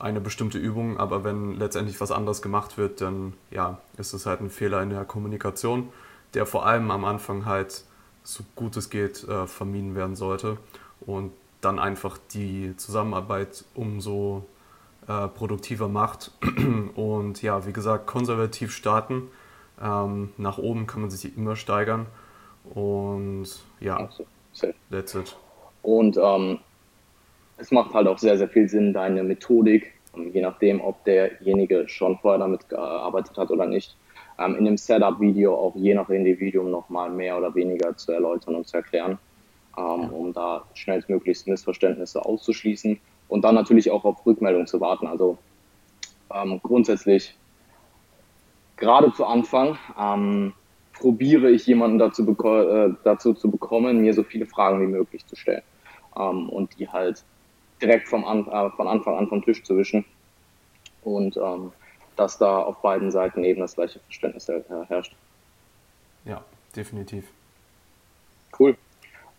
eine 0.00 0.20
bestimmte 0.20 0.58
Übung, 0.58 0.98
aber 0.98 1.24
wenn 1.24 1.56
letztendlich 1.58 2.00
was 2.00 2.10
anderes 2.10 2.42
gemacht 2.42 2.78
wird, 2.78 3.00
dann 3.00 3.34
ja, 3.50 3.78
ist 3.96 4.12
es 4.12 4.26
halt 4.26 4.40
ein 4.40 4.50
Fehler 4.50 4.82
in 4.82 4.90
der 4.90 5.04
Kommunikation, 5.04 5.88
der 6.32 6.46
vor 6.46 6.66
allem 6.66 6.90
am 6.90 7.04
Anfang 7.04 7.44
halt 7.44 7.84
so 8.22 8.42
gut 8.56 8.76
es 8.76 8.90
geht 8.90 9.24
äh, 9.28 9.46
vermieden 9.46 9.94
werden 9.94 10.16
sollte 10.16 10.56
und 11.00 11.32
dann 11.60 11.78
einfach 11.78 12.18
die 12.32 12.74
Zusammenarbeit 12.76 13.64
umso 13.74 14.46
äh, 15.08 15.28
produktiver 15.28 15.88
macht. 15.88 16.32
Und 16.94 17.42
ja, 17.42 17.66
wie 17.66 17.72
gesagt, 17.72 18.06
konservativ 18.06 18.72
starten 18.72 19.28
ähm, 19.82 20.30
nach 20.36 20.58
oben 20.58 20.86
kann 20.86 21.02
man 21.02 21.10
sich 21.10 21.36
immer 21.36 21.56
steigern. 21.56 22.06
Und 22.72 23.48
ja, 23.80 24.08
that's 24.90 25.14
it. 25.14 25.36
Und 25.82 26.16
ähm, 26.16 26.58
es 27.58 27.70
macht 27.70 27.92
halt 27.92 28.06
auch 28.06 28.18
sehr, 28.18 28.38
sehr 28.38 28.48
viel 28.48 28.68
Sinn, 28.68 28.92
deine 28.92 29.22
Methodik, 29.22 29.92
ähm, 30.16 30.30
je 30.32 30.40
nachdem, 30.40 30.80
ob 30.80 31.04
derjenige 31.04 31.88
schon 31.88 32.18
vorher 32.18 32.38
damit 32.38 32.68
gearbeitet 32.68 33.36
hat 33.36 33.50
oder 33.50 33.66
nicht, 33.66 33.96
ähm, 34.38 34.56
in 34.56 34.64
dem 34.64 34.76
Setup-Video 34.76 35.54
auch 35.54 35.76
je 35.76 35.94
nach 35.94 36.08
Individuum 36.08 36.70
nochmal 36.70 37.10
mehr 37.10 37.36
oder 37.36 37.54
weniger 37.54 37.96
zu 37.96 38.12
erläutern 38.12 38.54
und 38.54 38.66
zu 38.66 38.78
erklären, 38.78 39.18
ähm, 39.76 39.84
ja. 40.02 40.08
um 40.08 40.32
da 40.32 40.64
schnellstmöglichst 40.74 41.46
Missverständnisse 41.46 42.24
auszuschließen 42.24 42.98
und 43.28 43.42
dann 43.42 43.54
natürlich 43.54 43.90
auch 43.90 44.04
auf 44.04 44.24
Rückmeldung 44.26 44.66
zu 44.66 44.80
warten. 44.80 45.06
Also 45.06 45.38
ähm, 46.32 46.60
grundsätzlich 46.62 47.34
gerade 48.76 49.12
zu 49.12 49.24
Anfang 49.24 49.78
ähm, 49.98 50.52
probiere 50.92 51.50
ich 51.50 51.66
jemanden 51.66 51.98
dazu, 51.98 52.22
äh, 52.22 52.94
dazu, 53.04 53.34
zu 53.34 53.50
bekommen, 53.50 54.00
mir 54.00 54.14
so 54.14 54.22
viele 54.22 54.46
Fragen 54.46 54.80
wie 54.80 54.90
möglich 54.90 55.26
zu 55.26 55.36
stellen. 55.36 55.62
ähm, 56.16 56.48
und 56.48 56.78
die 56.78 56.88
halt 56.88 57.24
direkt 57.82 58.08
vom 58.08 58.24
An 58.24 58.46
äh, 58.46 58.70
von 58.70 58.88
Anfang 58.88 59.16
an 59.16 59.28
vom 59.28 59.42
Tisch 59.42 59.62
zu 59.62 59.76
wischen. 59.76 60.04
Und 61.02 61.36
ähm, 61.36 61.72
dass 62.16 62.38
da 62.38 62.58
auf 62.62 62.80
beiden 62.80 63.10
Seiten 63.10 63.44
eben 63.44 63.60
das 63.60 63.74
gleiche 63.74 63.98
Verständnis 64.00 64.48
äh, 64.48 64.62
herrscht. 64.88 65.14
Ja, 66.24 66.44
definitiv. 66.74 67.24
Cool. 68.58 68.76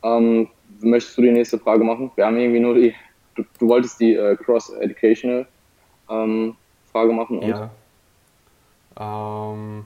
Ähm, 0.03 0.49
möchtest 0.81 1.17
du 1.17 1.21
die 1.21 1.31
nächste 1.31 1.57
Frage 1.57 1.83
machen? 1.83 2.11
Wir 2.15 2.25
haben 2.25 2.37
irgendwie 2.37 2.59
nur 2.59 2.75
die, 2.75 2.93
du, 3.35 3.43
du 3.59 3.67
wolltest 3.67 3.99
die 3.99 4.15
äh, 4.15 4.35
Cross-Educational 4.35 5.47
ähm, 6.09 6.55
Frage 6.91 7.13
machen. 7.13 7.39
Und? 7.39 7.47
Ja. 7.47 7.69
Ähm, 8.97 9.85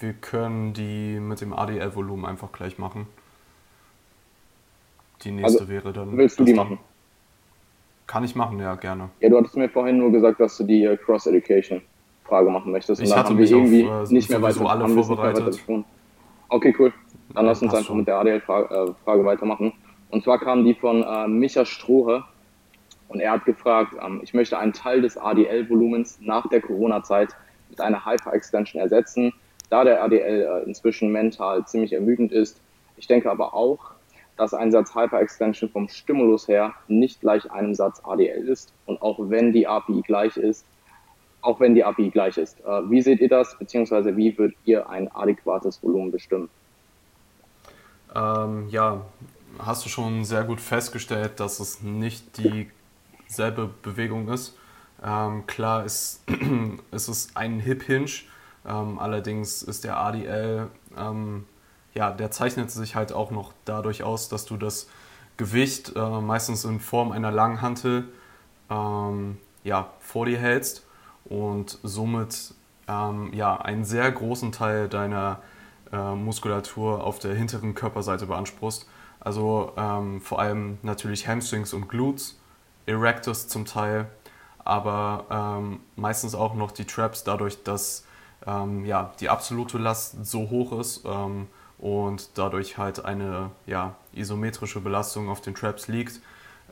wir 0.00 0.12
können 0.12 0.72
die 0.72 1.18
mit 1.20 1.40
dem 1.40 1.52
ADL-Volumen 1.52 2.26
einfach 2.26 2.52
gleich 2.52 2.78
machen. 2.78 3.06
Die 5.22 5.32
nächste 5.32 5.60
also, 5.60 5.68
wäre 5.68 5.92
dann. 5.92 6.16
Willst 6.16 6.38
du 6.38 6.44
die 6.44 6.54
machen? 6.54 6.78
Kann 8.06 8.24
ich 8.24 8.34
machen, 8.34 8.58
ja, 8.60 8.74
gerne. 8.76 9.10
Ja, 9.20 9.28
du 9.28 9.36
hattest 9.36 9.56
mir 9.56 9.68
vorhin 9.68 9.98
nur 9.98 10.10
gesagt, 10.10 10.40
dass 10.40 10.56
du 10.56 10.64
die 10.64 10.84
äh, 10.84 10.96
Cross-Education-Frage 10.96 12.50
machen 12.50 12.72
möchtest. 12.72 13.02
Ich 13.02 13.14
hatte 13.14 13.34
mich 13.34 13.50
irgendwie 13.50 13.86
auf, 13.86 14.08
äh, 14.08 14.14
nicht 14.14 14.30
mehr 14.30 14.40
weiter, 14.40 14.68
alle 14.68 14.88
vorbereitet. 14.88 15.62
okay, 16.48 16.74
cool. 16.78 16.92
Dann 17.34 17.44
lass 17.44 17.60
uns 17.60 17.74
einfach 17.74 17.88
schon. 17.88 17.98
mit 17.98 18.06
der 18.06 18.16
ADL-Frage 18.18 18.94
äh, 19.04 19.24
weitermachen. 19.24 19.72
Und 20.10 20.24
zwar 20.24 20.38
kam 20.38 20.64
die 20.64 20.74
von 20.74 21.02
äh, 21.02 21.28
Micha 21.28 21.66
Strohe 21.66 22.24
und 23.08 23.20
er 23.20 23.32
hat 23.32 23.44
gefragt, 23.44 23.94
ähm, 24.00 24.20
ich 24.22 24.34
möchte 24.34 24.58
einen 24.58 24.72
Teil 24.72 25.00
des 25.02 25.16
ADL-Volumens 25.16 26.18
nach 26.20 26.48
der 26.48 26.60
Corona-Zeit 26.60 27.30
mit 27.70 27.80
einer 27.80 28.04
Hyper-Extension 28.04 28.80
ersetzen, 28.80 29.32
da 29.70 29.84
der 29.84 30.02
ADL 30.02 30.42
äh, 30.42 30.66
inzwischen 30.66 31.10
mental 31.10 31.66
ziemlich 31.66 31.92
ermüdend 31.92 32.32
ist. 32.32 32.60
Ich 32.96 33.06
denke 33.06 33.30
aber 33.30 33.54
auch, 33.54 33.92
dass 34.36 34.54
ein 34.54 34.70
Satz 34.70 34.94
Hyper-Extension 34.94 35.70
vom 35.70 35.88
Stimulus 35.88 36.48
her 36.48 36.74
nicht 36.86 37.20
gleich 37.20 37.50
einem 37.50 37.74
Satz 37.74 38.00
ADL 38.04 38.48
ist 38.48 38.72
und 38.86 39.02
auch 39.02 39.18
wenn 39.18 39.52
die 39.52 39.66
API 39.66 40.02
gleich 40.02 40.36
ist, 40.36 40.64
auch 41.40 41.60
wenn 41.60 41.74
die 41.74 41.84
API 41.84 42.10
gleich 42.10 42.36
ist. 42.36 42.60
Äh, 42.60 42.90
wie 42.90 43.02
seht 43.02 43.20
ihr 43.20 43.28
das, 43.28 43.58
beziehungsweise 43.58 44.16
wie 44.16 44.36
würdet 44.36 44.56
ihr 44.64 44.88
ein 44.88 45.10
adäquates 45.10 45.82
Volumen 45.82 46.10
bestimmen? 46.10 46.48
Ähm, 48.14 48.68
ja, 48.70 49.02
hast 49.58 49.84
du 49.84 49.88
schon 49.88 50.24
sehr 50.24 50.44
gut 50.44 50.60
festgestellt, 50.60 51.40
dass 51.40 51.60
es 51.60 51.82
nicht 51.82 52.38
dieselbe 53.28 53.70
Bewegung 53.82 54.28
ist. 54.28 54.56
Ähm, 55.02 55.46
klar 55.46 55.84
ist, 55.84 56.24
ist 56.90 57.08
es 57.08 57.36
ein 57.36 57.60
Hip-Hinge, 57.60 58.10
ähm, 58.66 58.98
allerdings 58.98 59.62
ist 59.62 59.84
der 59.84 59.98
ADL, 59.98 60.68
ähm, 60.96 61.46
ja, 61.94 62.10
der 62.10 62.30
zeichnet 62.30 62.70
sich 62.70 62.94
halt 62.94 63.12
auch 63.12 63.30
noch 63.30 63.52
dadurch 63.64 64.02
aus, 64.02 64.28
dass 64.28 64.44
du 64.44 64.56
das 64.56 64.88
Gewicht 65.36 65.94
äh, 65.94 66.20
meistens 66.20 66.64
in 66.64 66.80
Form 66.80 67.12
einer 67.12 67.30
langen 67.30 67.62
Hantel 67.62 68.08
ähm, 68.70 69.38
ja, 69.64 69.90
vor 70.00 70.26
dir 70.26 70.38
hältst 70.38 70.84
und 71.24 71.78
somit 71.82 72.54
ähm, 72.88 73.32
ja, 73.32 73.56
einen 73.56 73.84
sehr 73.84 74.10
großen 74.10 74.52
Teil 74.52 74.88
deiner 74.88 75.40
äh, 75.92 76.14
Muskulatur 76.14 77.04
auf 77.04 77.18
der 77.18 77.34
hinteren 77.34 77.74
Körperseite 77.74 78.26
beanspruchst. 78.26 78.88
Also 79.20 79.72
ähm, 79.76 80.20
vor 80.20 80.40
allem 80.40 80.78
natürlich 80.82 81.26
Hamstrings 81.28 81.72
und 81.72 81.88
Glutes, 81.88 82.38
Erectus 82.88 83.48
zum 83.48 83.66
Teil, 83.66 84.06
aber 84.64 85.26
ähm, 85.30 85.80
meistens 85.96 86.34
auch 86.34 86.54
noch 86.54 86.72
die 86.72 86.86
Traps, 86.86 87.22
dadurch, 87.24 87.62
dass 87.62 88.04
ähm, 88.46 88.84
ja, 88.84 89.12
die 89.20 89.28
absolute 89.28 89.78
Last 89.78 90.24
so 90.24 90.50
hoch 90.50 90.78
ist 90.78 91.04
ähm, 91.04 91.48
und 91.78 92.30
dadurch 92.34 92.78
halt 92.78 93.04
eine 93.04 93.50
ja, 93.66 93.94
isometrische 94.12 94.80
Belastung 94.80 95.28
auf 95.28 95.40
den 95.40 95.54
Traps 95.54 95.88
liegt. 95.88 96.20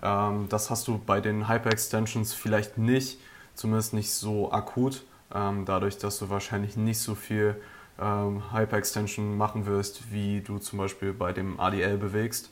Ähm, 0.03 0.47
das 0.49 0.71
hast 0.71 0.89
du 0.89 0.99
bei 0.99 1.21
den 1.21 1.49
Hyperextensions 1.49 2.35
vielleicht 2.35 2.79
nicht, 2.79 3.19
zumindest 3.55 3.93
nicht 3.93 4.13
so 4.13 4.53
akut, 4.53 5.05
ähm, 5.35 5.65
dadurch, 5.65 5.99
dass 5.99 6.19
du 6.19 6.31
wahrscheinlich 6.31 6.77
nicht 6.77 6.99
so 6.99 7.15
viel 7.15 7.57
ähm, 8.01 8.53
Hyperextension 8.53 9.37
machen 9.37 9.67
wirst, 9.67 10.13
wie 10.13 10.41
du 10.41 10.59
zum 10.59 10.79
Beispiel 10.79 11.13
bei 11.13 11.33
dem 11.33 11.59
ADL 11.59 11.97
bewegst. 11.99 12.51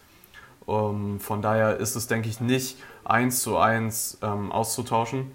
Um, 0.66 1.20
von 1.20 1.42
daher 1.42 1.76
ist 1.76 1.94
es, 1.94 2.06
denke 2.06 2.28
ich, 2.28 2.40
nicht 2.40 2.78
eins 3.04 3.42
zu 3.42 3.58
eins 3.58 4.18
ähm, 4.22 4.50
auszutauschen. 4.50 5.32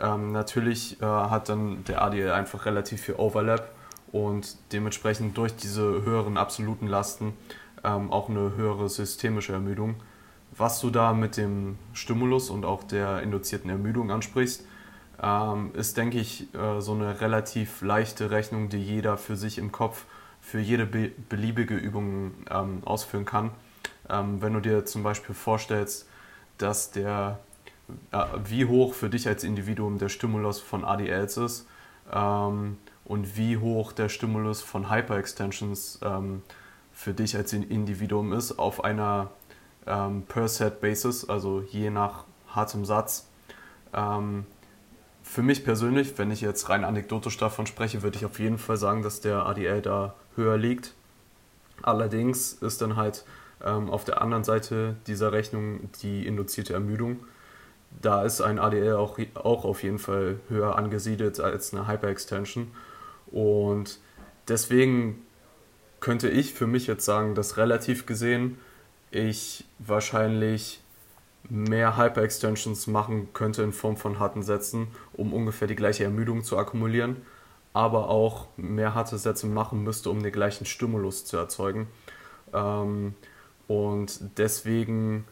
Ähm, 0.00 0.32
natürlich 0.32 1.00
äh, 1.00 1.04
hat 1.04 1.48
dann 1.48 1.84
der 1.84 2.02
ADL 2.02 2.32
einfach 2.32 2.66
relativ 2.66 3.02
viel 3.02 3.14
Overlap 3.14 3.72
und 4.10 4.56
dementsprechend 4.72 5.36
durch 5.36 5.54
diese 5.54 6.02
höheren 6.02 6.36
absoluten 6.36 6.88
Lasten 6.88 7.34
ähm, 7.84 8.10
auch 8.10 8.28
eine 8.28 8.56
höhere 8.56 8.88
systemische 8.88 9.52
Ermüdung. 9.52 9.94
Was 10.56 10.80
du 10.80 10.90
da 10.90 11.12
mit 11.12 11.36
dem 11.36 11.78
Stimulus 11.92 12.50
und 12.50 12.64
auch 12.64 12.82
der 12.82 13.22
induzierten 13.22 13.70
Ermüdung 13.70 14.10
ansprichst, 14.10 14.64
ähm, 15.22 15.70
ist, 15.74 15.96
denke 15.96 16.18
ich, 16.18 16.52
äh, 16.54 16.80
so 16.80 16.92
eine 16.92 17.20
relativ 17.20 17.80
leichte 17.80 18.30
Rechnung, 18.30 18.68
die 18.68 18.82
jeder 18.82 19.16
für 19.16 19.36
sich 19.36 19.56
im 19.58 19.72
Kopf 19.72 20.04
für 20.40 20.58
jede 20.58 20.84
be 20.84 21.12
beliebige 21.28 21.76
Übung 21.76 22.32
ähm, 22.50 22.82
ausführen 22.84 23.24
kann. 23.24 23.52
Ähm, 24.08 24.42
wenn 24.42 24.52
du 24.54 24.60
dir 24.60 24.84
zum 24.84 25.02
Beispiel 25.02 25.34
vorstellst, 25.34 26.08
dass 26.58 26.90
der, 26.90 27.38
äh, 28.10 28.24
wie 28.44 28.66
hoch 28.66 28.94
für 28.94 29.08
dich 29.08 29.28
als 29.28 29.44
Individuum 29.44 29.98
der 29.98 30.08
Stimulus 30.08 30.60
von 30.60 30.84
ADLs 30.84 31.36
ist 31.36 31.66
ähm, 32.12 32.78
und 33.04 33.36
wie 33.36 33.58
hoch 33.58 33.92
der 33.92 34.08
Stimulus 34.08 34.60
von 34.60 34.90
Hyperextensions 34.90 36.00
ähm, 36.02 36.42
für 36.92 37.14
dich 37.14 37.36
als 37.36 37.52
Individuum 37.52 38.32
ist 38.32 38.58
auf 38.58 38.84
einer 38.84 39.30
ähm, 39.86 40.22
Per-Set-Basis, 40.28 41.28
also 41.28 41.62
je 41.62 41.90
nach 41.90 42.24
hartem 42.48 42.84
Satz, 42.84 43.26
ähm, 43.92 44.46
für 45.22 45.42
mich 45.42 45.64
persönlich, 45.64 46.18
wenn 46.18 46.30
ich 46.30 46.40
jetzt 46.40 46.68
rein 46.68 46.84
anekdotisch 46.84 47.36
davon 47.38 47.66
spreche, 47.66 48.02
würde 48.02 48.18
ich 48.18 48.26
auf 48.26 48.38
jeden 48.38 48.58
Fall 48.58 48.76
sagen, 48.76 49.02
dass 49.02 49.20
der 49.20 49.46
ADL 49.46 49.80
da 49.80 50.14
höher 50.36 50.58
liegt. 50.58 50.94
Allerdings 51.82 52.52
ist 52.54 52.82
dann 52.82 52.96
halt 52.96 53.24
ähm, 53.64 53.90
auf 53.90 54.04
der 54.04 54.22
anderen 54.22 54.44
Seite 54.44 54.96
dieser 55.06 55.32
Rechnung 55.32 55.90
die 56.02 56.26
induzierte 56.26 56.74
Ermüdung. 56.74 57.20
Da 58.00 58.24
ist 58.24 58.40
ein 58.40 58.58
ADL 58.58 58.94
auch, 58.94 59.18
auch 59.34 59.64
auf 59.64 59.82
jeden 59.82 59.98
Fall 59.98 60.40
höher 60.48 60.76
angesiedelt 60.76 61.40
als 61.40 61.74
eine 61.74 61.86
Hyperextension. 61.86 62.70
Und 63.30 63.98
deswegen 64.48 65.22
könnte 66.00 66.28
ich 66.28 66.54
für 66.54 66.66
mich 66.66 66.86
jetzt 66.86 67.04
sagen, 67.04 67.34
dass 67.34 67.56
relativ 67.56 68.06
gesehen 68.06 68.58
ich 69.10 69.64
wahrscheinlich 69.78 70.80
mehr 71.48 71.96
Hyperextensions 71.96 72.86
machen 72.86 73.28
könnte 73.32 73.62
in 73.62 73.72
Form 73.72 73.96
von 73.96 74.18
harten 74.18 74.42
Sätzen, 74.42 74.88
um 75.12 75.32
ungefähr 75.32 75.68
die 75.68 75.76
gleiche 75.76 76.04
Ermüdung 76.04 76.44
zu 76.44 76.56
akkumulieren, 76.56 77.16
aber 77.72 78.08
auch 78.08 78.46
mehr 78.56 78.94
harte 78.94 79.18
Sätze 79.18 79.46
machen 79.46 79.82
müsste, 79.82 80.10
um 80.10 80.22
den 80.22 80.32
gleichen 80.32 80.66
Stimulus 80.66 81.24
zu 81.24 81.36
erzeugen. 81.36 81.88
Ähm, 82.52 83.14
und 83.72 84.20
deswegen 84.36 85.24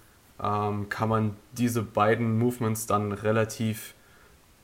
ähm, 0.43 0.89
kann 0.89 1.11
man 1.11 1.37
diese 1.53 1.83
beiden 1.83 2.39
Movements 2.39 2.87
dann 2.87 3.13
relativ 3.13 3.95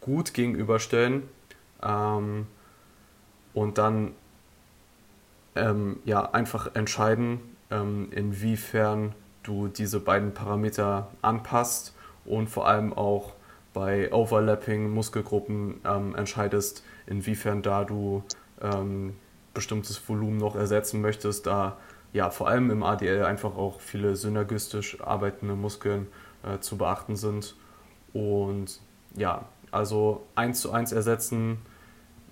gut 0.00 0.32
gegenüberstellen. 0.32 1.24
Ähm, 1.82 2.46
und 3.52 3.78
dann 3.78 4.12
ja, 6.04 6.32
einfach 6.32 6.74
entscheiden, 6.74 7.40
inwiefern 7.70 9.14
du 9.42 9.68
diese 9.68 10.00
beiden 10.00 10.34
Parameter 10.34 11.10
anpasst 11.22 11.94
und 12.26 12.50
vor 12.50 12.68
allem 12.68 12.92
auch 12.92 13.32
bei 13.72 14.12
Overlapping 14.12 14.90
Muskelgruppen 14.90 15.80
ähm, 15.86 16.14
entscheidest, 16.14 16.84
inwiefern 17.06 17.62
da 17.62 17.84
du 17.84 18.22
ähm, 18.60 19.16
bestimmtes 19.54 20.06
Volumen 20.06 20.36
noch 20.36 20.56
ersetzen 20.56 21.00
möchtest, 21.00 21.46
da 21.46 21.78
ja 22.12 22.30
vor 22.30 22.48
allem 22.48 22.70
im 22.70 22.82
ADL 22.82 23.24
einfach 23.24 23.56
auch 23.56 23.80
viele 23.80 24.16
synergistisch 24.16 25.00
arbeitende 25.00 25.54
Muskeln 25.54 26.08
äh, 26.42 26.58
zu 26.60 26.76
beachten 26.78 27.16
sind. 27.16 27.54
Und 28.12 28.80
ja, 29.14 29.46
also 29.70 30.26
eins 30.34 30.60
zu 30.60 30.72
eins 30.72 30.92
ersetzen 30.92 31.58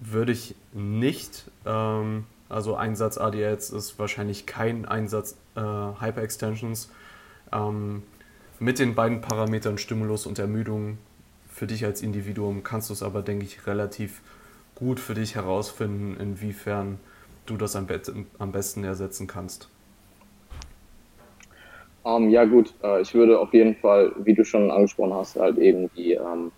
würde 0.01 0.33
ich 0.33 0.55
nicht. 0.73 1.51
Ähm, 1.67 2.27
also 2.49 2.77
Einsatz 2.77 3.19
ADLs 3.19 3.71
ist 3.71 3.99
wahrscheinlich 3.99 4.47
kein 4.47 4.85
Einsatz 4.85 5.37
äh, 5.57 5.61
Hyperextensions. 5.61 6.91
Ähm, 7.53 8.03
mit 8.59 8.79
den 8.79 8.95
beiden 8.95 9.21
Parametern 9.21 9.79
Stimulus 9.79 10.27
und 10.27 10.39
Ermüdung 10.39 10.99
für 11.49 11.67
dich 11.67 11.85
als 11.85 12.03
Individuum 12.03 12.63
kannst 12.63 12.91
du 12.91 12.95
es 12.95 13.03
aber, 13.03 13.23
denke 13.23 13.45
ich, 13.45 13.67
relativ 13.67 14.21
gut 14.75 14.99
für 15.01 15.15
dich 15.15 15.35
herausfinden, 15.35 16.17
inwiefern 16.21 16.99
du 17.47 17.57
das 17.57 17.77
am, 17.77 17.87
am 18.39 18.53
besten 18.53 18.85
ersetzen 18.85 19.27
kannst. 19.27 19.69
Um, 22.03 22.25
ähm, 22.25 22.31
ja 22.31 22.45
gut, 22.45 22.75
äh, 22.83 23.01
ich 23.01 23.15
würde 23.15 23.39
auf 23.39 23.55
jeden 23.55 23.77
Fall, 23.77 24.13
wie 24.19 24.35
du 24.35 24.45
schon 24.45 24.71
angesprochen 24.71 25.15
hast, 25.15 25.37
halt 25.37 25.57
eben 25.59 25.91
die 25.97 26.13
ähm, 26.13 26.53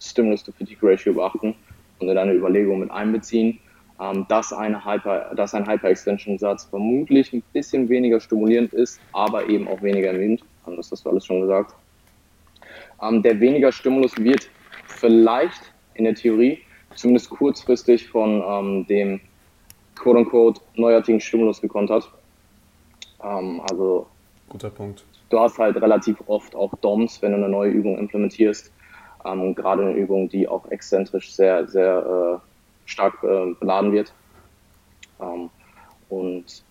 Stimulus-to-Fatigue-Ratio 0.00 1.14
beachten 1.14 1.54
und 1.98 2.08
in 2.08 2.14
deine 2.14 2.34
Überlegung 2.34 2.80
mit 2.80 2.90
einbeziehen 2.90 3.58
ähm, 4.00 4.26
dass, 4.28 4.52
eine 4.52 4.84
Hyper, 4.84 5.32
dass 5.34 5.54
ein 5.54 5.66
Hyper-Extension-Satz 5.66 6.64
vermutlich 6.64 7.32
ein 7.32 7.42
bisschen 7.52 7.88
weniger 7.88 8.20
stimulierend 8.20 8.72
ist, 8.72 9.00
aber 9.12 9.48
eben 9.48 9.68
auch 9.68 9.80
weniger 9.82 10.08
ermüdend. 10.08 10.42
ähm, 10.66 10.76
das 10.76 10.90
hast 10.90 11.04
du 11.04 11.10
alles 11.10 11.24
schon 11.24 11.40
gesagt. 11.40 11.74
Ähm, 13.02 13.22
der 13.22 13.40
weniger 13.40 13.72
Stimulus 13.72 14.16
wird 14.18 14.48
vielleicht 14.86 15.72
in 15.94 16.04
der 16.04 16.14
Theorie 16.14 16.58
zumindest 16.94 17.30
kurzfristig 17.30 18.08
von 18.08 18.42
ähm, 18.46 18.86
dem 18.86 19.20
quote-unquote 19.96 20.60
neuartigen 20.74 21.20
Stimulus 21.20 21.60
gekontert. 21.60 22.10
Ähm, 23.22 23.60
also 23.68 24.06
guter 24.48 24.70
Punkt. 24.70 25.04
Du 25.28 25.40
hast 25.40 25.58
halt 25.58 25.76
relativ 25.76 26.22
oft 26.26 26.54
auch 26.54 26.72
DOMs, 26.80 27.20
wenn 27.20 27.32
du 27.32 27.38
eine 27.38 27.48
neue 27.48 27.70
Übung 27.70 27.98
implementierst. 27.98 28.72
Ähm, 29.24 29.54
gerade 29.54 29.82
eine 29.82 29.94
Übung, 29.94 30.28
die 30.28 30.46
auch 30.46 30.70
exzentrisch 30.70 31.34
sehr, 31.34 31.66
sehr 31.66 32.40
äh, 32.40 32.88
stark 32.88 33.22
äh, 33.24 33.54
beladen 33.58 33.92
wird. 33.92 34.12
Ähm, 35.20 35.50
und 36.08 36.62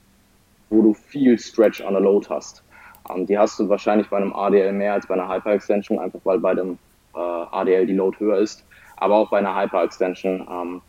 wo 0.69 0.81
du 0.81 0.93
viel 0.93 1.37
Stretch 1.37 1.81
on 1.81 1.95
the 1.95 2.01
Load 2.01 2.27
hast. 2.29 2.63
Ähm, 3.09 3.25
die 3.25 3.37
hast 3.37 3.59
du 3.59 3.67
wahrscheinlich 3.67 4.09
bei 4.09 4.17
einem 4.17 4.33
ADL 4.33 4.71
mehr 4.71 4.93
als 4.93 5.07
bei 5.07 5.15
einer 5.15 5.27
Hyper-Extension, 5.27 5.99
einfach 5.99 6.19
weil 6.23 6.39
bei 6.39 6.55
dem 6.55 6.77
äh, 7.13 7.19
ADL 7.19 7.85
die 7.85 7.93
Load 7.93 8.17
höher 8.19 8.37
ist. 8.37 8.65
Aber 8.97 9.15
auch 9.15 9.29
bei 9.29 9.39
einer 9.39 9.55
Hyper-Extension 9.55 10.47
ähm, 10.49 10.81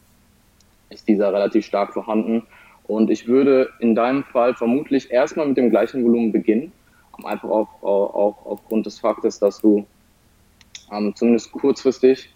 ist 0.91 1.09
dieser 1.09 1.33
relativ 1.33 1.67
stark 1.67 1.93
vorhanden. 1.93 2.43
Und 2.87 3.11
ich 3.11 3.27
würde 3.27 3.71
in 3.81 3.95
deinem 3.95 4.23
Fall 4.25 4.55
vermutlich 4.55 5.11
erstmal 5.11 5.47
mit 5.49 5.57
dem 5.57 5.71
gleichen 5.71 6.05
Volumen 6.05 6.33
beginnen, 6.33 6.73
einfach 7.25 7.49
auch, 7.49 7.83
auch 7.83 8.47
aufgrund 8.47 8.87
des 8.87 9.01
Faktes, 9.01 9.39
dass 9.39 9.61
du 9.61 9.87
ähm, 10.93 11.15
zumindest 11.15 11.53
kurzfristig 11.53 12.33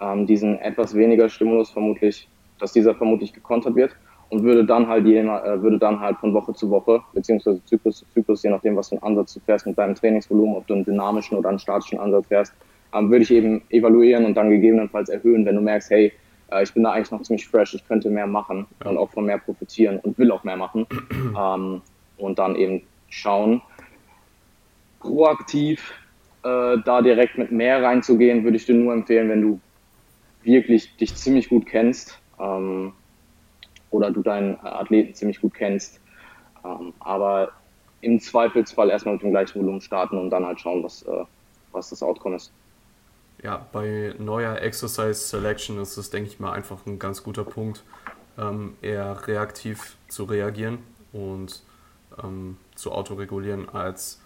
ähm, 0.00 0.26
diesen 0.26 0.58
etwas 0.58 0.94
weniger 0.94 1.28
Stimulus 1.28 1.70
vermutlich, 1.70 2.28
dass 2.58 2.72
dieser 2.72 2.94
vermutlich 2.94 3.32
gekontert 3.32 3.74
wird 3.74 3.94
und 4.30 4.44
würde 4.44 4.64
dann 4.64 4.88
halt 4.88 5.06
je, 5.06 5.18
äh, 5.18 5.62
würde 5.62 5.78
dann 5.78 6.00
halt 6.00 6.16
von 6.18 6.32
Woche 6.32 6.54
zu 6.54 6.70
Woche, 6.70 7.02
beziehungsweise 7.12 7.62
Zyklus 7.64 7.98
zu 7.98 8.06
Zyklus, 8.14 8.42
je 8.42 8.50
nachdem, 8.50 8.76
was 8.76 8.88
für 8.88 8.94
einen 8.94 9.02
Ansatz 9.02 9.34
du 9.34 9.40
fährst 9.40 9.66
mit 9.66 9.76
deinem 9.76 9.94
Trainingsvolumen, 9.94 10.56
ob 10.56 10.66
du 10.66 10.74
einen 10.74 10.84
dynamischen 10.84 11.36
oder 11.36 11.50
einen 11.50 11.58
statischen 11.58 11.98
Ansatz 11.98 12.28
fährst, 12.28 12.54
ähm, 12.94 13.10
würde 13.10 13.24
ich 13.24 13.30
eben 13.30 13.62
evaluieren 13.68 14.24
und 14.24 14.34
dann 14.34 14.48
gegebenenfalls 14.48 15.10
erhöhen, 15.10 15.44
wenn 15.44 15.56
du 15.56 15.60
merkst, 15.60 15.90
hey, 15.90 16.12
äh, 16.52 16.62
ich 16.62 16.72
bin 16.72 16.82
da 16.82 16.92
eigentlich 16.92 17.10
noch 17.10 17.22
ziemlich 17.22 17.48
fresh, 17.48 17.74
ich 17.74 17.86
könnte 17.86 18.10
mehr 18.10 18.26
machen 18.26 18.66
ja. 18.82 18.90
und 18.90 18.98
auch 18.98 19.10
von 19.10 19.24
mehr 19.24 19.38
profitieren 19.38 19.98
und 20.00 20.18
will 20.18 20.30
auch 20.30 20.44
mehr 20.44 20.56
machen. 20.56 20.86
ähm, 21.38 21.82
und 22.18 22.38
dann 22.38 22.56
eben 22.56 22.82
schauen, 23.08 23.62
proaktiv 25.00 25.92
äh, 26.44 26.76
da 26.84 27.02
direkt 27.02 27.38
mit 27.38 27.50
mehr 27.52 27.82
reinzugehen, 27.82 28.44
würde 28.44 28.56
ich 28.56 28.66
dir 28.66 28.74
nur 28.74 28.92
empfehlen, 28.92 29.28
wenn 29.28 29.42
du 29.42 29.60
wirklich 30.42 30.96
dich 30.96 31.14
ziemlich 31.14 31.48
gut 31.48 31.66
kennst. 31.66 32.18
Ähm, 32.38 32.92
oder 33.92 34.10
du 34.10 34.22
deinen 34.22 34.58
Athleten 34.60 35.14
ziemlich 35.14 35.40
gut 35.40 35.54
kennst. 35.54 36.00
Ähm, 36.64 36.92
aber 36.98 37.52
im 38.00 38.18
Zweifelsfall 38.18 38.90
erstmal 38.90 39.14
mit 39.14 39.22
dem 39.22 39.30
gleichen 39.30 39.60
Volumen 39.60 39.80
starten 39.80 40.18
und 40.18 40.30
dann 40.30 40.44
halt 40.44 40.60
schauen, 40.60 40.82
was, 40.82 41.02
äh, 41.02 41.24
was 41.70 41.90
das 41.90 42.02
Outcome 42.02 42.36
ist. 42.36 42.52
Ja, 43.42 43.66
bei 43.72 44.14
neuer 44.18 44.58
Exercise 44.58 45.14
Selection 45.14 45.80
ist 45.80 45.96
es, 45.96 46.10
denke 46.10 46.30
ich 46.30 46.38
mal, 46.38 46.52
einfach 46.52 46.86
ein 46.86 47.00
ganz 47.00 47.24
guter 47.24 47.42
Punkt, 47.42 47.82
ähm, 48.38 48.76
eher 48.82 49.26
reaktiv 49.26 49.96
zu 50.06 50.24
reagieren 50.24 50.78
und 51.12 51.62
ähm, 52.22 52.56
zu 52.76 52.92
autoregulieren, 52.92 53.68
als 53.68 54.20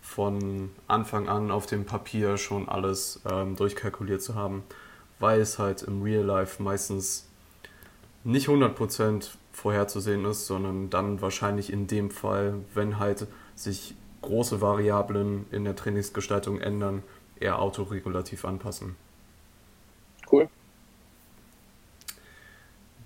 von 0.00 0.70
Anfang 0.88 1.28
an 1.28 1.52
auf 1.52 1.66
dem 1.66 1.84
Papier 1.84 2.38
schon 2.38 2.68
alles 2.68 3.20
ähm, 3.30 3.54
durchkalkuliert 3.54 4.22
zu 4.22 4.34
haben, 4.34 4.64
weil 5.20 5.40
es 5.40 5.60
halt 5.60 5.82
im 5.82 6.02
Real 6.02 6.24
Life 6.24 6.60
meistens 6.60 7.28
nicht 8.24 8.48
100% 8.48 9.30
vorherzusehen 9.52 10.24
ist, 10.24 10.46
sondern 10.46 10.90
dann 10.90 11.20
wahrscheinlich 11.20 11.72
in 11.72 11.86
dem 11.86 12.10
Fall, 12.10 12.54
wenn 12.74 12.98
halt 12.98 13.28
sich 13.54 13.94
große 14.22 14.60
Variablen 14.60 15.46
in 15.52 15.62
der 15.62 15.76
Trainingsgestaltung 15.76 16.60
ändern, 16.60 17.04
eher 17.40 17.60
autoregulativ 17.60 18.44
anpassen. 18.44 18.96
Cool. 20.30 20.48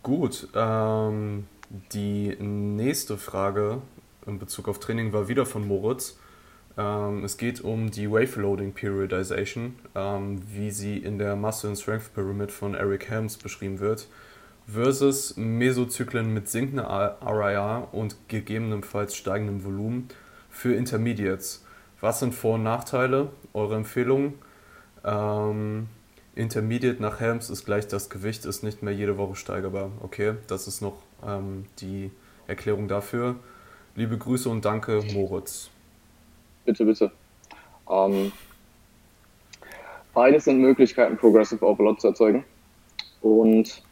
Gut, 0.03 0.49
ähm, 0.55 1.47
die 1.93 2.35
nächste 2.38 3.19
Frage 3.19 3.83
in 4.27 4.38
Bezug 4.38 4.69
auf 4.69 4.79
Training 4.79 5.12
war 5.12 5.29
wieder 5.29 5.45
von 5.45 5.66
Moritz. 5.66 6.19
Ähm, 6.79 7.25
es 7.25 7.37
geht 7.37 7.61
um 7.61 7.90
die 7.90 8.11
Wave 8.11 8.40
Loading 8.40 8.73
Periodization, 8.73 9.77
ähm, 9.95 10.40
wie 10.47 10.71
sie 10.71 10.97
in 10.97 11.19
der 11.19 11.37
Muscle 11.37 11.71
and 11.71 11.79
Strength 11.79 12.14
Pyramid 12.14 12.51
von 12.51 12.75
Eric 12.75 13.11
Helms 13.11 13.37
beschrieben 13.37 13.81
wird 13.81 14.09
versus 14.66 15.37
Mesozyklen 15.37 16.33
mit 16.33 16.49
sinkender 16.49 17.19
RIR 17.25 17.88
und 17.93 18.16
gegebenenfalls 18.29 19.16
steigendem 19.16 19.64
Volumen 19.64 20.09
für 20.49 20.75
Intermediates. 20.75 21.64
Was 22.01 22.21
sind 22.21 22.35
Vor- 22.35 22.55
und 22.55 22.62
Nachteile? 22.62 23.31
Eure 23.53 23.77
Empfehlung? 23.77 24.35
Ähm, 25.05 25.89
Intermediate 26.35 27.03
nach 27.03 27.21
Helms 27.21 27.51
ist 27.51 27.65
gleich 27.65 27.89
das 27.89 28.09
Gewicht, 28.11 28.45
ist 28.45 28.63
nicht 28.63 28.83
mehr 28.83 28.95
jede 28.95 29.19
Woche 29.19 29.37
steigerbar. 29.37 29.91
Okay, 30.03 30.35
das 30.47 30.69
ist 30.69 30.81
noch 30.81 31.03
ähm, 31.27 31.67
die 31.81 32.11
Erklärung 32.47 32.89
dafür. 32.89 33.37
Liebe 33.97 34.17
Grüße 34.17 34.49
und 34.49 34.65
danke, 34.65 35.03
Moritz. 35.13 35.71
Bitte, 36.65 36.85
bitte. 36.85 37.11
Ähm, 37.91 38.33
beides 40.15 40.45
sind 40.45 40.61
Möglichkeiten, 40.61 41.17
Progressive 41.17 41.65
Overload 41.65 42.01
zu 42.01 42.09
erzeugen. 42.09 42.45
Und 43.21 43.83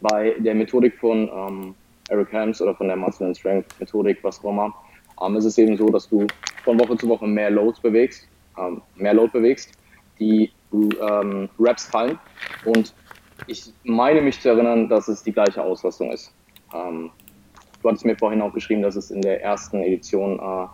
bei 0.00 0.34
der 0.38 0.54
Methodik 0.54 0.98
von 0.98 1.28
ähm, 1.28 1.74
Eric 2.08 2.32
Helms 2.32 2.60
oder 2.60 2.74
von 2.74 2.88
der 2.88 2.96
Muscle 2.96 3.34
Strength 3.34 3.78
Methodik, 3.78 4.18
was 4.22 4.42
auch 4.42 4.50
immer, 4.50 4.74
ähm, 5.22 5.36
ist 5.36 5.44
es 5.44 5.58
eben 5.58 5.76
so, 5.76 5.88
dass 5.90 6.08
du 6.08 6.26
von 6.64 6.80
Woche 6.80 6.96
zu 6.96 7.08
Woche 7.08 7.26
mehr 7.26 7.50
Loads 7.50 7.80
bewegst, 7.80 8.26
ähm, 8.58 8.82
mehr 8.96 9.14
Load 9.14 9.32
bewegst, 9.32 9.72
die 10.18 10.50
ähm, 10.72 11.48
Reps 11.58 11.86
fallen 11.86 12.18
und 12.64 12.94
ich 13.46 13.72
meine 13.84 14.20
mich 14.20 14.40
zu 14.40 14.48
erinnern, 14.50 14.88
dass 14.88 15.08
es 15.08 15.22
die 15.22 15.32
gleiche 15.32 15.62
Auslastung 15.62 16.12
ist. 16.12 16.32
Ähm, 16.72 17.10
du 17.82 17.88
hattest 17.88 18.04
mir 18.04 18.16
vorhin 18.16 18.40
auch 18.40 18.52
geschrieben, 18.52 18.82
dass 18.82 18.96
es 18.96 19.10
in 19.10 19.20
der 19.20 19.42
ersten 19.42 19.82
Edition, 19.82 20.38
äh, 20.38 20.66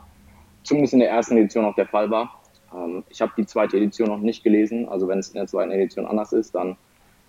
zumindest 0.65 0.95
in 0.95 1.01
der 1.01 1.11
ersten 1.11 1.37
Edition 1.37 1.65
auch 1.65 1.75
der 1.75 1.87
Fall 1.87 2.11
war. 2.11 2.43
Ähm, 2.75 3.05
ich 3.09 3.21
habe 3.21 3.33
die 3.37 3.47
zweite 3.47 3.77
Edition 3.77 4.09
noch 4.09 4.19
nicht 4.19 4.45
gelesen, 4.45 4.89
also 4.89 5.09
wenn 5.09 5.19
es 5.19 5.29
in 5.29 5.37
der 5.37 5.47
zweiten 5.47 5.71
Edition 5.71 6.07
anders 6.07 6.33
ist, 6.33 6.55
dann 6.55 6.77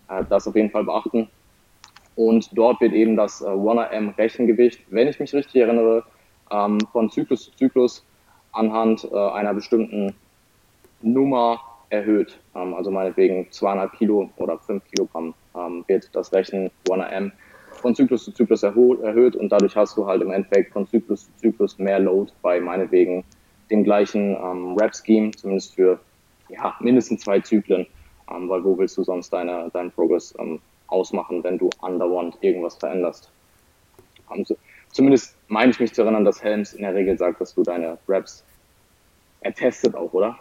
äh, 0.09 0.23
das 0.29 0.47
auf 0.47 0.55
jeden 0.55 0.71
Fall 0.71 0.83
beachten. 0.83 1.29
Und 2.15 2.49
dort 2.57 2.81
wird 2.81 2.93
eben 2.93 3.15
das 3.15 3.41
äh, 3.41 3.45
1RM 3.45 4.17
Rechengewicht, 4.17 4.81
wenn 4.89 5.07
ich 5.07 5.19
mich 5.19 5.33
richtig 5.33 5.62
erinnere, 5.62 6.03
ähm, 6.51 6.79
von 6.91 7.09
Zyklus 7.09 7.45
zu 7.45 7.51
Zyklus 7.55 8.05
anhand 8.51 9.07
äh, 9.09 9.15
einer 9.15 9.53
bestimmten 9.53 10.15
Nummer 11.01 11.59
erhöht. 11.89 12.39
Ähm, 12.55 12.73
also 12.73 12.91
meinetwegen 12.91 13.51
zweieinhalb 13.51 13.93
Kilo 13.93 14.29
oder 14.38 14.57
fünf 14.59 14.83
Kilogramm 14.91 15.33
ähm, 15.55 15.83
wird 15.88 16.09
das 16.13 16.31
Rechen 16.33 16.71
1RM 16.88 17.31
von 17.81 17.95
Zyklus 17.95 18.25
zu 18.25 18.31
Zyklus 18.31 18.63
erhöht 18.63 19.35
und 19.35 19.49
dadurch 19.49 19.75
hast 19.75 19.97
du 19.97 20.05
halt 20.05 20.21
im 20.21 20.31
Endeffekt 20.31 20.73
von 20.73 20.88
Zyklus 20.88 21.25
zu 21.25 21.31
Zyklus 21.38 21.77
mehr 21.77 21.99
Load 21.99 22.31
bei 22.41 22.59
meinetwegen 22.59 23.23
dem 23.69 23.83
gleichen 23.83 24.35
ähm, 24.35 24.75
Rap-Scheme, 24.75 25.31
zumindest 25.31 25.75
für 25.75 25.99
ja, 26.49 26.75
mindestens 26.79 27.21
zwei 27.21 27.39
Zyklen, 27.39 27.85
ähm, 28.31 28.49
weil 28.49 28.63
wo 28.63 28.77
willst 28.77 28.97
du 28.97 29.03
sonst 29.03 29.31
deine, 29.31 29.69
deinen 29.71 29.91
Progress 29.91 30.33
ähm, 30.39 30.59
ausmachen, 30.88 31.43
wenn 31.43 31.57
du 31.57 31.69
andauernd 31.81 32.38
irgendwas 32.41 32.75
veränderst. 32.75 33.31
Also, 34.27 34.57
zumindest 34.91 35.38
meine 35.47 35.71
ich 35.71 35.79
mich 35.79 35.93
zu 35.93 36.01
erinnern, 36.01 36.25
dass 36.25 36.43
Helms 36.43 36.73
in 36.73 36.81
der 36.81 36.93
Regel 36.95 37.17
sagt, 37.17 37.41
dass 37.41 37.53
du 37.53 37.63
deine 37.63 37.97
Raps 38.07 38.43
ertestet 39.41 39.95
auch, 39.95 40.13
oder? 40.13 40.38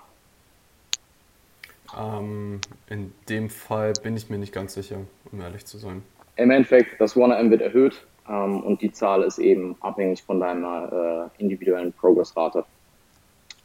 Ähm, 1.96 2.60
in 2.88 3.12
dem 3.28 3.50
Fall 3.50 3.92
bin 4.02 4.16
ich 4.16 4.28
mir 4.28 4.38
nicht 4.38 4.52
ganz 4.52 4.74
sicher, 4.74 4.98
um 5.32 5.40
ehrlich 5.40 5.64
zu 5.64 5.78
sein. 5.78 6.02
Im 6.36 6.50
Endeffekt, 6.50 7.00
das 7.00 7.16
1M 7.16 7.50
wird 7.50 7.62
erhöht 7.62 8.06
ähm, 8.28 8.62
und 8.62 8.82
die 8.82 8.92
Zahl 8.92 9.22
ist 9.22 9.38
eben 9.38 9.76
abhängig 9.80 10.22
von 10.22 10.40
deiner 10.40 11.30
äh, 11.36 11.42
individuellen 11.42 11.92
Progressrate. 11.92 12.64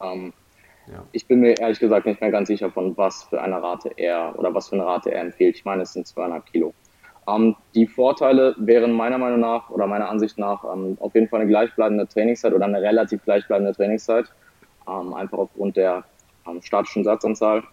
Ähm, 0.02 0.34
ja. 0.88 1.04
Ich 1.12 1.28
bin 1.28 1.40
mir 1.40 1.58
ehrlich 1.60 1.80
gesagt 1.80 2.06
nicht 2.06 2.20
mehr 2.20 2.32
ganz 2.32 2.48
sicher, 2.48 2.70
von 2.70 2.98
was 2.98 3.24
für 3.24 3.42
eine 3.42 3.62
Rate 3.62 3.92
er 3.96 4.38
oder 4.38 4.54
was 4.54 4.70
für 4.70 4.76
eine 4.76 4.86
Rate 4.86 5.12
er 5.12 5.22
empfiehlt. 5.22 5.56
Ich 5.56 5.66
meine, 5.66 5.84
es 5.84 5.94
sind 5.94 6.08
200 6.08 6.46
Kilo. 6.46 6.74
Ähm, 7.28 7.56
die 7.74 7.88
Vorteile 7.88 8.56
wären 8.58 8.92
meiner 8.92 9.18
Meinung 9.18 9.40
nach 9.40 9.70
oder 9.70 9.88
meiner 9.88 10.10
Ansicht 10.10 10.38
nach 10.38 10.64
ähm, 10.66 10.98
auf 11.00 11.16
jeden 11.16 11.30
Fall 11.30 11.42
eine 11.42 11.50
gleichbleibende 11.50 12.08
Trainingszeit 12.08 12.54
oder 12.54 12.66
eine 12.66 12.82
relativ 12.82 13.24
gleichbleibende 13.24 13.74
Trainingszeit, 13.74 14.26
ähm, 14.88 15.14
einfach 15.14 15.38
aufgrund 15.38 15.78
der 15.78 16.04
ähm, 16.48 16.62
statischen 16.62 17.04
Satzanzahl. 17.04 17.64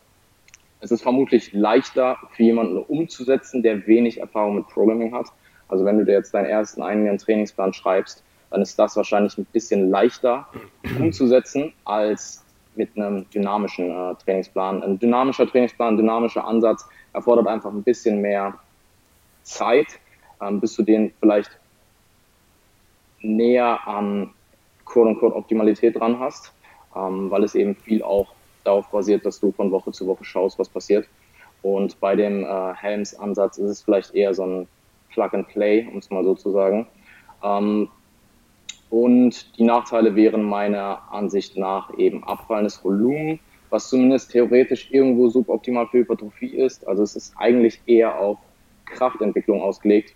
Es 0.81 0.91
ist 0.91 1.03
vermutlich 1.03 1.53
leichter 1.53 2.17
für 2.33 2.43
jemanden 2.43 2.79
umzusetzen, 2.79 3.63
der 3.63 3.87
wenig 3.87 4.19
Erfahrung 4.19 4.57
mit 4.57 4.69
Programming 4.69 5.15
hat. 5.15 5.27
Also 5.69 5.85
wenn 5.85 5.99
du 5.99 6.05
dir 6.05 6.13
jetzt 6.13 6.35
deinen 6.35 6.47
ersten 6.47 6.83
eigenen 6.83 7.19
Trainingsplan 7.19 7.73
schreibst, 7.73 8.25
dann 8.51 8.63
ist 8.63 8.79
das 8.79 8.97
wahrscheinlich 8.97 9.37
ein 9.39 9.45
bisschen 9.53 9.91
leichter 9.91 10.49
umzusetzen 10.99 11.73
als 11.85 12.45
mit 12.75 12.97
einem 12.97 13.29
dynamischen 13.31 13.91
äh, 13.91 14.15
Trainingsplan. 14.25 14.83
Ein 14.83 14.99
dynamischer 14.99 15.47
Trainingsplan, 15.47 15.95
ein 15.95 15.97
dynamischer 15.97 16.45
Ansatz 16.45 16.89
erfordert 17.13 17.47
einfach 17.47 17.71
ein 17.71 17.83
bisschen 17.83 18.21
mehr 18.21 18.55
Zeit, 19.43 19.87
ähm, 20.41 20.61
bis 20.61 20.75
du 20.77 20.83
den 20.83 21.13
vielleicht 21.21 21.51
näher 23.21 23.87
an 23.87 24.31
Quote-unquote 24.85 25.37
Optimalität 25.37 25.99
dran 25.99 26.19
hast. 26.19 26.53
ähm, 26.95 27.31
weil 27.31 27.45
es 27.45 27.55
eben 27.55 27.75
viel 27.75 28.03
auch 28.03 28.35
darauf 28.65 28.91
basiert, 28.91 29.25
dass 29.25 29.41
du 29.41 29.53
von 29.53 29.71
Woche 29.71 29.93
zu 29.93 30.07
Woche 30.07 30.25
schaust, 30.25 30.59
was 30.59 30.69
passiert. 30.69 31.09
Und 31.63 32.01
bei 32.01 32.17
dem 32.17 32.45
äh, 32.45 32.75
Helms-Ansatz 32.75 33.59
ist 33.59 33.71
es 33.71 33.83
vielleicht 33.83 34.15
eher 34.15 34.35
so 34.35 34.45
ein 34.45 34.69
Plug 35.11 35.31
and 35.33 35.49
Play, 35.49 35.87
um 35.91 35.99
es 35.99 36.11
mal 36.11 36.25
so 36.25 36.35
zu 36.35 36.51
sagen. 36.51 36.87
Ähm, 37.43 37.89
und 38.89 39.57
die 39.59 39.65
Nachteile 39.65 40.17
wären 40.17 40.43
meiner 40.43 41.13
Ansicht 41.13 41.57
nach 41.57 41.97
eben 41.97 42.25
abfallendes 42.25 42.85
Volumen, 42.85 43.39
was 43.71 43.89
zumindest 43.89 44.33
theoretisch 44.33 44.91
irgendwo 44.91 45.29
suboptimal 45.29 45.87
für 45.87 45.99
Hypertrophie 45.99 46.57
ist. 46.57 46.87
Also 46.89 47.03
es 47.03 47.15
ist 47.15 47.35
eigentlich 47.37 47.81
eher 47.87 48.19
auf 48.19 48.39
Kraftentwicklung 48.87 49.63
ausgelegt, 49.63 50.15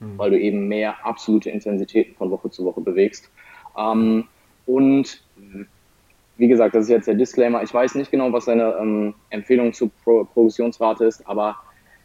mhm. 0.00 0.18
weil 0.18 0.30
du 0.30 0.40
eben 0.40 0.66
mehr 0.66 1.06
absolute 1.06 1.50
Intensitäten 1.50 2.16
von 2.16 2.30
Woche 2.30 2.50
zu 2.50 2.64
Woche 2.64 2.80
bewegst. 2.80 3.30
Ähm, 3.76 4.24
und 4.66 5.22
wie 6.38 6.48
gesagt, 6.48 6.74
das 6.74 6.84
ist 6.84 6.90
jetzt 6.90 7.08
der 7.08 7.14
Disclaimer. 7.14 7.62
Ich 7.62 7.74
weiß 7.74 7.96
nicht 7.96 8.10
genau, 8.10 8.32
was 8.32 8.46
seine 8.46 8.76
ähm, 8.80 9.14
Empfehlung 9.30 9.72
zur 9.72 9.90
Pro 10.04 10.24
Progressionsrate 10.24 11.04
ist, 11.04 11.26
aber 11.28 11.56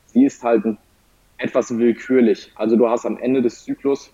sie 0.07 0.25
ist 0.25 0.43
halt 0.43 0.63
etwas 1.37 1.77
willkürlich. 1.77 2.51
Also 2.55 2.75
du 2.75 2.89
hast 2.89 3.05
am 3.05 3.17
Ende 3.17 3.41
des 3.41 3.63
Zyklus 3.63 4.11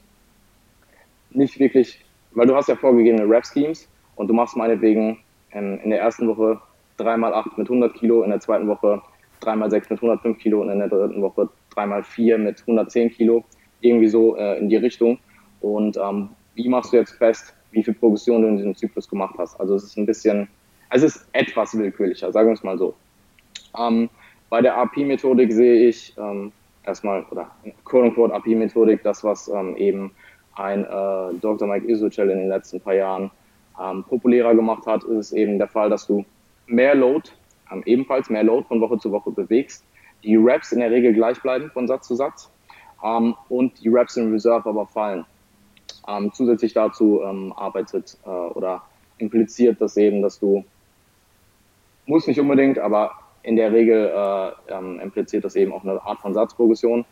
nicht 1.30 1.58
wirklich, 1.60 2.04
weil 2.32 2.48
du 2.48 2.56
hast 2.56 2.68
ja 2.68 2.76
vorgegebene 2.76 3.30
Rap-Schemes 3.30 3.88
und 4.16 4.28
du 4.28 4.34
machst 4.34 4.58
meinetwegen 4.58 5.20
in, 5.52 5.80
in 5.80 5.90
der 5.90 6.02
ersten 6.02 6.28
Woche 6.28 6.60
3x8 7.00 7.52
mit 7.56 7.68
100 7.68 7.94
Kilo, 7.94 8.24
in 8.24 8.30
der 8.30 8.42
zweiten 8.42 8.68
Woche 8.68 9.02
3x6 9.42 9.74
mit 9.90 10.00
105 10.02 10.38
Kilo 10.38 10.62
und 10.62 10.70
in 10.70 10.80
der 10.80 10.90
dritten 10.90 11.22
Woche 11.22 11.50
3x4 11.76 12.38
mit 12.38 12.60
110 12.60 13.12
Kilo, 13.12 13.46
irgendwie 13.80 14.10
so 14.10 14.36
äh, 14.36 14.60
in 14.60 14.68
die 14.68 14.76
Richtung. 14.76 15.20
Und 15.62 15.98
ähm, 15.98 16.30
wie 16.56 16.68
machst 16.68 16.92
du 16.92 16.98
jetzt 16.98 17.12
fest, 17.12 17.56
wie 17.72 17.84
viel 17.84 17.94
Progression 17.94 18.42
du 18.42 18.48
in 18.48 18.58
diesem 18.58 18.76
Zyklus 18.76 19.08
gemacht 19.08 19.36
hast? 19.38 19.60
Also 19.60 19.76
es 19.76 19.84
ist 19.84 19.98
ein 19.98 20.06
bisschen, 20.06 20.48
es 20.90 21.04
ist 21.04 21.28
etwas 21.34 21.78
willkürlicher, 21.78 22.32
sagen 22.32 22.50
wir 22.50 22.54
es 22.54 22.64
mal 22.64 22.78
so. 22.78 22.94
Ähm, 23.78 24.10
bei 24.50 24.62
der 24.62 24.78
AP-Methodik 24.78 25.52
sehe 25.52 25.88
ich 25.88 26.16
ähm, 26.18 26.52
erstmal, 26.84 27.24
oder 27.30 27.52
quote-unquote 27.86 28.34
AP-Methodik, 28.34 29.04
das, 29.04 29.24
was 29.24 29.48
ähm, 29.48 29.76
eben 29.78 30.12
ein 30.56 30.84
äh, 30.84 31.34
Dr. 31.40 31.68
Mike 31.68 31.88
Isochel 31.88 32.30
in 32.30 32.40
den 32.40 32.50
letzten 32.50 32.82
paar 32.82 32.96
Jahren 32.96 33.32
ähm, 33.80 34.04
populärer 34.04 34.56
gemacht 34.56 34.86
hat, 34.86 35.04
ist 35.04 35.28
es 35.28 35.32
eben 35.32 35.58
der 35.58 35.68
Fall, 35.68 35.90
dass 35.90 36.08
du 36.08 36.26
mehr 36.68 36.96
Load, 36.96 37.30
ähm, 37.72 37.84
ebenfalls 37.86 38.30
mehr 38.30 38.44
Load 38.44 38.68
von 38.68 38.82
Woche 38.82 38.98
zu 38.98 39.12
Woche 39.12 39.32
bewegst, 39.32 39.86
die 40.24 40.36
Reps 40.36 40.72
in 40.72 40.80
der 40.80 40.92
Regel 40.92 41.14
gleich 41.14 41.42
bleiben 41.42 41.70
von 41.72 41.88
Satz 41.88 42.08
zu 42.08 42.16
Satz 42.16 42.52
ähm, 43.04 43.36
und 43.48 43.82
die 43.82 43.90
Reps 43.90 44.18
in 44.18 44.32
Reserve 44.32 44.68
aber 44.68 44.86
fallen. 44.86 45.26
Ähm, 46.08 46.32
zusätzlich 46.34 46.74
dazu 46.74 47.22
ähm, 47.24 47.54
arbeitet 47.56 48.18
äh, 48.26 48.30
oder 48.30 48.84
impliziert 49.18 49.82
das 49.82 49.98
eben, 49.98 50.22
dass 50.22 50.40
du, 50.40 50.64
muss 52.06 52.28
nicht 52.28 52.40
unbedingt, 52.40 52.80
aber 52.80 53.12
in 53.44 53.56
der 53.56 53.72
Regel 53.72 54.12
äh, 54.14 54.52
ähm, 54.74 55.00
impliziert 55.00 55.44
das 55.44 55.56
eben 55.56 55.74
auch 55.74 55.84
eine 55.84 56.02
Art 56.02 56.20
von 56.20 56.34
Satzprogression. 56.34 57.06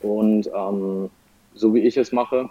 Und 0.00 0.50
ähm, 0.54 1.10
so 1.54 1.74
wie 1.74 1.80
ich 1.80 1.96
es 1.96 2.12
mache, 2.12 2.50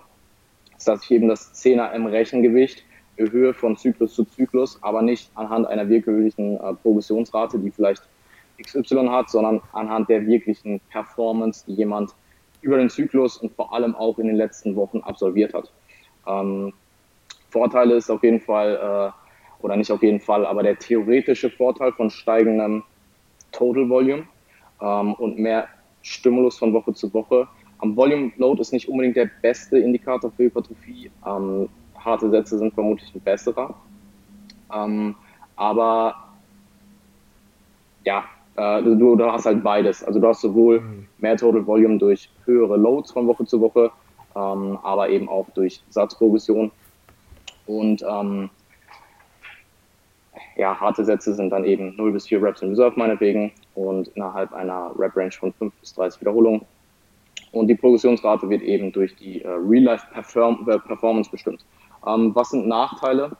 ist 0.78 0.88
das 0.88 1.10
eben 1.10 1.28
das 1.28 1.54
10er 1.54 1.94
im 1.94 2.06
Rechengewicht 2.06 2.84
erhöhe 3.16 3.54
von 3.54 3.76
Zyklus 3.78 4.14
zu 4.14 4.26
Zyklus, 4.26 4.78
aber 4.82 5.02
nicht 5.02 5.32
anhand 5.36 5.68
einer 5.68 5.90
wirklichen 5.90 6.58
äh, 6.58 6.74
Progressionsrate, 6.74 7.58
die 7.60 7.72
vielleicht 7.72 8.04
XY 8.62 9.08
hat, 9.10 9.30
sondern 9.30 9.62
anhand 9.74 10.10
der 10.10 10.26
wirklichen 10.26 10.80
Performance, 10.92 11.66
die 11.66 11.74
jemand 11.74 12.14
über 12.68 12.78
den 12.78 12.90
Zyklus 12.90 13.38
und 13.38 13.54
vor 13.56 13.74
allem 13.74 13.96
auch 13.96 14.20
in 14.20 14.28
den 14.28 14.36
letzten 14.36 14.76
Wochen 14.76 15.00
absolviert 15.00 15.54
hat. 15.54 15.72
Ähm, 16.28 16.74
Vorteile 17.50 17.96
ist 17.96 18.10
auf 18.10 18.22
jeden 18.24 18.42
Fall, 18.42 18.76
äh, 18.76 19.64
oder 19.64 19.78
nicht 19.78 19.90
auf 19.90 20.04
jeden 20.04 20.20
Fall, 20.20 20.46
aber 20.46 20.64
der 20.64 20.78
theoretische 20.78 21.50
Vorteil 21.50 21.94
von 21.94 22.10
steigendem 22.10 22.84
Total 23.54 23.90
Volume 23.90 24.28
ähm, 24.82 25.14
und 25.14 25.40
mehr 25.40 25.70
Stimulus 26.02 26.58
von 26.58 26.74
Woche 26.74 26.94
zu 26.94 27.12
Woche. 27.14 27.48
Am 27.80 27.96
Volume 27.96 28.32
Load 28.38 28.62
ist 28.62 28.74
nicht 28.74 28.90
unbedingt 28.90 29.16
der 29.16 29.30
beste 29.42 29.80
Indikator 29.80 30.30
für 30.32 30.44
Hypertrophie. 30.44 31.10
Ähm, 31.26 31.70
harte 31.98 32.30
Sätze 32.30 32.58
sind 32.58 32.74
vermutlich 32.74 33.14
ein 33.16 33.22
besserer. 33.22 33.74
Ähm, 34.74 35.16
aber 35.56 36.16
ja, 38.04 38.26
äh, 38.58 38.82
du, 38.82 39.16
du, 39.16 39.32
hast 39.32 39.46
halt 39.46 39.64
beides. 39.64 40.04
Also 40.04 40.20
du 40.20 40.28
hast 40.28 40.42
sowohl 40.42 40.82
mhm. 40.82 41.08
mehr 41.20 41.38
Total 41.38 41.66
Volume 41.66 41.98
durch 41.98 42.30
höhere 42.46 42.76
Loads 42.76 43.12
von 43.12 43.28
Woche 43.28 43.46
zu 43.46 43.62
Woche, 43.62 43.92
ähm, 44.36 44.78
aber 44.84 45.10
eben 45.10 45.30
auch 45.30 45.48
durch 45.52 45.82
Satzprogression. 45.90 46.72
Und 47.68 48.04
ähm, 48.08 48.50
ja, 50.56 50.80
harte 50.80 51.06
Sätze 51.06 51.34
sind 51.34 51.52
dann 51.52 51.64
eben 51.64 51.96
0 51.96 52.14
bis 52.14 52.28
4 52.28 52.42
Reps 52.42 52.62
in 52.62 52.70
Reserve 52.70 52.98
meinetwegen 52.98 53.52
und 53.76 54.08
innerhalb 54.10 54.52
einer 54.54 54.92
Rep-Range 54.98 55.32
von 55.32 55.54
5 55.54 55.74
bis 55.80 55.94
30 55.94 56.22
Wiederholungen. 56.22 56.62
Und 57.52 57.68
die 57.68 57.76
Progressionsrate 57.76 58.50
wird 58.50 58.64
eben 58.64 58.92
durch 58.92 59.16
die 59.16 59.44
äh, 59.44 59.50
Real-Life-Performance 59.50 61.30
bestimmt. 61.30 61.64
Ähm, 62.06 62.34
was 62.34 62.50
sind 62.50 62.68
Nachteile? 62.68 63.32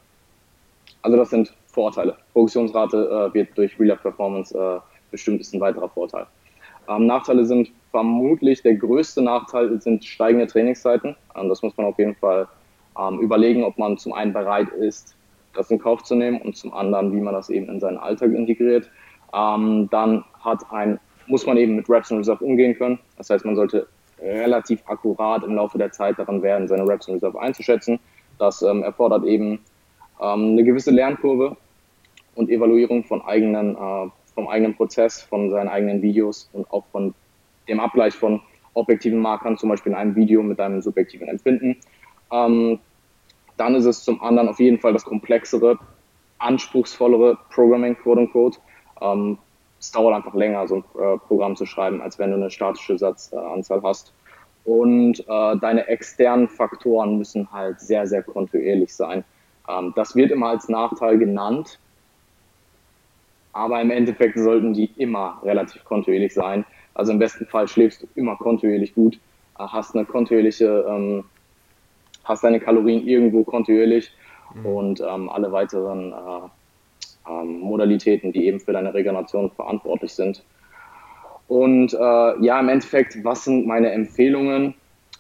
Also 1.02 1.18
das 1.18 1.32
sind 1.32 1.54
Vorteile. 1.68 2.18
Progressionsrate 2.34 3.30
äh, 3.32 3.34
wird 3.34 3.58
durch 3.58 3.80
Real-Life-Performance 3.80 4.58
äh, 4.58 4.80
bestimmt, 5.12 5.42
ist 5.42 5.54
ein 5.54 5.62
weiterer 5.62 5.90
Vorteil. 5.90 6.26
Ähm, 6.90 7.06
Nachteile 7.06 7.46
sind 7.46 7.72
vermutlich, 7.92 8.62
der 8.62 8.76
größte 8.76 9.22
Nachteil 9.22 9.82
sind 9.82 10.06
steigende 10.06 10.48
Trainingszeiten. 10.48 11.16
Ähm, 11.36 11.50
das 11.50 11.62
muss 11.62 11.76
man 11.78 11.88
auf 11.88 11.98
jeden 11.98 12.16
Fall 12.16 12.48
ähm, 13.00 13.20
überlegen, 13.20 13.64
ob 13.64 13.78
man 13.78 13.98
zum 13.98 14.14
einen 14.14 14.34
bereit 14.34 14.70
ist, 14.70 15.16
das 15.54 15.72
in 15.72 15.80
Kauf 15.80 16.04
zu 16.04 16.16
nehmen 16.16 16.42
und 16.42 16.56
zum 16.56 16.74
anderen, 16.74 17.14
wie 17.14 17.22
man 17.22 17.34
das 17.34 17.50
eben 17.50 17.70
in 17.70 17.80
seinen 17.80 17.98
Alltag 17.98 18.32
integriert. 18.32 18.90
Ähm, 19.34 19.90
dann 19.92 20.24
hat 20.40 20.64
ein, 20.72 21.00
muss 21.28 21.46
man 21.46 21.58
eben 21.58 21.76
mit 21.76 21.90
Reps 21.90 22.12
und 22.12 22.20
Reserve 22.20 22.44
umgehen 22.44 22.76
können. 22.78 23.00
Das 23.18 23.30
heißt, 23.30 23.46
man 23.46 23.56
sollte 23.56 23.88
relativ 24.22 24.82
akkurat 24.88 25.44
im 25.44 25.56
Laufe 25.56 25.78
der 25.78 25.92
Zeit 25.92 26.18
daran 26.18 26.42
werden, 26.42 26.68
seine 26.68 26.88
Reps 26.88 27.08
und 27.08 27.16
Reserve 27.16 27.40
einzuschätzen. 27.40 28.00
Das 28.40 28.62
ähm, 28.62 28.84
erfordert 28.84 29.26
eben 29.26 29.60
ähm, 30.22 30.52
eine 30.52 30.64
gewisse 30.64 30.92
Lernkurve 30.92 31.58
und 32.36 32.50
Evaluierung 32.50 33.04
von 33.04 33.22
eigenen, 33.22 33.76
äh, 33.76 34.10
vom 34.38 34.48
eigenen 34.48 34.76
Prozess, 34.76 35.20
von 35.20 35.50
seinen 35.50 35.68
eigenen 35.68 36.04
Videos 36.04 36.48
und 36.54 36.70
auch 36.72 36.86
von 36.92 37.16
dem 37.68 37.80
Abgleich 37.80 38.14
von 38.14 38.40
objektiven 38.76 39.18
Markern, 39.20 39.58
zum 39.58 39.70
Beispiel 39.70 39.94
in 39.94 39.98
einem 39.98 40.16
Video 40.16 40.44
mit 40.44 40.60
einem 40.60 40.80
subjektiven 40.80 41.28
Empfinden. 41.28 41.76
Ähm, 42.32 42.78
dann 43.58 43.74
ist 43.74 43.86
es 43.86 44.04
zum 44.04 44.22
anderen 44.22 44.48
auf 44.48 44.60
jeden 44.60 44.78
Fall 44.78 44.94
das 44.94 45.06
komplexere, 45.06 45.80
anspruchsvollere 46.38 47.40
Programming, 47.50 47.96
quote 47.96 48.22
unquote. 48.22 48.60
Ähm, 49.02 49.40
es 49.80 49.92
dauert 49.92 50.14
einfach 50.14 50.36
länger, 50.36 50.68
so 50.68 50.76
ein 50.76 50.84
äh, 51.02 51.18
Programm 51.18 51.56
zu 51.56 51.66
schreiben, 51.66 52.00
als 52.00 52.20
wenn 52.20 52.30
du 52.30 52.36
eine 52.36 52.52
statische 52.52 52.96
Satzanzahl 52.96 53.82
hast. 53.82 54.14
Und 54.66 55.20
äh, 55.28 55.58
deine 55.58 55.88
externen 55.88 56.48
Faktoren 56.48 57.18
müssen 57.18 57.52
halt 57.52 57.80
sehr, 57.80 58.06
sehr 58.06 58.22
kontinuierlich 58.22 58.96
sein. 58.96 59.24
Ähm, 59.68 59.94
das 59.96 60.16
wird 60.16 60.30
immer 60.30 60.50
als 60.50 60.70
Nachteil 60.70 61.18
genannt, 61.18 61.80
aber 63.58 63.82
im 63.82 63.92
Endeffekt 63.92 64.38
sollten 64.38 64.74
die 64.74 64.92
immer 64.98 65.42
relativ 65.44 65.84
kontinuierlich 65.84 66.34
sein. 66.34 66.66
Also 66.94 67.12
im 67.12 67.20
besten 67.20 67.46
Fall 67.46 67.68
schläfst 67.68 68.04
du 68.04 68.08
immer 68.16 68.36
kontinuierlich 68.38 68.94
gut, 68.94 69.16
äh, 69.60 69.64
hast 69.64 69.96
eine 69.96 70.06
kontinuierliche 70.06 70.86
ähm, 70.88 71.24
hast 72.28 72.44
deine 72.44 72.60
Kalorien 72.60 73.08
irgendwo 73.08 73.44
kontinuierlich 73.44 74.12
mhm. 74.54 74.66
und 74.66 75.02
ähm, 75.02 75.30
alle 75.30 75.52
weiteren 75.52 76.12
äh, 76.12 77.32
ähm, 77.32 77.60
Modalitäten, 77.60 78.32
die 78.32 78.46
eben 78.48 78.60
für 78.60 78.74
deine 78.74 78.94
Regeneration 78.94 79.50
verantwortlich 79.52 80.14
sind. 80.14 80.44
Und 81.48 81.94
äh, 81.94 81.98
ja, 81.98 82.60
im 82.60 82.70
Endeffekt, 82.70 83.24
was 83.24 83.46
sind 83.46 83.66
meine 83.66 83.92
Empfehlungen? 83.92 84.74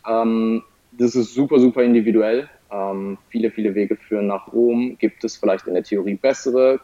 Ähm, 0.05 0.63
das 0.91 1.15
ist 1.15 1.33
super, 1.33 1.59
super 1.59 1.83
individuell. 1.83 2.49
Ähm, 2.69 3.17
viele, 3.29 3.49
viele 3.49 3.75
Wege 3.75 3.95
führen 3.95 4.27
nach 4.27 4.51
Rom. 4.51 4.97
Gibt 4.99 5.23
es 5.23 5.37
vielleicht 5.37 5.67
in 5.67 5.73
der 5.73 5.83
Theorie 5.83 6.15
bessere? 6.15 6.81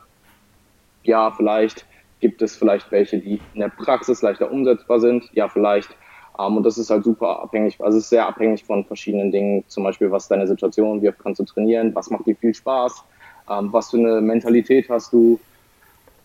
Ja, 1.04 1.32
vielleicht. 1.32 1.86
Gibt 2.20 2.41
es 2.41 2.56
vielleicht 2.56 2.91
welche, 2.91 3.20
die 3.20 3.41
in 3.54 3.60
der 3.60 3.70
Praxis 3.70 4.22
leichter 4.22 4.49
umsetzbar 4.49 4.99
sind? 4.99 5.30
Ja, 5.34 5.49
vielleicht. 5.49 5.89
Um, 6.38 6.45
ähm, 6.45 6.58
und 6.58 6.66
das 6.66 6.78
ist 6.78 6.89
halt 6.89 7.04
super 7.04 7.41
abhängig, 7.41 7.80
also 7.80 7.97
es 7.97 8.06
ist 8.06 8.10
sehr 8.10 8.26
abhängig 8.26 8.64
von 8.64 8.84
verschiedenen 8.86 9.32
Dingen, 9.32 9.64
zum 9.68 9.84
Beispiel 9.84 10.10
was 10.10 10.28
deine 10.28 10.47
Situation, 10.47 11.01
wie 11.01 11.10
oft 11.10 11.20
kannst 11.20 11.39
du 11.39 11.43
trainieren, 11.43 11.93
was 11.93 12.10
macht 12.10 12.26
dir 12.26 12.36
viel 12.36 12.56
Spaß, 12.56 13.04
um, 13.47 13.66
ähm, 13.66 13.74
was 13.74 13.91
für 13.91 13.97
eine 13.97 14.20
Mentalität 14.20 14.89
hast 14.89 15.14
du, 15.14 15.39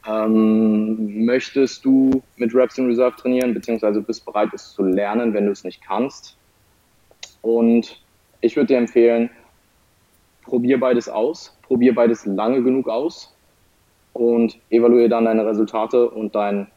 um, 0.06 0.12
ähm, 0.14 1.24
möchtest 1.26 1.84
du 1.84 2.22
mit 2.36 2.54
Reps 2.54 2.78
in 2.78 2.86
Reserve 2.86 3.16
trainieren, 3.16 3.52
beziehungsweise 3.52 4.00
bist 4.00 4.24
bereit, 4.24 4.48
es 4.54 4.72
zu 4.72 4.82
lernen, 4.82 5.34
wenn 5.34 5.44
du 5.44 5.52
es 5.52 5.64
nicht 5.64 5.82
kannst. 5.82 6.38
Und 7.42 8.00
ich 8.40 8.56
würde 8.56 8.68
dir 8.68 8.78
empfehlen, 8.78 9.28
probier 10.44 10.80
beides 10.80 11.08
aus, 11.10 11.58
probier 11.62 11.94
beides 11.94 12.24
lange 12.24 12.62
genug 12.62 12.88
aus 12.88 13.34
und 14.12 14.58
evaluiere 14.70 15.08
dann 15.08 15.24
deine 15.24 15.46
Resultate 15.46 16.10
und 16.10 16.34
dein 16.34 16.68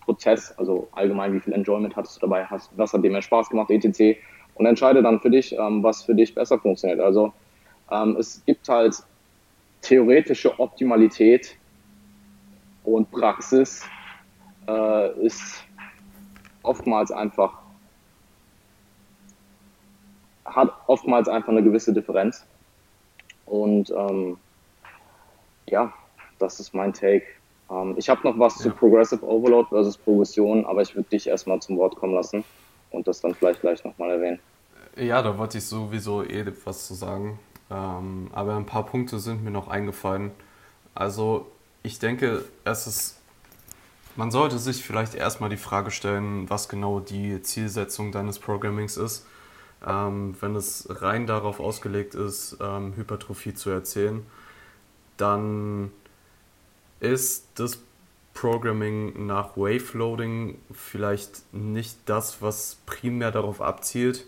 Prozess, 0.00 0.54
also 0.56 0.88
allgemein, 0.92 1.34
wie 1.34 1.40
viel 1.40 1.52
Enjoyment 1.52 1.94
hattest 1.96 2.16
du 2.16 2.20
dabei, 2.20 2.44
hast, 2.46 2.70
was 2.76 2.92
hat 2.92 3.04
dir 3.04 3.10
mehr 3.10 3.22
Spaß 3.22 3.50
gemacht, 3.50 3.70
etc. 3.70 4.18
Und 4.54 4.66
entscheide 4.66 5.02
dann 5.02 5.20
für 5.20 5.30
dich, 5.30 5.52
ähm, 5.52 5.82
was 5.82 6.02
für 6.02 6.14
dich 6.14 6.34
besser 6.34 6.58
funktioniert. 6.58 7.00
Also 7.00 7.32
ähm, 7.90 8.16
es 8.18 8.42
gibt 8.46 8.68
halt 8.68 8.96
theoretische 9.82 10.58
Optimalität 10.58 11.56
und 12.84 13.10
Praxis 13.10 13.84
äh, 14.66 15.12
ist 15.20 15.64
oftmals 16.62 17.10
einfach, 17.10 17.52
hat 20.44 20.72
oftmals 20.86 21.28
einfach 21.28 21.50
eine 21.50 21.62
gewisse 21.62 21.92
Differenz. 21.92 22.46
Und 23.46 23.90
ähm, 23.90 24.38
ja, 25.66 25.92
das 26.38 26.60
ist 26.60 26.74
mein 26.74 26.92
Take. 26.92 27.24
Ähm, 27.70 27.94
ich 27.96 28.08
habe 28.08 28.26
noch 28.28 28.38
was 28.38 28.58
ja. 28.58 28.64
zu 28.64 28.70
Progressive 28.70 29.24
Overload 29.24 29.68
versus 29.68 29.96
Progression, 29.96 30.64
aber 30.66 30.82
ich 30.82 30.94
würde 30.94 31.08
dich 31.08 31.26
erstmal 31.26 31.60
zum 31.60 31.76
Wort 31.78 31.96
kommen 31.96 32.14
lassen 32.14 32.44
und 32.90 33.06
das 33.06 33.20
dann 33.20 33.34
vielleicht 33.34 33.60
gleich 33.60 33.84
nochmal 33.84 34.10
erwähnen. 34.10 34.38
Ja, 34.96 35.22
da 35.22 35.36
wollte 35.38 35.58
ich 35.58 35.64
sowieso 35.64 36.24
eh 36.24 36.44
was 36.64 36.86
zu 36.86 36.94
sagen. 36.94 37.38
Ähm, 37.70 38.30
aber 38.32 38.56
ein 38.56 38.66
paar 38.66 38.86
Punkte 38.86 39.18
sind 39.18 39.44
mir 39.44 39.50
noch 39.50 39.68
eingefallen. 39.68 40.32
Also 40.94 41.46
ich 41.82 41.98
denke, 41.98 42.44
es 42.64 42.86
ist, 42.86 43.20
man 44.16 44.30
sollte 44.30 44.58
sich 44.58 44.82
vielleicht 44.82 45.14
erstmal 45.14 45.50
die 45.50 45.56
Frage 45.56 45.90
stellen, 45.90 46.48
was 46.48 46.68
genau 46.68 47.00
die 47.00 47.42
Zielsetzung 47.42 48.10
deines 48.10 48.38
Programmings 48.38 48.96
ist. 48.96 49.26
Ähm, 49.86 50.34
wenn 50.40 50.56
es 50.56 50.88
rein 51.02 51.26
darauf 51.26 51.60
ausgelegt 51.60 52.14
ist, 52.14 52.56
ähm, 52.60 52.94
Hypertrophie 52.96 53.54
zu 53.54 53.70
erzählen, 53.70 54.26
dann 55.16 55.92
ist 57.00 57.48
das 57.54 57.78
Programming 58.34 59.26
nach 59.26 59.56
Wave 59.56 59.98
Loading 59.98 60.58
vielleicht 60.72 61.52
nicht 61.52 61.98
das, 62.06 62.40
was 62.40 62.76
primär 62.86 63.32
darauf 63.32 63.60
abzielt, 63.60 64.26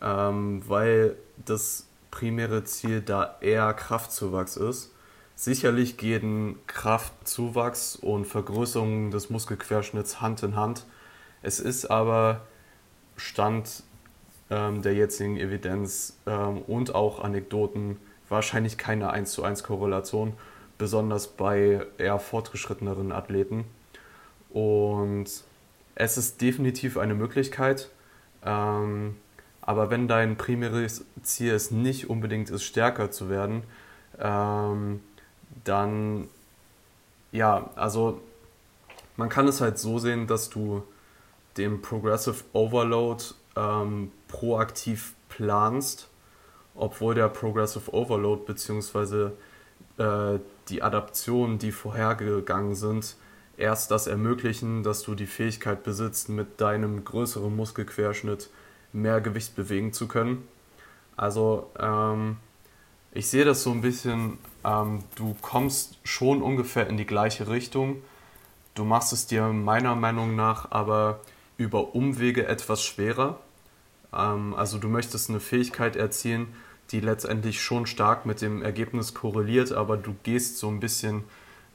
ähm, 0.00 0.62
weil 0.68 1.16
das 1.44 1.88
primäre 2.10 2.62
Ziel 2.62 3.00
da 3.00 3.36
eher 3.40 3.74
Kraftzuwachs 3.74 4.56
ist. 4.56 4.92
Sicherlich 5.34 5.96
gehen 5.96 6.60
Kraftzuwachs 6.68 7.96
und 7.96 8.24
Vergrößerung 8.24 9.10
des 9.10 9.30
Muskelquerschnitts 9.30 10.20
Hand 10.20 10.44
in 10.44 10.54
Hand. 10.54 10.86
Es 11.42 11.58
ist 11.58 11.86
aber 11.90 12.42
Stand 13.16 13.82
ähm, 14.48 14.82
der 14.82 14.94
jetzigen 14.94 15.36
Evidenz 15.36 16.16
ähm, 16.26 16.62
und 16.62 16.94
auch 16.94 17.18
Anekdoten 17.18 17.96
wahrscheinlich 18.28 18.78
keine 18.78 19.10
1 19.10 19.32
zu 19.32 19.42
1 19.42 19.64
Korrelation, 19.64 20.34
besonders 20.78 21.28
bei 21.28 21.86
eher 21.98 22.18
fortgeschritteneren 22.18 23.12
Athleten. 23.12 23.64
Und 24.50 25.26
es 25.94 26.18
ist 26.18 26.40
definitiv 26.40 26.96
eine 26.96 27.14
Möglichkeit. 27.14 27.90
Ähm, 28.44 29.16
aber 29.62 29.90
wenn 29.90 30.08
dein 30.08 30.36
primäres 30.36 31.04
Ziel 31.22 31.52
ist, 31.52 31.72
nicht 31.72 32.10
unbedingt 32.10 32.50
ist, 32.50 32.64
stärker 32.64 33.10
zu 33.10 33.28
werden, 33.30 33.62
ähm, 34.18 35.00
dann 35.64 36.28
ja, 37.34 37.68
also 37.74 38.20
man 39.16 39.28
kann 39.28 39.48
es 39.48 39.60
halt 39.60 39.78
so 39.78 39.98
sehen, 39.98 40.28
dass 40.28 40.50
du 40.50 40.84
den 41.56 41.82
Progressive 41.82 42.44
Overload 42.52 43.24
ähm, 43.56 44.12
proaktiv 44.28 45.14
planst, 45.28 46.08
obwohl 46.76 47.16
der 47.16 47.28
Progressive 47.28 47.92
Overload 47.92 48.42
bzw. 48.46 49.30
Äh, 49.98 50.38
die 50.68 50.82
Adaptionen, 50.82 51.58
die 51.58 51.72
vorhergegangen 51.72 52.74
sind, 52.74 53.16
erst 53.56 53.90
das 53.90 54.06
ermöglichen, 54.06 54.82
dass 54.82 55.02
du 55.02 55.14
die 55.14 55.26
Fähigkeit 55.26 55.82
besitzt, 55.82 56.28
mit 56.28 56.60
deinem 56.60 57.04
größeren 57.04 57.54
Muskelquerschnitt 57.54 58.50
mehr 58.92 59.20
Gewicht 59.20 59.54
bewegen 59.56 59.92
zu 59.92 60.08
können. 60.08 60.46
Also 61.16 61.70
ähm, 61.78 62.36
ich 63.12 63.28
sehe 63.28 63.44
das 63.44 63.62
so 63.62 63.70
ein 63.70 63.80
bisschen, 63.80 64.38
ähm, 64.64 65.04
du 65.14 65.36
kommst 65.40 65.98
schon 66.02 66.42
ungefähr 66.42 66.88
in 66.88 66.96
die 66.96 67.06
gleiche 67.06 67.48
Richtung. 67.48 68.02
Du 68.74 68.84
machst 68.84 69.12
es 69.12 69.26
dir 69.26 69.46
meiner 69.48 69.94
Meinung 69.94 70.34
nach 70.34 70.70
aber 70.72 71.20
über 71.56 71.94
Umwege 71.94 72.46
etwas 72.46 72.82
schwerer. 72.82 73.38
Ähm, 74.12 74.54
also 74.54 74.78
du 74.78 74.88
möchtest 74.88 75.30
eine 75.30 75.40
Fähigkeit 75.40 75.94
erzielen, 75.96 76.48
die 76.90 77.00
letztendlich 77.00 77.62
schon 77.62 77.86
stark 77.86 78.26
mit 78.26 78.40
dem 78.40 78.62
Ergebnis 78.62 79.14
korreliert, 79.14 79.72
aber 79.72 79.96
du 79.96 80.14
gehst 80.22 80.58
so 80.58 80.68
ein 80.68 80.80
bisschen 80.80 81.24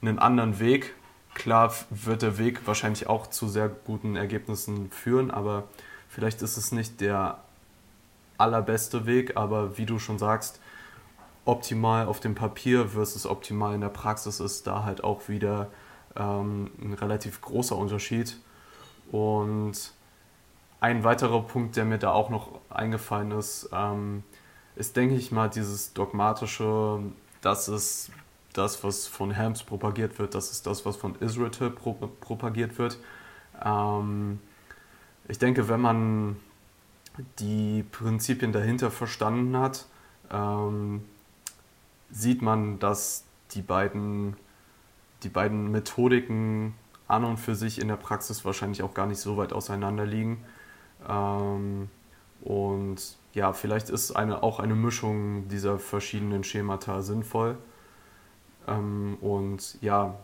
einen 0.02 0.18
anderen 0.18 0.60
Weg. 0.60 0.94
Klar 1.34 1.74
wird 1.90 2.22
der 2.22 2.38
Weg 2.38 2.66
wahrscheinlich 2.66 3.08
auch 3.08 3.26
zu 3.28 3.48
sehr 3.48 3.68
guten 3.68 4.16
Ergebnissen 4.16 4.90
führen, 4.90 5.30
aber 5.30 5.68
Vielleicht 6.10 6.42
ist 6.42 6.56
es 6.56 6.72
nicht 6.72 7.00
der 7.00 7.38
allerbeste 8.36 9.06
Weg, 9.06 9.36
aber 9.36 9.78
wie 9.78 9.86
du 9.86 10.00
schon 10.00 10.18
sagst, 10.18 10.60
optimal 11.44 12.06
auf 12.06 12.18
dem 12.18 12.34
Papier 12.34 12.88
versus 12.88 13.26
optimal 13.26 13.76
in 13.76 13.80
der 13.80 13.90
Praxis 13.90 14.40
ist 14.40 14.66
da 14.66 14.82
halt 14.82 15.04
auch 15.04 15.28
wieder 15.28 15.68
ähm, 16.16 16.72
ein 16.82 16.94
relativ 16.94 17.40
großer 17.40 17.76
Unterschied. 17.76 18.36
Und 19.12 19.92
ein 20.80 21.04
weiterer 21.04 21.42
Punkt, 21.42 21.76
der 21.76 21.84
mir 21.84 21.98
da 21.98 22.10
auch 22.10 22.28
noch 22.28 22.58
eingefallen 22.70 23.30
ist, 23.30 23.70
ähm, 23.72 24.24
ist, 24.80 24.96
denke 24.96 25.14
ich 25.14 25.30
mal, 25.30 25.48
dieses 25.48 25.92
dogmatische, 25.92 27.00
das 27.42 27.68
ist 27.68 28.10
das, 28.54 28.82
was 28.82 29.06
von 29.06 29.30
Helms 29.30 29.62
propagiert 29.62 30.18
wird, 30.18 30.34
das 30.34 30.50
ist 30.50 30.66
das, 30.66 30.84
was 30.86 30.96
von 30.96 31.14
Israel 31.16 31.50
pro 31.70 31.92
propagiert 31.92 32.78
wird. 32.78 32.98
Ähm, 33.62 34.40
ich 35.28 35.38
denke, 35.38 35.68
wenn 35.68 35.80
man 35.80 36.36
die 37.38 37.84
Prinzipien 37.92 38.52
dahinter 38.52 38.90
verstanden 38.90 39.56
hat, 39.56 39.86
ähm, 40.32 41.04
sieht 42.10 42.42
man, 42.42 42.78
dass 42.78 43.24
die 43.52 43.62
beiden, 43.62 44.36
die 45.22 45.28
beiden 45.28 45.70
Methodiken 45.70 46.74
an 47.06 47.24
und 47.24 47.36
für 47.36 47.54
sich 47.54 47.80
in 47.80 47.88
der 47.88 47.96
Praxis 47.96 48.44
wahrscheinlich 48.44 48.82
auch 48.82 48.94
gar 48.94 49.06
nicht 49.06 49.20
so 49.20 49.36
weit 49.36 49.52
auseinander 49.52 50.06
liegen. 50.06 50.42
Ähm, 51.08 51.90
und 52.42 53.19
ja, 53.32 53.52
vielleicht 53.52 53.90
ist 53.90 54.12
eine, 54.12 54.42
auch 54.42 54.60
eine 54.60 54.74
Mischung 54.74 55.48
dieser 55.48 55.78
verschiedenen 55.78 56.44
Schemata 56.44 57.02
sinnvoll. 57.02 57.56
Ähm, 58.66 59.16
und 59.20 59.80
ja, 59.80 60.16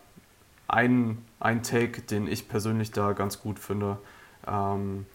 ein, 0.67 1.25
ein 1.39 1.63
Take, 1.63 2.01
den 2.01 2.27
ich 2.27 2.49
persönlich 2.49 2.91
da 2.91 3.13
ganz 3.13 3.39
gut 3.39 3.59
finde, 3.59 3.97
ähm, 4.45 5.05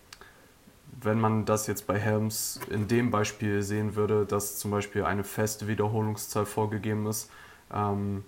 wenn 1.01 1.19
man 1.19 1.45
das 1.45 1.67
jetzt 1.67 1.87
bei 1.87 1.99
Helms 1.99 2.61
in 2.71 2.87
dem 2.87 3.11
Beispiel 3.11 3.63
sehen 3.63 3.97
würde, 3.97 4.27
dass 4.27 4.59
zum 4.59 4.71
Beispiel 4.71 5.05
eine 5.05 5.25
feste 5.25 5.67
Wiederholungszahl 5.67 6.47
vorgegeben 6.47 7.07
ist, 7.07 7.31
ähm, 7.73 8.25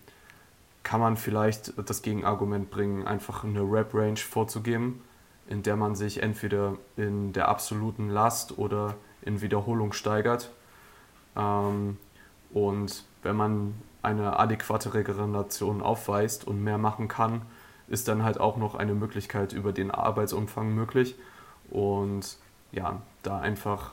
kann 0.82 1.00
man 1.00 1.16
vielleicht 1.16 1.72
das 1.88 2.02
Gegenargument 2.02 2.70
bringen, 2.70 3.06
einfach 3.06 3.44
eine 3.44 3.60
Rep-Range 3.60 4.18
vorzugeben, 4.18 5.02
in 5.48 5.62
der 5.62 5.76
man 5.76 5.94
sich 5.94 6.22
entweder 6.22 6.76
in 6.96 7.32
der 7.32 7.48
absoluten 7.48 8.10
Last 8.10 8.58
oder 8.58 8.96
in 9.24 9.40
Wiederholung 9.40 9.92
steigert. 9.92 10.50
Ähm, 11.36 11.98
und 12.52 13.04
wenn 13.22 13.36
man 13.36 13.74
eine 14.02 14.38
adäquate 14.38 14.94
Regeneration 14.94 15.80
aufweist 15.80 16.46
und 16.46 16.62
mehr 16.62 16.78
machen 16.78 17.08
kann, 17.08 17.42
ist 17.88 18.08
dann 18.08 18.22
halt 18.22 18.38
auch 18.38 18.56
noch 18.56 18.74
eine 18.74 18.94
Möglichkeit 18.94 19.52
über 19.52 19.72
den 19.72 19.90
Arbeitsumfang 19.90 20.74
möglich. 20.74 21.16
Und 21.70 22.36
ja, 22.72 23.02
da 23.22 23.40
einfach 23.40 23.92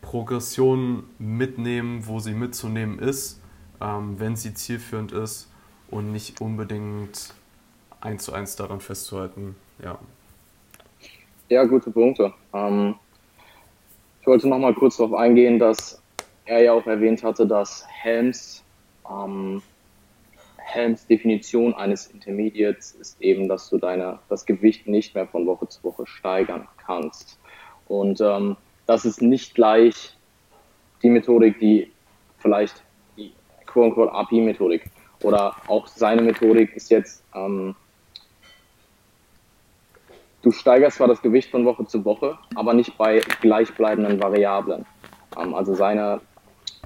Progression 0.00 1.04
mitnehmen, 1.18 2.06
wo 2.06 2.20
sie 2.20 2.34
mitzunehmen 2.34 2.98
ist, 2.98 3.40
ähm, 3.80 4.18
wenn 4.18 4.36
sie 4.36 4.54
zielführend 4.54 5.12
ist 5.12 5.50
und 5.90 6.12
nicht 6.12 6.40
unbedingt 6.40 7.34
eins 8.00 8.24
zu 8.24 8.32
eins 8.32 8.56
daran 8.56 8.80
festzuhalten. 8.80 9.56
Ja, 9.82 9.98
ja 11.48 11.64
gute 11.64 11.90
Punkte. 11.90 12.32
Ähm, 12.52 12.94
wollte 14.28 14.48
noch 14.48 14.58
mal 14.58 14.74
kurz 14.74 14.98
darauf 14.98 15.14
eingehen, 15.14 15.58
dass 15.58 16.00
er 16.44 16.62
ja 16.62 16.72
auch 16.72 16.86
erwähnt 16.86 17.24
hatte, 17.24 17.46
dass 17.46 17.84
Helms 17.88 18.62
ähm, 19.10 19.62
Helms 20.56 21.06
Definition 21.06 21.74
eines 21.74 22.08
Intermediates 22.08 22.92
ist 22.92 23.20
eben, 23.22 23.48
dass 23.48 23.70
du 23.70 23.78
deine, 23.78 24.18
das 24.28 24.44
Gewicht 24.44 24.86
nicht 24.86 25.14
mehr 25.14 25.26
von 25.26 25.46
Woche 25.46 25.66
zu 25.66 25.82
Woche 25.82 26.06
steigern 26.06 26.68
kannst. 26.84 27.38
Und 27.88 28.20
ähm, 28.20 28.56
das 28.86 29.06
ist 29.06 29.22
nicht 29.22 29.54
gleich 29.54 30.14
die 31.02 31.08
Methodik, 31.08 31.58
die 31.58 31.90
vielleicht 32.38 32.82
die 33.16 33.32
quote-unquote 33.64 34.12
API-Methodik 34.12 34.90
oder 35.22 35.56
auch 35.68 35.86
seine 35.86 36.20
Methodik 36.20 36.76
ist 36.76 36.90
jetzt, 36.90 37.24
ähm, 37.34 37.74
du 40.42 40.50
steigerst 40.50 40.96
zwar 40.96 41.08
das 41.08 41.22
Gewicht 41.22 41.50
von 41.50 41.64
Woche 41.64 41.84
zu 41.86 42.04
Woche, 42.04 42.38
aber 42.54 42.74
nicht 42.74 42.96
bei 42.96 43.20
gleichbleibenden 43.40 44.20
Variablen. 44.20 44.84
Ähm, 45.38 45.54
also 45.54 45.74
seine, 45.74 46.20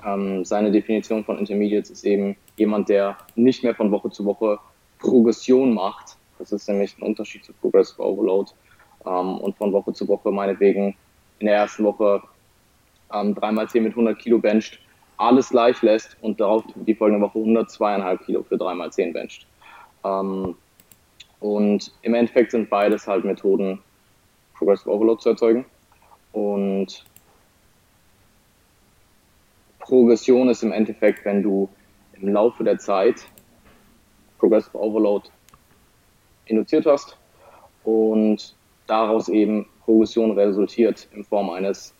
ähm, 0.05 0.45
seine 0.45 0.71
Definition 0.71 1.25
von 1.25 1.39
Intermediates 1.39 1.91
ist 1.91 2.05
eben, 2.05 2.37
jemand, 2.57 2.89
der 2.89 3.17
nicht 3.35 3.65
mehr 3.65 3.75
von 3.75 3.91
Woche 3.91 4.11
zu 4.11 4.25
Woche 4.25 4.59
Progression 4.99 5.75
macht. 5.75 6.17
Das 6.39 6.53
ist 6.53 6.69
nämlich 6.69 6.97
ein 6.99 7.03
Unterschied 7.03 7.45
zu 7.45 7.53
Progressive 7.55 8.03
Overload. 8.03 8.51
Ähm, 9.07 9.39
und 9.39 9.57
von 9.57 9.73
Woche 9.73 9.93
zu 9.93 10.07
Woche 10.09 10.31
meinetwegen 10.31 10.97
in 11.39 11.47
der 11.47 11.57
ersten 11.57 11.85
Woche 11.85 12.23
ähm, 13.13 13.35
dreimal 13.35 13.69
10 13.69 13.83
mit 13.83 13.93
100 13.93 14.19
Kilo 14.19 14.39
bencht 14.39 14.79
alles 15.17 15.51
gleich 15.51 15.81
lässt 15.83 16.17
und 16.21 16.41
darauf 16.41 16.65
die 16.75 16.95
folgende 16.95 17.25
Woche 17.25 17.39
102,5 17.39 18.25
Kilo 18.25 18.43
für 18.43 18.57
3x10 18.57 19.13
bencht. 19.13 19.47
Ähm, 20.05 20.57
und 21.43 21.91
im 22.03 22.15
Endeffekt 22.15 22.53
sind 22.53 22.71
beides 22.71 23.09
halt 23.09 23.25
Methoden, 23.25 23.81
Progressive 24.55 24.91
Overload 24.91 25.21
zu 25.21 25.31
erzeugen. 25.31 25.65
Und 26.31 27.05
Progression 29.81 30.49
ist 30.49 30.63
im 30.63 30.71
Endeffekt, 30.71 31.25
wenn 31.25 31.43
du 31.43 31.69
im 32.13 32.29
Laufe 32.29 32.63
der 32.63 32.79
Zeit 32.79 33.27
Progressive 34.39 34.79
Overload 34.79 35.29
induziert 36.47 36.87
hast 36.87 37.19
und 37.83 38.55
daraus 38.87 39.29
eben 39.29 39.67
Progression 39.85 40.39
resultiert 40.39 41.09
in 41.13 41.25
Form 41.25 41.51
eines 41.51 41.93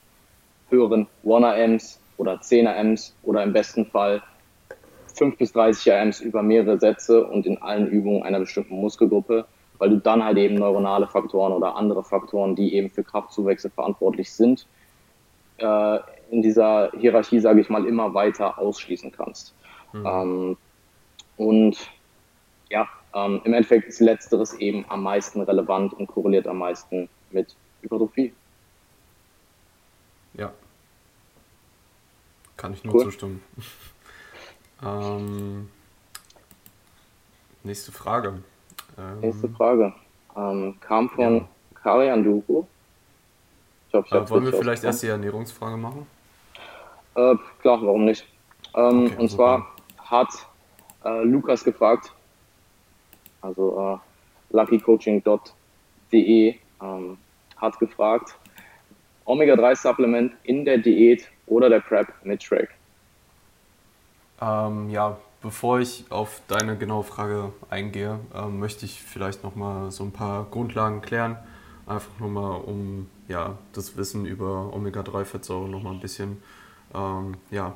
höheren 0.71 1.09
1RMs 1.25 1.99
oder 2.17 2.35
10RMs 2.35 3.13
oder 3.25 3.43
im 3.43 3.53
besten 3.53 3.87
Fall 3.87 4.23
5 5.13 5.37
bis 5.37 5.53
30 5.53 5.93
RMs 5.93 6.21
über 6.21 6.43
mehrere 6.43 6.79
Sätze 6.79 7.27
und 7.27 7.47
in 7.47 7.61
allen 7.61 7.87
Übungen 7.87 8.23
einer 8.23 8.41
bestimmten 8.41 8.77
Muskelgruppe, 8.81 9.47
weil 9.79 9.91
du 9.91 9.99
dann 9.99 10.25
halt 10.25 10.39
eben 10.39 10.55
neuronale 10.55 11.07
Faktoren 11.07 11.53
oder 11.53 11.77
andere 11.77 12.05
Faktoren, 12.05 12.55
die 12.55 12.75
eben 12.75 12.91
für 12.91 13.03
Kraftzuwächse 13.03 13.71
verantwortlich 13.71 14.33
sind, 14.33 14.67
äh, 15.59 15.99
in 16.31 16.43
dieser 16.43 16.91
Hierarchie, 16.99 17.41
sage 17.41 17.61
ich 17.61 17.69
mal, 17.69 17.87
immer 17.87 18.15
weiter 18.15 18.59
ausschließen 18.59 19.13
kannst. 19.13 19.55
Mhm. 19.93 20.07
Ähm, 20.07 20.57
und 21.37 21.91
ja, 22.71 22.89
ähm, 23.15 23.41
im 23.45 23.53
Endeffekt 23.53 23.89
ist 23.89 24.01
letzteres 24.01 24.55
eben 24.55 24.85
am 24.89 25.03
meisten 25.03 25.41
relevant 25.43 25.93
und 25.93 26.07
korreliert 26.07 26.47
am 26.47 26.59
meisten 26.59 27.09
mit 27.31 27.55
Hypertrophie. 27.83 28.33
Ja. 30.35 30.53
Kann 32.57 32.73
ich 32.73 32.85
nur 32.85 32.95
cool. 32.95 33.05
zustimmen. 33.05 33.43
Ähm, 34.85 35.69
nächste 37.63 37.93
Frage. 37.93 38.43
Ähm, 38.99 39.21
nächste 39.21 39.49
Frage. 39.49 39.93
Ähm, 40.37 40.77
kam 40.81 41.09
von 41.11 41.37
ja. 41.37 41.49
Karian 41.83 42.25
Duku. 42.25 42.65
Ich 43.87 43.93
glaub, 43.93 44.07
ich 44.07 44.13
äh, 44.13 44.31
wollen 44.31 44.45
wir 44.45 44.53
vielleicht 44.53 44.85
erst 44.85 45.03
die 45.03 45.09
Ernährungsfrage 45.09 45.77
machen? 45.77 46.07
Äh, 47.15 47.35
klar, 47.61 47.83
warum 47.83 48.05
nicht? 48.05 48.27
Ähm, 48.75 49.07
okay, 49.07 49.17
und 49.19 49.29
super. 49.31 49.67
zwar 49.99 50.11
hat 50.11 50.47
äh, 51.05 51.25
Lukas 51.25 51.63
gefragt, 51.65 52.13
also 53.43 54.01
äh, 54.01 54.57
luckycoaching.de 54.57 56.55
ähm, 56.83 57.19
hat 57.57 57.79
gefragt, 57.79 58.37
Omega-3-Supplement 59.25 60.33
in 60.45 60.65
der 60.65 60.79
Diät 60.79 61.29
oder 61.47 61.69
der 61.69 61.81
Prep 61.81 62.09
mit 62.25 62.43
Track? 62.43 62.71
Ähm, 64.43 64.91
ja, 64.91 65.19
bevor 65.41 65.79
ich 65.79 66.05
auf 66.11 66.43
deine 66.49 66.77
genaue 66.77 67.05
Frage 67.05 67.53
eingehe, 67.71 68.19
ähm, 68.35 68.59
möchte 68.59 68.85
ich 68.85 69.03
vielleicht 69.03 69.45
nochmal 69.45 69.91
so 69.93 70.03
ein 70.05 70.11
paar 70.11 70.47
Grundlagen 70.51 71.01
klären. 71.01 71.37
Einfach 71.87 72.19
nur 72.19 72.31
mal, 72.31 72.57
um 72.57 73.09
ja, 73.29 73.57
das 73.73 73.97
Wissen 73.97 74.27
über 74.27 74.73
Omega-3-Fettsäuren 74.73 75.71
nochmal 75.71 75.95
ein 75.95 76.01
bisschen 76.01 76.43
ähm, 76.95 77.35
ja, 77.51 77.75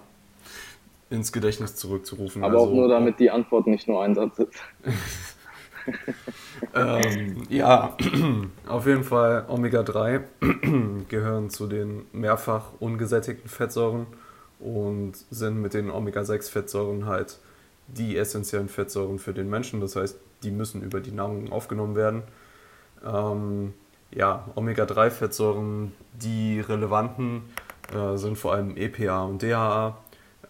ins 1.10 1.32
Gedächtnis 1.32 1.76
zurückzurufen. 1.76 2.42
Aber 2.42 2.54
also, 2.54 2.66
auch 2.66 2.74
nur, 2.74 2.88
damit 2.88 3.20
die 3.20 3.30
Antwort 3.30 3.66
nicht 3.66 3.86
nur 3.86 4.02
ein 4.02 4.14
Satz 4.14 4.38
ist. 4.38 4.50
ähm, 6.74 7.42
ja, 7.48 7.96
auf 8.68 8.86
jeden 8.86 9.04
Fall 9.04 9.44
Omega-3 9.48 10.22
gehören 11.08 11.50
zu 11.50 11.68
den 11.68 12.06
mehrfach 12.12 12.72
ungesättigten 12.80 13.48
Fettsäuren 13.48 14.06
und 14.58 15.14
sind 15.30 15.60
mit 15.60 15.74
den 15.74 15.90
Omega-6-Fettsäuren 15.90 17.06
halt 17.06 17.38
die 17.88 18.16
essentiellen 18.16 18.68
Fettsäuren 18.68 19.18
für 19.18 19.32
den 19.32 19.48
Menschen. 19.48 19.80
Das 19.80 19.96
heißt, 19.96 20.18
die 20.42 20.50
müssen 20.50 20.82
über 20.82 21.00
die 21.00 21.12
Nahrung 21.12 21.52
aufgenommen 21.52 21.94
werden. 21.94 22.22
Ähm, 23.04 23.74
ja, 24.10 24.46
Omega-3-Fettsäuren, 24.54 25.92
die 26.14 26.60
relevanten, 26.60 27.42
äh, 27.94 28.16
sind 28.16 28.38
vor 28.38 28.54
allem 28.54 28.76
EPA 28.76 29.24
und 29.24 29.42
DHA. 29.42 29.98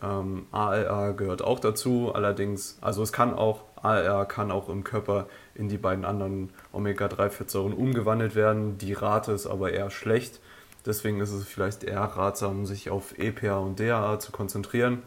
Ähm, 0.03 0.47
ALA 0.53 1.13
gehört 1.13 1.43
auch 1.43 1.59
dazu, 1.59 2.13
allerdings, 2.15 2.79
also 2.81 3.03
es 3.03 3.13
kann 3.13 3.35
auch, 3.35 3.63
ALA 3.83 4.25
kann 4.27 4.51
auch 4.51 4.69
im 4.69 4.85
Körper 4.85 5.27
in 5.55 5.69
die 5.69 5.79
beiden 5.79 6.05
anderen 6.05 6.51
Omega-3-Fettsäuren 6.73 7.73
umgewandelt 7.73 8.35
werden. 8.35 8.79
Die 8.79 8.93
Rate 8.93 9.33
ist 9.33 9.47
aber 9.47 9.73
eher 9.73 9.91
schlecht. 9.91 10.41
Deswegen 10.87 11.21
ist 11.21 11.33
es 11.33 11.47
vielleicht 11.47 11.85
eher 11.85 12.03
ratsam, 12.03 12.65
sich 12.65 12.91
auf 12.91 13.19
EPA 13.19 13.59
und 13.59 13.81
DHA 13.81 14.19
zu 14.21 14.33
konzentrieren. 14.33 15.03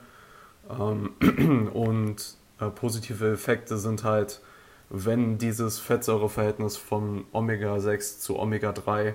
Ähm, 0.69 1.69
und 1.73 2.35
äh, 2.59 2.69
positive 2.69 3.31
Effekte 3.31 3.77
sind 3.77 4.03
halt, 4.03 4.41
wenn 4.89 5.37
dieses 5.37 5.79
Fettsäureverhältnis 5.79 6.77
von 6.77 7.25
Omega-6 7.31 8.19
zu 8.19 8.39
Omega-3 8.39 9.13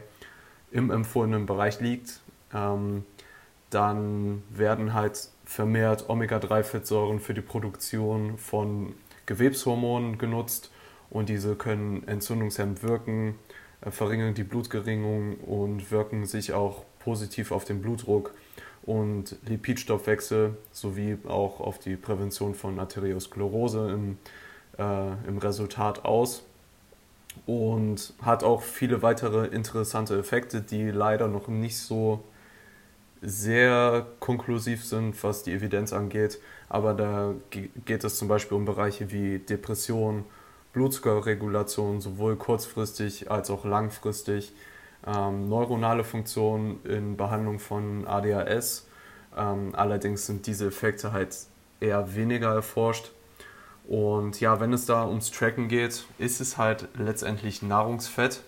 im 0.71 0.91
empfohlenen 0.91 1.47
Bereich 1.47 1.81
liegt, 1.81 2.21
ähm, 2.53 3.05
dann 3.71 4.43
werden 4.51 4.95
halt 4.95 5.29
vermehrt 5.45 6.09
Omega-3-Fettsäuren 6.09 7.21
für 7.21 7.35
die 7.35 7.41
Produktion 7.41 8.39
von 8.39 8.95
Gewebshormonen 9.27 10.17
genutzt 10.19 10.71
und 11.11 11.29
diese 11.29 11.57
können 11.57 12.07
entzündungshemmend 12.07 12.83
wirken, 12.83 13.39
verringern 13.91 14.35
die 14.35 14.45
Blutgeringung 14.45 15.37
und 15.39 15.91
wirken 15.91 16.26
sich 16.26 16.53
auch 16.53 16.85
positiv 16.99 17.53
auf 17.53 17.64
den 17.64 17.82
Blutdruck 17.82 18.35
und 18.82 19.37
Lipidstoffwechsel 19.47 20.57
sowie 20.72 21.18
auch 21.26 21.61
auf 21.61 21.78
die 21.78 21.97
Prävention 21.97 22.55
von 22.55 22.78
Arteriosklerose 22.78 23.91
im, 23.91 24.18
äh, 24.78 25.28
im 25.28 25.39
Resultat 25.39 26.05
aus 26.05 26.45
und 27.47 28.12
hat 28.22 28.45
auch 28.45 28.62
viele 28.62 29.03
weitere 29.03 29.47
interessante 29.47 30.18
Effekte, 30.18 30.61
die 30.61 30.91
leider 30.91 31.28
noch 31.28 31.49
nicht 31.49 31.78
so 31.78 32.22
sehr 33.22 34.07
konklusiv 34.20 34.85
sind, 34.85 35.22
was 35.24 35.43
die 35.43 35.53
Evidenz 35.53 35.93
angeht. 35.93 36.39
Aber 36.68 36.93
da 36.93 37.35
geht 37.51 38.05
es 38.05 38.18
zum 38.18 38.28
Beispiel 38.28 38.57
um 38.57 38.66
Bereiche 38.66 39.11
wie 39.11 39.39
Depression, 39.39 40.24
Blutzuckerregulation, 40.75 42.01
sowohl 42.01 42.37
kurzfristig 42.37 43.31
als 43.31 43.51
auch 43.51 43.64
langfristig, 43.64 44.53
ähm, 45.07 45.49
neuronale 45.49 46.05
Funktionen 46.05 46.85
in 46.85 47.16
Behandlung 47.16 47.59
von 47.59 48.07
ADHS. 48.07 48.87
Ähm, 49.37 49.70
allerdings 49.75 50.27
sind 50.27 50.47
diese 50.47 50.66
Effekte 50.66 51.12
halt 51.12 51.37
eher 51.81 52.14
weniger 52.14 52.55
erforscht. 52.55 53.12
Und 53.87 54.41
ja, 54.41 54.61
wenn 54.61 54.72
es 54.72 54.87
da 54.87 55.07
ums 55.07 55.31
Tracken 55.31 55.68
geht, 55.68 56.07
ist 56.18 56.41
es 56.41 56.57
halt 56.57 56.89
letztendlich 56.99 57.62
Nahrungsfett. 57.62 58.43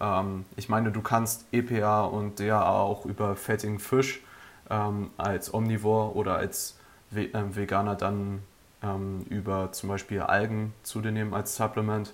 Ähm, 0.00 0.44
ich 0.56 0.68
meine, 0.68 0.92
du 0.92 1.02
kannst 1.02 1.46
EPA 1.52 2.04
und 2.04 2.38
DHA 2.38 2.80
auch 2.80 3.04
über 3.04 3.36
fettigen 3.36 3.78
Fisch 3.78 4.22
ähm, 4.70 5.10
als 5.16 5.52
Omnivore 5.52 6.14
oder 6.14 6.36
als 6.36 6.78
Ve 7.10 7.32
äh, 7.32 7.56
Veganer 7.56 7.94
dann 7.94 8.42
ähm, 8.86 9.24
über 9.28 9.72
zum 9.72 9.88
Beispiel 9.88 10.20
Algen 10.20 10.72
zu 10.82 11.00
dir 11.00 11.12
nehmen 11.12 11.34
als 11.34 11.56
Supplement. 11.56 12.12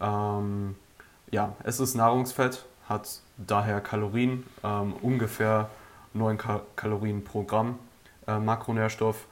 Ähm, 0.00 0.76
ja, 1.30 1.54
es 1.62 1.80
ist 1.80 1.94
Nahrungsfett, 1.94 2.64
hat 2.88 3.20
daher 3.36 3.80
Kalorien, 3.80 4.44
ähm, 4.64 4.94
ungefähr 5.00 5.70
9 6.12 6.38
Ka 6.38 6.62
Kalorien 6.76 7.22
pro 7.22 7.44
Gramm 7.44 7.78
äh, 8.26 8.38
Makronährstoff 8.38 9.26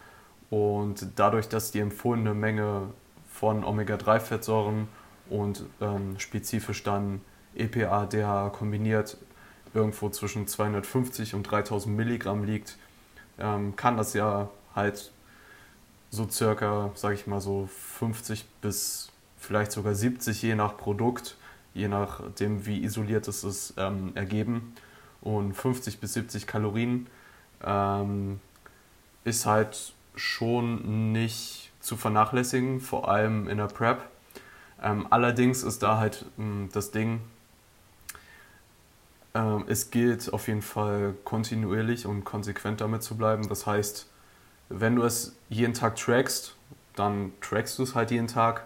und 0.51 1.07
dadurch, 1.17 1.49
dass 1.49 1.73
die 1.73 1.81
empfohlene 1.81 2.35
Menge 2.35 2.89
von 3.29 3.65
Omega-3-Fettsäuren 3.65 4.89
und 5.29 5.65
ähm, 5.81 6.19
spezifisch 6.19 6.83
dann 6.83 7.21
EPA, 7.55 8.07
DHA 8.07 8.51
kombiniert 8.51 9.19
irgendwo 9.75 10.09
zwischen 10.09 10.47
250 10.47 11.35
und 11.35 11.43
3000 11.45 11.95
Milligramm 11.95 12.45
liegt, 12.45 12.79
ähm, 13.39 13.77
kann 13.77 13.97
das 13.97 14.15
ja 14.15 14.49
halt 14.75 15.13
so 16.11 16.29
circa, 16.29 16.91
sage 16.95 17.15
ich 17.15 17.27
mal 17.27 17.41
so 17.41 17.69
50 17.99 18.47
bis 18.61 19.11
vielleicht 19.39 19.73
sogar 19.73 19.95
70 19.95 20.43
je 20.43 20.55
nach 20.55 20.77
Produkt, 20.77 21.37
je 21.75 21.89
nachdem 21.89 22.67
wie 22.67 22.83
isoliert 22.83 23.29
es 23.29 23.45
ist, 23.45 23.75
ähm, 23.77 24.13
ergeben. 24.15 24.75
Und 25.21 25.55
50 25.55 26.01
bis 26.01 26.15
70 26.15 26.47
Kalorien 26.47 27.07
ähm, 27.65 28.41
ist 29.25 29.47
halt 29.47 29.93
schon 30.15 31.13
nicht 31.13 31.73
zu 31.81 31.97
vernachlässigen, 31.97 32.81
vor 32.81 33.09
allem 33.09 33.49
in 33.49 33.59
der 33.59 33.67
Prep. 33.67 34.03
Ähm, 34.83 35.07
allerdings 35.11 35.63
ist 35.63 35.83
da 35.83 35.99
halt 35.99 36.25
mh, 36.37 36.45
hm, 36.45 36.69
das 36.73 36.91
Ding, 36.91 37.21
ähm, 39.35 39.65
es 39.69 39.91
gilt 39.91 40.33
auf 40.33 40.49
jeden 40.49 40.63
Fall 40.63 41.15
kontinuierlich 41.25 42.07
und 42.07 42.25
konsequent 42.25 42.81
damit 42.81 43.03
zu 43.03 43.17
bleiben. 43.17 43.49
Das 43.49 43.67
heißt, 43.67 44.07
wenn 44.69 44.97
du 44.97 45.03
es 45.03 45.37
jeden 45.49 45.75
Tag 45.75 45.97
trackst, 45.97 46.55
dann 46.95 47.33
trackst 47.41 47.79
du 47.79 47.83
es 47.83 47.95
halt 47.95 48.11
jeden 48.11 48.27
Tag. 48.27 48.65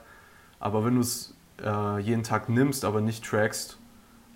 Aber 0.59 0.85
wenn 0.85 0.95
du 0.95 1.01
es 1.01 1.35
äh, 1.63 1.99
jeden 1.99 2.23
Tag 2.23 2.49
nimmst, 2.49 2.85
aber 2.85 3.01
nicht 3.01 3.25
trackst, 3.25 3.79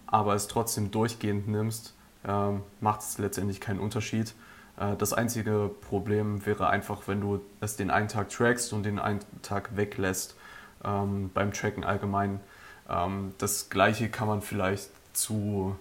aber 0.06 0.34
es 0.34 0.48
trotzdem 0.48 0.90
durchgehend 0.90 1.48
nimmst, 1.48 1.94
ähm, 2.26 2.62
macht 2.80 3.00
es 3.00 3.18
letztendlich 3.18 3.60
keinen 3.60 3.80
Unterschied. 3.80 4.34
Äh, 4.78 4.96
das 4.96 5.12
einzige 5.12 5.70
Problem 5.88 6.44
wäre 6.46 6.68
einfach, 6.68 7.02
wenn 7.06 7.20
du 7.20 7.40
es 7.60 7.76
den 7.76 7.90
einen 7.90 8.08
Tag 8.08 8.28
trackst 8.30 8.72
und 8.72 8.84
den 8.84 8.98
einen 8.98 9.20
Tag 9.42 9.76
weglässt 9.76 10.36
ähm, 10.84 11.30
beim 11.32 11.52
Tracken 11.52 11.84
allgemein. 11.84 12.40
Ähm, 12.88 13.34
das 13.38 13.68
gleiche 13.68 14.08
kann 14.08 14.28
man 14.28 14.42
vielleicht 14.42 14.90
zu 15.12 15.76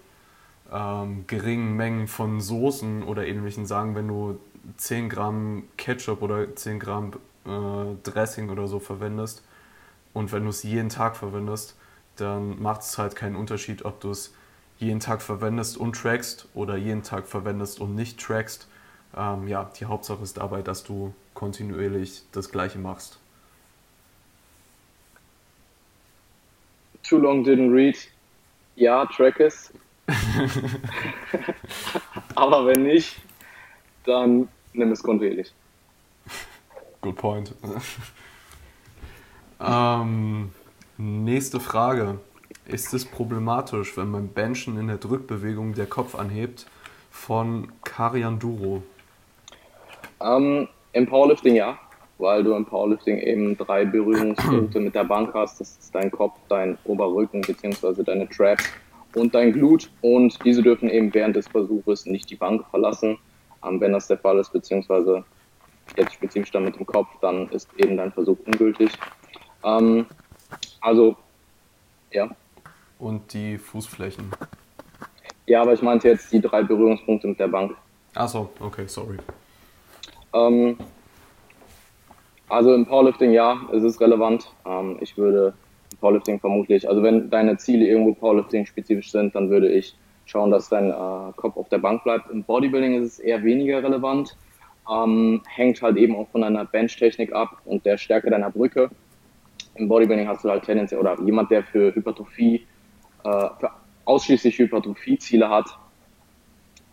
ähm, 0.72 1.26
geringen 1.28 1.76
Mengen 1.76 2.08
von 2.08 2.42
Soßen 2.42 3.04
oder 3.04 3.28
ähnlichen 3.28 3.66
sagen, 3.66 3.96
wenn 3.96 4.08
du 4.08 4.40
10 4.78 5.10
Gramm 5.10 5.64
Ketchup 5.78 6.22
oder 6.22 6.56
10 6.56 6.80
Gramm 6.80 7.14
äh, 7.46 7.96
Dressing 8.04 8.50
oder 8.50 8.68
so 8.68 8.80
verwendest 8.80 9.44
und 10.16 10.32
wenn 10.32 10.44
du 10.44 10.50
es 10.50 10.64
jeden 10.64 10.88
Tag 10.88 11.18
verwendest, 11.18 11.76
dann 12.16 12.62
macht 12.62 12.82
es 12.82 12.98
halt 12.98 13.18
keinen 13.18 13.36
Unterschied, 13.36 13.84
ob 13.84 14.00
du 14.00 14.12
es 14.12 14.34
jeden 14.80 15.02
Tag 15.02 15.22
verwendest 15.22 15.76
und 15.76 15.94
trackst 15.94 16.48
oder 16.54 16.78
jeden 16.78 17.04
Tag 17.04 17.28
verwendest 17.28 17.82
und 17.82 17.96
nicht 17.96 18.18
trackst. 18.18 18.66
Ähm, 19.16 19.50
ja, 19.50 19.70
die 19.78 19.86
Hauptsache 19.86 20.24
ist 20.24 20.38
dabei, 20.38 20.62
dass 20.62 20.86
du 20.86 21.14
kontinuierlich 21.34 22.24
das 22.32 22.50
Gleiche 22.50 22.80
machst. 22.80 23.20
Too 27.04 27.18
long 27.18 27.44
didn't 27.44 27.74
read. 27.74 27.98
Ja, 28.78 29.06
track 29.08 29.42
es. 29.42 29.74
Aber 32.36 32.68
wenn 32.68 32.84
nicht, 32.84 33.18
dann 34.06 34.48
nimm 34.78 34.92
es 34.92 35.02
kontinuierlich. 35.02 35.54
Good 37.02 37.16
point. 37.18 37.54
ähm, 39.60 40.52
nächste 40.98 41.60
Frage. 41.60 42.20
Ist 42.66 42.94
es 42.96 43.06
problematisch, 43.06 43.96
wenn 43.96 44.12
beim 44.12 44.28
Benchen 44.28 44.80
in 44.80 44.88
der 44.88 44.98
Drückbewegung 44.98 45.76
der 45.76 45.86
Kopf 45.86 46.16
anhebt? 46.16 46.66
Von 47.12 47.72
Karian 47.84 48.40
Duro. 48.40 48.82
Ähm, 50.22 50.68
Im 50.94 51.06
Powerlifting 51.06 51.56
ja, 51.56 51.78
weil 52.18 52.44
du 52.44 52.56
im 52.56 52.66
Powerlifting 52.66 53.20
eben 53.20 53.58
drei 53.58 53.86
Berührungspunkte 53.86 54.80
mit 54.80 54.96
der 54.96 55.04
Bank 55.04 55.34
hast. 55.34 55.60
Das 55.60 55.78
ist 55.78 55.94
dein 55.94 56.10
Kopf, 56.10 56.40
dein 56.50 56.78
Oberrücken 56.86 57.42
bzw. 57.42 58.04
deine 58.04 58.28
Traps 58.30 58.66
und 59.16 59.36
dein 59.36 59.54
Glut. 59.54 59.90
Und 60.02 60.44
diese 60.44 60.62
dürfen 60.64 60.90
eben 60.90 61.14
während 61.14 61.36
des 61.36 61.48
Versuches 61.48 62.06
nicht 62.06 62.30
die 62.30 62.36
Bank 62.36 62.66
verlassen. 62.70 63.18
Ähm, 63.66 63.82
wenn 63.82 63.94
das 63.94 64.08
der 64.08 64.18
Fall 64.18 64.40
ist, 64.40 64.52
beziehungsweise 64.52 65.24
jetzt 65.98 66.14
spezifisch 66.14 66.52
dann 66.52 66.66
mit 66.66 66.78
dem 66.78 66.86
Kopf, 66.86 67.08
dann 67.22 67.50
ist 67.50 67.70
eben 67.78 67.98
dein 67.98 68.12
Versuch 68.12 68.38
ungültig. 68.46 68.92
Ähm, 69.64 70.06
also, 70.82 71.16
ja. 72.12 72.30
Und 73.00 73.34
die 73.34 73.58
Fußflächen. 73.58 74.32
Ja, 75.48 75.62
aber 75.62 75.74
ich 75.74 75.82
meinte 75.82 76.08
jetzt 76.08 76.32
die 76.32 76.42
drei 76.42 76.64
Berührungspunkte 76.64 77.28
mit 77.28 77.40
der 77.40 77.48
Bank. 77.48 77.76
Achso, 78.16 78.50
okay, 78.60 78.88
sorry. 78.88 79.18
Ähm, 80.34 80.78
also 82.50 82.74
im 82.74 82.86
Powerlifting 82.86 83.32
ja, 83.32 83.60
es 83.74 83.84
ist 83.84 84.00
relevant. 84.02 84.52
Ähm, 84.66 84.98
ich 85.02 85.18
würde 85.18 85.54
im 85.92 85.98
Powerlifting 85.98 86.40
vermutlich, 86.40 86.88
also 86.88 87.04
wenn 87.04 87.30
deine 87.30 87.58
Ziele 87.58 87.86
irgendwo 87.86 88.14
Powerlifting 88.14 88.66
spezifisch 88.66 89.12
sind, 89.12 89.36
dann 89.36 89.50
würde 89.50 89.70
ich 89.72 89.96
schauen, 90.26 90.52
dass 90.52 90.70
dein 90.70 90.90
äh, 90.90 91.32
Kopf 91.36 91.58
auf 91.58 91.70
der 91.70 91.78
Bank 91.78 92.04
bleibt. 92.04 92.30
Im 92.32 92.44
Bodybuilding 92.44 93.02
ist 93.02 93.14
es 93.14 93.20
eher 93.20 93.44
weniger 93.44 93.84
relevant. 93.84 94.38
Ähm, 94.92 95.42
hängt 95.48 95.82
halt 95.82 95.98
eben 95.98 96.16
auch 96.16 96.28
von 96.30 96.42
deiner 96.42 96.66
Benchtechnik 96.66 97.34
ab 97.34 97.62
und 97.66 97.86
der 97.86 97.98
Stärke 97.98 98.30
deiner 98.30 98.52
Brücke. 98.52 98.90
Im 99.76 99.88
Bodybuilding 99.88 100.28
hast 100.28 100.44
du 100.44 100.50
halt 100.50 100.64
tendenziell, 100.64 101.00
oder 101.00 101.20
jemand, 101.22 101.52
der 101.52 101.64
für 101.64 101.94
Hypertrophie, 101.94 102.66
äh, 103.24 103.50
für 103.60 103.72
ausschließlich 104.06 104.58
Hypertrophie-Ziele 104.60 105.50
hat, 105.50 105.66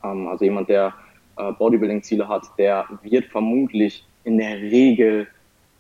ähm, 0.03 0.29
also 0.29 0.45
jemand, 0.45 0.69
der 0.69 0.95
äh, 1.37 1.53
Bodybuilding-Ziele 1.53 2.27
hat, 2.29 2.45
der 2.59 2.87
wird 3.03 3.27
vermutlich 3.27 4.05
in 4.25 4.39
der 4.39 4.57
Regel 4.57 5.29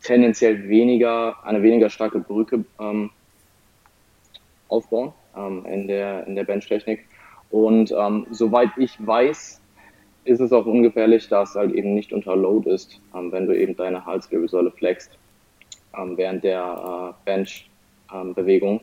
tendenziell 0.02 0.68
weniger, 0.68 1.44
eine 1.44 1.62
weniger 1.62 1.88
starke 1.88 2.18
Brücke 2.18 2.64
ähm, 2.80 3.10
aufbauen 4.68 5.12
ähm, 5.36 5.64
in 5.66 5.88
der, 5.88 6.26
in 6.26 6.34
der 6.34 6.44
Benchtechnik. 6.44 7.06
Und 7.52 7.92
ähm, 7.92 8.26
soweit 8.30 8.70
ich 8.78 8.96
weiß, 9.06 9.60
ist 10.24 10.40
es 10.40 10.52
auch 10.52 10.64
ungefährlich, 10.64 11.28
dass 11.28 11.50
es 11.50 11.56
halt 11.56 11.74
eben 11.74 11.94
nicht 11.94 12.12
unter 12.12 12.34
Load 12.34 12.68
ist, 12.68 12.98
ähm, 13.14 13.30
wenn 13.30 13.46
du 13.46 13.56
eben 13.56 13.76
deine 13.76 14.06
Halswirbelsäule 14.06 14.70
flexst 14.70 15.18
ähm, 15.96 16.16
während 16.16 16.44
der 16.44 17.14
äh, 17.14 17.24
Bench-Bewegung. 17.26 18.80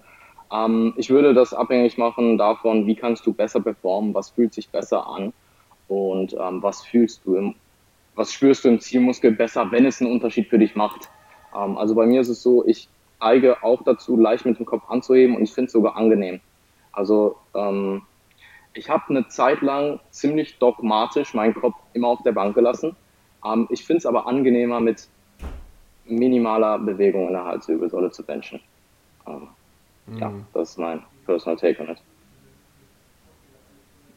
Ähm, 0.54 0.94
ich 0.98 1.10
würde 1.10 1.34
das 1.34 1.52
abhängig 1.52 1.98
machen 1.98 2.38
davon, 2.38 2.86
wie 2.86 2.96
kannst 2.96 3.26
du 3.26 3.34
besser 3.34 3.60
performen, 3.60 4.14
was 4.14 4.30
fühlt 4.30 4.54
sich 4.54 4.70
besser 4.70 5.08
an 5.08 5.34
und 5.88 6.34
ähm, 6.34 6.62
was 6.62 6.86
fühlst 6.86 7.22
du 7.26 7.36
im, 7.38 7.56
was 8.14 8.32
spürst 8.32 8.66
du 8.66 8.70
im 8.70 8.80
Zielmuskel 8.80 9.32
besser, 9.32 9.72
wenn 9.72 9.86
es 9.88 10.00
einen 10.00 10.12
Unterschied 10.12 10.48
für 10.48 10.60
dich 10.60 10.76
macht. 10.76 11.10
Ähm, 11.56 11.76
also 11.76 11.96
bei 11.96 12.06
mir 12.06 12.22
ist 12.22 12.30
es 12.30 12.44
so, 12.44 12.64
ich 12.68 12.88
neige 13.20 13.64
auch 13.64 13.82
dazu, 13.82 14.16
leicht 14.16 14.46
mit 14.46 14.60
dem 14.60 14.68
Kopf 14.68 14.84
anzuheben 14.90 15.36
und 15.36 15.42
ich 15.42 15.52
finde 15.52 15.68
es 15.68 15.74
sogar 15.74 15.96
angenehm. 15.96 16.40
Also 16.92 17.36
ähm, 17.56 18.04
ich 18.74 18.90
habe 18.90 19.04
eine 19.10 19.28
Zeit 19.28 19.62
lang 19.62 20.00
ziemlich 20.12 20.58
dogmatisch 20.60 21.34
meinen 21.34 21.54
Kopf 21.54 21.76
immer 21.94 22.10
auf 22.10 22.24
der 22.24 22.32
Bank 22.32 22.56
gelassen. 22.56 22.96
Ähm, 23.46 23.68
ich 23.70 23.86
finde 23.86 24.00
es 24.00 24.06
aber 24.06 24.28
angenehmer, 24.28 24.80
mit 24.80 25.08
minimaler 26.06 26.80
Bewegung 26.80 27.28
in 27.28 27.34
der 27.34 27.46
Halswirbelsäule 27.46 28.12
zu 28.12 28.24
benchen. 28.24 28.60
Ähm, 29.28 29.48
mhm. 30.08 30.18
Ja, 30.18 30.34
das 30.54 30.72
ist 30.72 30.78
mein 30.78 31.04
personal 31.26 31.58
take 31.58 31.82
on 31.82 31.90
it. 31.90 32.02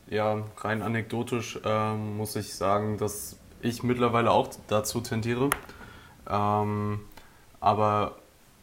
Ja, 0.08 0.42
rein 0.58 0.82
anekdotisch 0.82 1.58
ähm, 1.64 2.16
muss 2.16 2.36
ich 2.36 2.54
sagen, 2.54 2.98
dass 2.98 3.38
ich 3.62 3.82
mittlerweile 3.82 4.30
auch 4.30 4.50
dazu 4.68 5.00
tendiere. 5.00 5.50
Ähm, 6.28 7.00
aber 7.60 8.16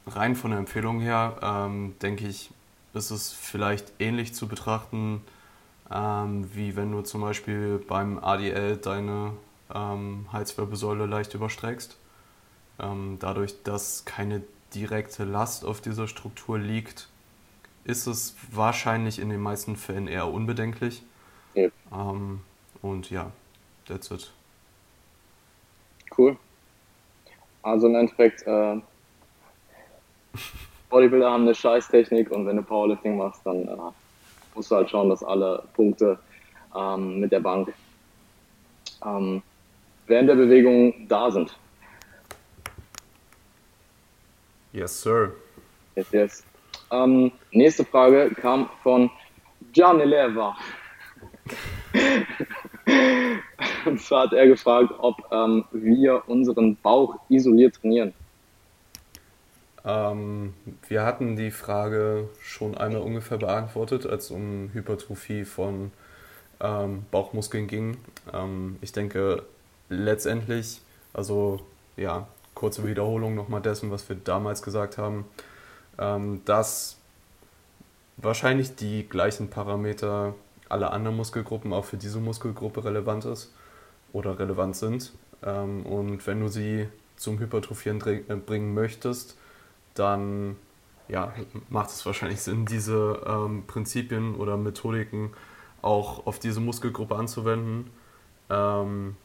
rein 0.05 0.35
von 0.35 0.51
der 0.51 0.59
Empfehlung 0.59 0.99
her, 0.99 1.37
ähm, 1.41 1.95
denke 2.01 2.27
ich, 2.27 2.51
ist 2.93 3.11
es 3.11 3.31
vielleicht 3.31 3.93
ähnlich 3.99 4.33
zu 4.33 4.47
betrachten, 4.47 5.21
ähm, 5.91 6.49
wie 6.53 6.75
wenn 6.75 6.91
du 6.91 7.01
zum 7.01 7.21
Beispiel 7.21 7.83
beim 7.87 8.19
ADL 8.19 8.77
deine 8.77 9.33
ähm, 9.73 10.27
Halswirbelsäule 10.31 11.05
leicht 11.05 11.33
überstreckst. 11.33 11.97
Ähm, 12.79 13.17
dadurch, 13.19 13.63
dass 13.63 14.05
keine 14.05 14.41
direkte 14.73 15.23
Last 15.23 15.65
auf 15.65 15.81
dieser 15.81 16.07
Struktur 16.07 16.59
liegt, 16.59 17.09
ist 17.83 18.07
es 18.07 18.35
wahrscheinlich 18.51 19.19
in 19.19 19.29
den 19.29 19.41
meisten 19.41 19.75
Fällen 19.75 20.07
eher 20.07 20.27
unbedenklich. 20.27 21.03
Ja. 21.55 21.69
Ähm, 21.91 22.41
und 22.81 23.09
ja, 23.09 23.31
that's 23.87 24.11
it. 24.11 24.31
Cool. 26.17 26.37
Also 27.61 27.87
im 27.87 27.95
Endeffekt, 27.95 28.43
äh, 28.47 28.79
Bodybuilder 30.89 31.31
haben 31.31 31.43
eine 31.43 31.55
Scheißtechnik 31.55 32.31
und 32.31 32.45
wenn 32.45 32.57
du 32.57 32.63
Powerlifting 32.63 33.17
machst, 33.17 33.41
dann 33.45 33.67
äh, 33.67 33.77
musst 34.59 34.71
du 34.71 34.75
halt 34.75 34.89
schauen, 34.89 35.07
dass 35.07 35.23
alle 35.23 35.63
Punkte 35.73 36.19
ähm, 36.75 37.21
mit 37.21 37.31
der 37.31 37.39
Bank 37.39 37.73
ähm, 39.05 39.41
während 40.05 40.27
der 40.27 40.35
Bewegung 40.35 41.07
da 41.07 41.31
sind. 41.31 41.57
Yes, 44.73 45.01
sir. 45.01 45.31
Yes, 45.95 46.11
yes. 46.11 46.43
Ähm, 46.91 47.31
nächste 47.51 47.85
Frage 47.85 48.31
kam 48.35 48.69
von 48.83 49.09
Gianni 49.71 50.03
Leva. 50.03 50.57
Und 53.85 54.01
zwar 54.01 54.23
hat 54.23 54.33
er 54.33 54.47
gefragt, 54.47 54.93
ob 54.97 55.15
ähm, 55.31 55.63
wir 55.71 56.27
unseren 56.27 56.75
Bauch 56.75 57.15
isoliert 57.29 57.75
trainieren. 57.75 58.13
Ähm, 59.85 60.53
wir 60.87 61.03
hatten 61.03 61.35
die 61.35 61.51
Frage 61.51 62.29
schon 62.41 62.77
einmal 62.77 63.01
ungefähr 63.01 63.37
beantwortet, 63.37 64.05
als 64.05 64.25
es 64.25 64.31
um 64.31 64.71
Hypertrophie 64.73 65.45
von 65.45 65.91
ähm, 66.59 67.05
Bauchmuskeln 67.11 67.67
ging. 67.67 67.97
Ähm, 68.33 68.77
ich 68.81 68.91
denke 68.91 69.43
letztendlich, 69.89 70.81
also 71.13 71.61
ja, 71.97 72.27
kurze 72.53 72.85
Wiederholung 72.85 73.35
nochmal 73.35 73.61
dessen, 73.61 73.91
was 73.91 74.07
wir 74.09 74.17
damals 74.17 74.61
gesagt 74.61 74.97
haben, 74.97 75.25
ähm, 75.97 76.41
dass 76.45 76.97
wahrscheinlich 78.17 78.75
die 78.75 79.07
gleichen 79.07 79.49
Parameter 79.49 80.35
aller 80.67 80.91
anderen 80.91 81.17
Muskelgruppen 81.17 81.73
auch 81.73 81.85
für 81.85 81.97
diese 81.97 82.19
Muskelgruppe 82.19 82.83
relevant 82.83 83.25
ist 83.25 83.53
oder 84.13 84.37
relevant 84.37 84.75
sind. 84.75 85.13
Ähm, 85.43 85.85
und 85.85 86.25
wenn 86.27 86.41
du 86.41 86.49
sie 86.49 86.87
zum 87.15 87.39
Hypertrophieren 87.39 88.01
äh, 88.05 88.35
bringen 88.35 88.73
möchtest, 88.73 89.35
dann 89.99 90.55
ja, 91.07 91.33
macht 91.69 91.89
es 91.89 92.05
wahrscheinlich 92.05 92.41
Sinn, 92.41 92.65
diese 92.65 93.21
ähm, 93.25 93.63
Prinzipien 93.65 94.35
oder 94.35 94.57
Methodiken 94.57 95.33
auch 95.81 96.25
auf 96.25 96.39
diese 96.39 96.59
Muskelgruppe 96.59 97.15
anzuwenden. 97.15 97.89
Ähm, 98.49 99.15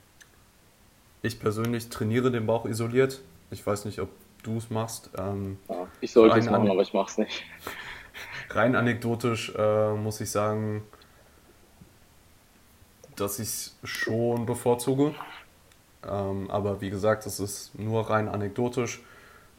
ich 1.22 1.38
persönlich 1.40 1.88
trainiere 1.90 2.30
den 2.30 2.46
Bauch 2.46 2.64
isoliert. 2.64 3.20
Ich 3.50 3.66
weiß 3.66 3.84
nicht, 3.84 4.00
ob 4.00 4.08
du 4.42 4.56
es 4.56 4.70
machst. 4.70 5.10
Ähm, 5.16 5.58
ja, 5.68 5.86
ich 6.00 6.12
sollte 6.12 6.38
es 6.38 6.50
machen, 6.50 6.70
aber 6.70 6.82
ich 6.82 6.92
mache 6.92 7.10
es 7.10 7.18
nicht. 7.18 7.44
Rein 8.50 8.76
anekdotisch 8.76 9.52
äh, 9.56 9.92
muss 9.94 10.20
ich 10.20 10.30
sagen, 10.30 10.82
dass 13.16 13.38
ich 13.38 13.48
es 13.48 13.76
schon 13.84 14.46
bevorzuge. 14.46 15.14
Ähm, 16.06 16.50
aber 16.50 16.80
wie 16.80 16.90
gesagt, 16.90 17.26
das 17.26 17.40
ist 17.40 17.78
nur 17.78 18.08
rein 18.10 18.28
anekdotisch. 18.28 19.00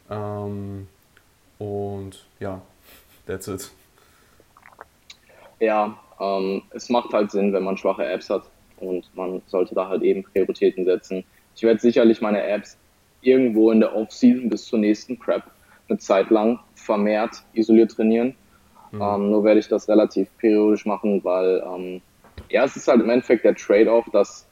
Ähm, 0.10 0.88
und 1.58 2.26
ja, 2.40 2.62
that's 3.26 3.48
it. 3.48 3.72
Ja, 5.60 5.98
ähm, 6.20 6.64
es 6.72 6.90
macht 6.90 7.14
halt 7.14 7.32
Sinn, 7.32 7.54
wenn 7.54 7.64
man 7.64 7.78
schwache 7.78 8.06
Apps 8.06 8.30
hat 8.30 8.44
und 8.78 9.10
man 9.16 9.42
sollte 9.48 9.76
da 9.76 9.88
halt 9.88 10.04
eben 10.04 10.24
Prioritäten 10.24 10.86
setzen. 10.86 11.24
Ich 11.56 11.64
werde 11.64 11.80
sicherlich 11.80 12.22
meine 12.22 12.44
Apps 12.44 12.78
irgendwo 13.22 13.72
in 13.72 13.80
der 13.80 13.96
Off-Season 13.96 14.50
bis 14.50 14.66
zur 14.66 14.80
nächsten 14.80 15.18
Prep 15.18 15.44
eine 15.88 15.98
Zeit 15.98 16.30
lang 16.30 16.60
vermehrt 16.76 17.44
isoliert 17.54 17.92
trainieren. 17.92 18.36
Mhm. 18.92 19.02
Ähm, 19.02 19.32
nur 19.32 19.44
werde 19.44 19.60
ich 19.60 19.68
das 19.68 19.88
relativ 19.88 20.28
periodisch 20.38 20.86
machen, 20.86 21.24
weil 21.24 21.64
ähm, 21.66 22.02
ja, 22.50 22.64
es 22.64 22.76
ist 22.76 22.88
halt 22.88 23.02
im 23.02 23.10
Endeffekt 23.10 23.46
der 23.46 23.56
Trade-off, 23.56 24.06
dass 24.12 24.46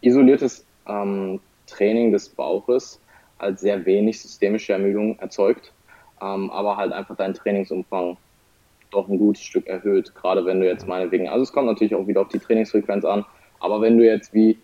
isoliertes 0.00 0.64
ähm, 0.86 1.40
Training 1.66 2.12
des 2.12 2.28
Bauches 2.28 3.00
halt 3.40 3.58
sehr 3.58 3.84
wenig 3.86 4.20
systemische 4.20 4.72
Ermüdung 4.72 5.18
erzeugt, 5.18 5.72
ähm, 6.20 6.50
aber 6.50 6.76
halt 6.76 6.92
einfach 6.92 7.16
deinen 7.16 7.34
Trainingsumfang 7.34 8.16
doch 8.90 9.08
ein 9.08 9.18
gutes 9.18 9.42
Stück 9.42 9.66
erhöht, 9.66 10.14
gerade 10.14 10.44
wenn 10.44 10.60
du 10.60 10.66
jetzt 10.66 10.86
meinetwegen, 10.86 11.28
also 11.28 11.42
es 11.42 11.52
kommt 11.52 11.66
natürlich 11.66 11.94
auch 11.94 12.06
wieder 12.06 12.22
auf 12.22 12.28
die 12.28 12.38
Trainingsfrequenz 12.38 13.04
an, 13.04 13.24
aber 13.60 13.80
wenn 13.80 13.98
du 13.98 14.04
jetzt 14.04 14.34
wie 14.34 14.58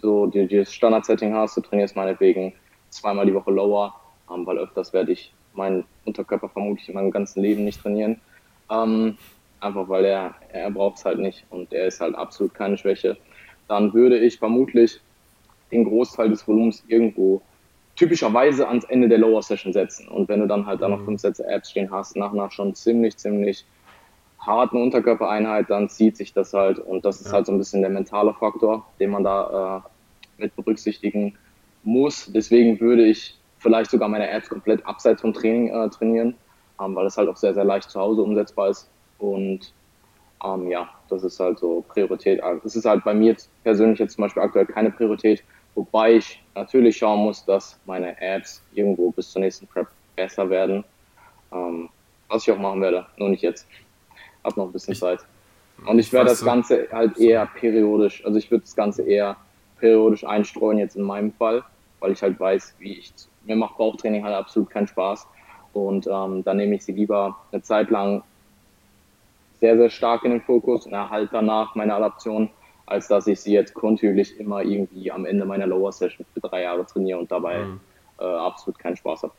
so 0.00 0.26
das 0.26 0.72
Standard-Setting 0.72 1.34
hast, 1.34 1.56
du 1.56 1.62
trainierst 1.62 1.96
meinetwegen 1.96 2.52
zweimal 2.90 3.26
die 3.26 3.34
Woche 3.34 3.50
lower, 3.50 3.94
ähm, 4.30 4.46
weil 4.46 4.58
öfters 4.58 4.92
werde 4.92 5.12
ich 5.12 5.32
meinen 5.54 5.84
Unterkörper 6.04 6.48
vermutlich 6.48 6.88
in 6.88 6.94
meinem 6.94 7.10
ganzen 7.10 7.42
Leben 7.42 7.64
nicht 7.64 7.80
trainieren. 7.80 8.20
Ähm, 8.70 9.16
einfach 9.60 9.88
weil 9.88 10.04
er, 10.04 10.34
er 10.50 10.70
braucht 10.70 10.98
es 10.98 11.04
halt 11.04 11.18
nicht 11.18 11.44
und 11.50 11.72
er 11.72 11.86
ist 11.86 12.00
halt 12.00 12.14
absolut 12.14 12.54
keine 12.54 12.76
Schwäche. 12.76 13.16
Dann 13.68 13.94
würde 13.94 14.18
ich 14.18 14.38
vermutlich 14.38 15.00
den 15.72 15.84
Großteil 15.84 16.28
des 16.28 16.46
Volumens 16.46 16.84
irgendwo 16.86 17.40
typischerweise 17.96 18.68
ans 18.68 18.84
Ende 18.84 19.08
der 19.08 19.18
Lower 19.18 19.42
Session 19.42 19.72
setzen. 19.72 20.08
Und 20.08 20.28
wenn 20.28 20.40
du 20.40 20.46
dann 20.46 20.66
halt 20.66 20.82
da 20.82 20.88
noch 20.88 21.00
mhm. 21.00 21.04
fünf 21.04 21.20
Sätze 21.20 21.48
Abs 21.48 21.70
stehen 21.70 21.90
hast, 21.90 22.16
nach 22.16 22.32
einer 22.32 22.50
schon 22.50 22.74
ziemlich, 22.74 23.16
ziemlich 23.16 23.64
harten 24.38 24.82
Unterkörpereinheit, 24.82 25.70
dann 25.70 25.88
zieht 25.88 26.16
sich 26.16 26.32
das 26.32 26.52
halt. 26.52 26.78
Und 26.78 27.04
das 27.04 27.20
ist 27.20 27.32
halt 27.32 27.46
so 27.46 27.52
ein 27.52 27.58
bisschen 27.58 27.80
der 27.80 27.90
mentale 27.90 28.34
Faktor, 28.34 28.86
den 29.00 29.10
man 29.10 29.24
da 29.24 29.84
äh, 30.38 30.42
mit 30.42 30.56
berücksichtigen 30.56 31.36
muss. 31.82 32.30
Deswegen 32.32 32.80
würde 32.80 33.04
ich 33.04 33.38
vielleicht 33.58 33.90
sogar 33.90 34.08
meine 34.08 34.28
Apps 34.28 34.48
komplett 34.48 34.84
abseits 34.86 35.22
vom 35.22 35.32
Training 35.32 35.68
äh, 35.68 35.88
trainieren, 35.88 36.34
ähm, 36.80 36.94
weil 36.94 37.06
es 37.06 37.16
halt 37.16 37.28
auch 37.28 37.36
sehr, 37.36 37.54
sehr 37.54 37.64
leicht 37.64 37.90
zu 37.90 38.00
Hause 38.00 38.22
umsetzbar 38.22 38.70
ist. 38.70 38.90
Und 39.18 39.72
ähm, 40.44 40.68
ja, 40.68 40.88
das 41.08 41.24
ist 41.24 41.40
halt 41.40 41.58
so 41.58 41.82
Priorität. 41.88 42.42
Das 42.62 42.76
ist 42.76 42.84
halt 42.84 43.04
bei 43.04 43.14
mir 43.14 43.36
persönlich 43.62 43.98
jetzt 43.98 44.16
zum 44.16 44.22
Beispiel 44.22 44.42
aktuell 44.42 44.66
keine 44.66 44.90
Priorität, 44.90 45.42
Wobei 45.74 46.14
ich 46.14 46.42
natürlich 46.54 46.96
schauen 46.96 47.20
muss, 47.20 47.44
dass 47.44 47.78
meine 47.84 48.20
Apps 48.20 48.62
irgendwo 48.74 49.10
bis 49.10 49.32
zur 49.32 49.42
nächsten 49.42 49.66
Prep 49.66 49.88
besser 50.14 50.48
werden. 50.48 50.84
Ähm, 51.52 51.88
was 52.28 52.42
ich 52.42 52.52
auch 52.52 52.58
machen 52.58 52.80
werde, 52.80 53.06
nur 53.16 53.28
nicht 53.28 53.42
jetzt. 53.42 53.66
Hab 54.42 54.56
noch 54.56 54.66
ein 54.66 54.72
bisschen 54.72 54.92
ich, 54.92 55.00
Zeit. 55.00 55.20
Und 55.86 55.98
ich 55.98 56.12
werde 56.12 56.30
das 56.30 56.44
Ganze 56.44 56.88
halt 56.92 57.18
eher 57.18 57.46
periodisch, 57.46 58.24
also 58.24 58.38
ich 58.38 58.50
würde 58.50 58.62
das 58.62 58.76
Ganze 58.76 59.02
eher 59.02 59.36
periodisch 59.78 60.24
einstreuen 60.24 60.78
jetzt 60.78 60.96
in 60.96 61.02
meinem 61.02 61.32
Fall, 61.32 61.64
weil 62.00 62.12
ich 62.12 62.22
halt 62.22 62.38
weiß, 62.38 62.74
wie 62.78 62.98
ich, 62.98 63.12
mir 63.44 63.56
macht 63.56 63.76
Bauchtraining 63.76 64.24
halt 64.24 64.34
absolut 64.34 64.70
keinen 64.70 64.86
Spaß. 64.86 65.26
Und 65.72 66.06
ähm, 66.06 66.44
dann 66.44 66.56
nehme 66.56 66.76
ich 66.76 66.84
sie 66.84 66.92
lieber 66.92 67.36
eine 67.50 67.62
Zeit 67.62 67.90
lang 67.90 68.22
sehr, 69.60 69.76
sehr 69.76 69.90
stark 69.90 70.24
in 70.24 70.30
den 70.30 70.40
Fokus 70.40 70.86
und 70.86 70.92
erhalte 70.92 71.30
danach 71.32 71.74
meine 71.74 71.94
Adaption 71.94 72.50
als 72.86 73.08
dass 73.08 73.26
ich 73.26 73.40
sie 73.40 73.52
jetzt 73.52 73.74
kontinuierlich 73.74 74.38
immer 74.38 74.62
irgendwie 74.62 75.10
am 75.10 75.24
Ende 75.24 75.44
meiner 75.44 75.66
Lower 75.66 75.92
Session 75.92 76.26
für 76.32 76.40
drei 76.40 76.62
Jahre 76.62 76.84
trainiere 76.86 77.18
und 77.18 77.30
dabei 77.30 77.64
mhm. 77.64 77.80
äh, 78.18 78.24
absolut 78.24 78.78
keinen 78.78 78.96
Spaß 78.96 79.24
habe. 79.24 79.32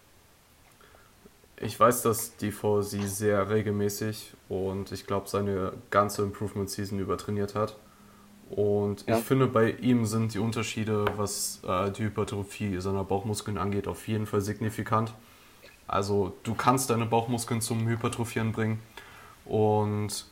Ich 1.61 1.79
weiß, 1.79 2.01
dass 2.01 2.35
Defoe 2.35 2.83
sie 2.83 3.07
sehr 3.07 3.49
regelmäßig 3.49 4.33
und 4.49 4.91
ich 4.91 5.07
glaube 5.07 5.29
seine 5.29 5.73
ganze 5.89 6.23
Improvement 6.23 6.69
Season 6.69 6.99
übertrainiert 6.99 7.55
hat. 7.55 7.77
Und 8.49 9.07
ja. 9.07 9.17
ich 9.17 9.23
finde, 9.23 9.47
bei 9.47 9.71
ihm 9.71 10.05
sind 10.05 10.33
die 10.33 10.39
Unterschiede, 10.39 11.05
was 11.15 11.61
äh, 11.67 11.91
die 11.91 12.03
Hypertrophie 12.03 12.79
seiner 12.79 13.03
Bauchmuskeln 13.03 13.57
angeht, 13.57 13.87
auf 13.87 14.07
jeden 14.07 14.25
Fall 14.25 14.41
signifikant. 14.41 15.13
Also 15.87 16.33
du 16.43 16.55
kannst 16.55 16.89
deine 16.89 17.05
Bauchmuskeln 17.05 17.61
zum 17.61 17.87
Hypertrophieren 17.87 18.51
bringen 18.51 18.79
und 19.45 20.25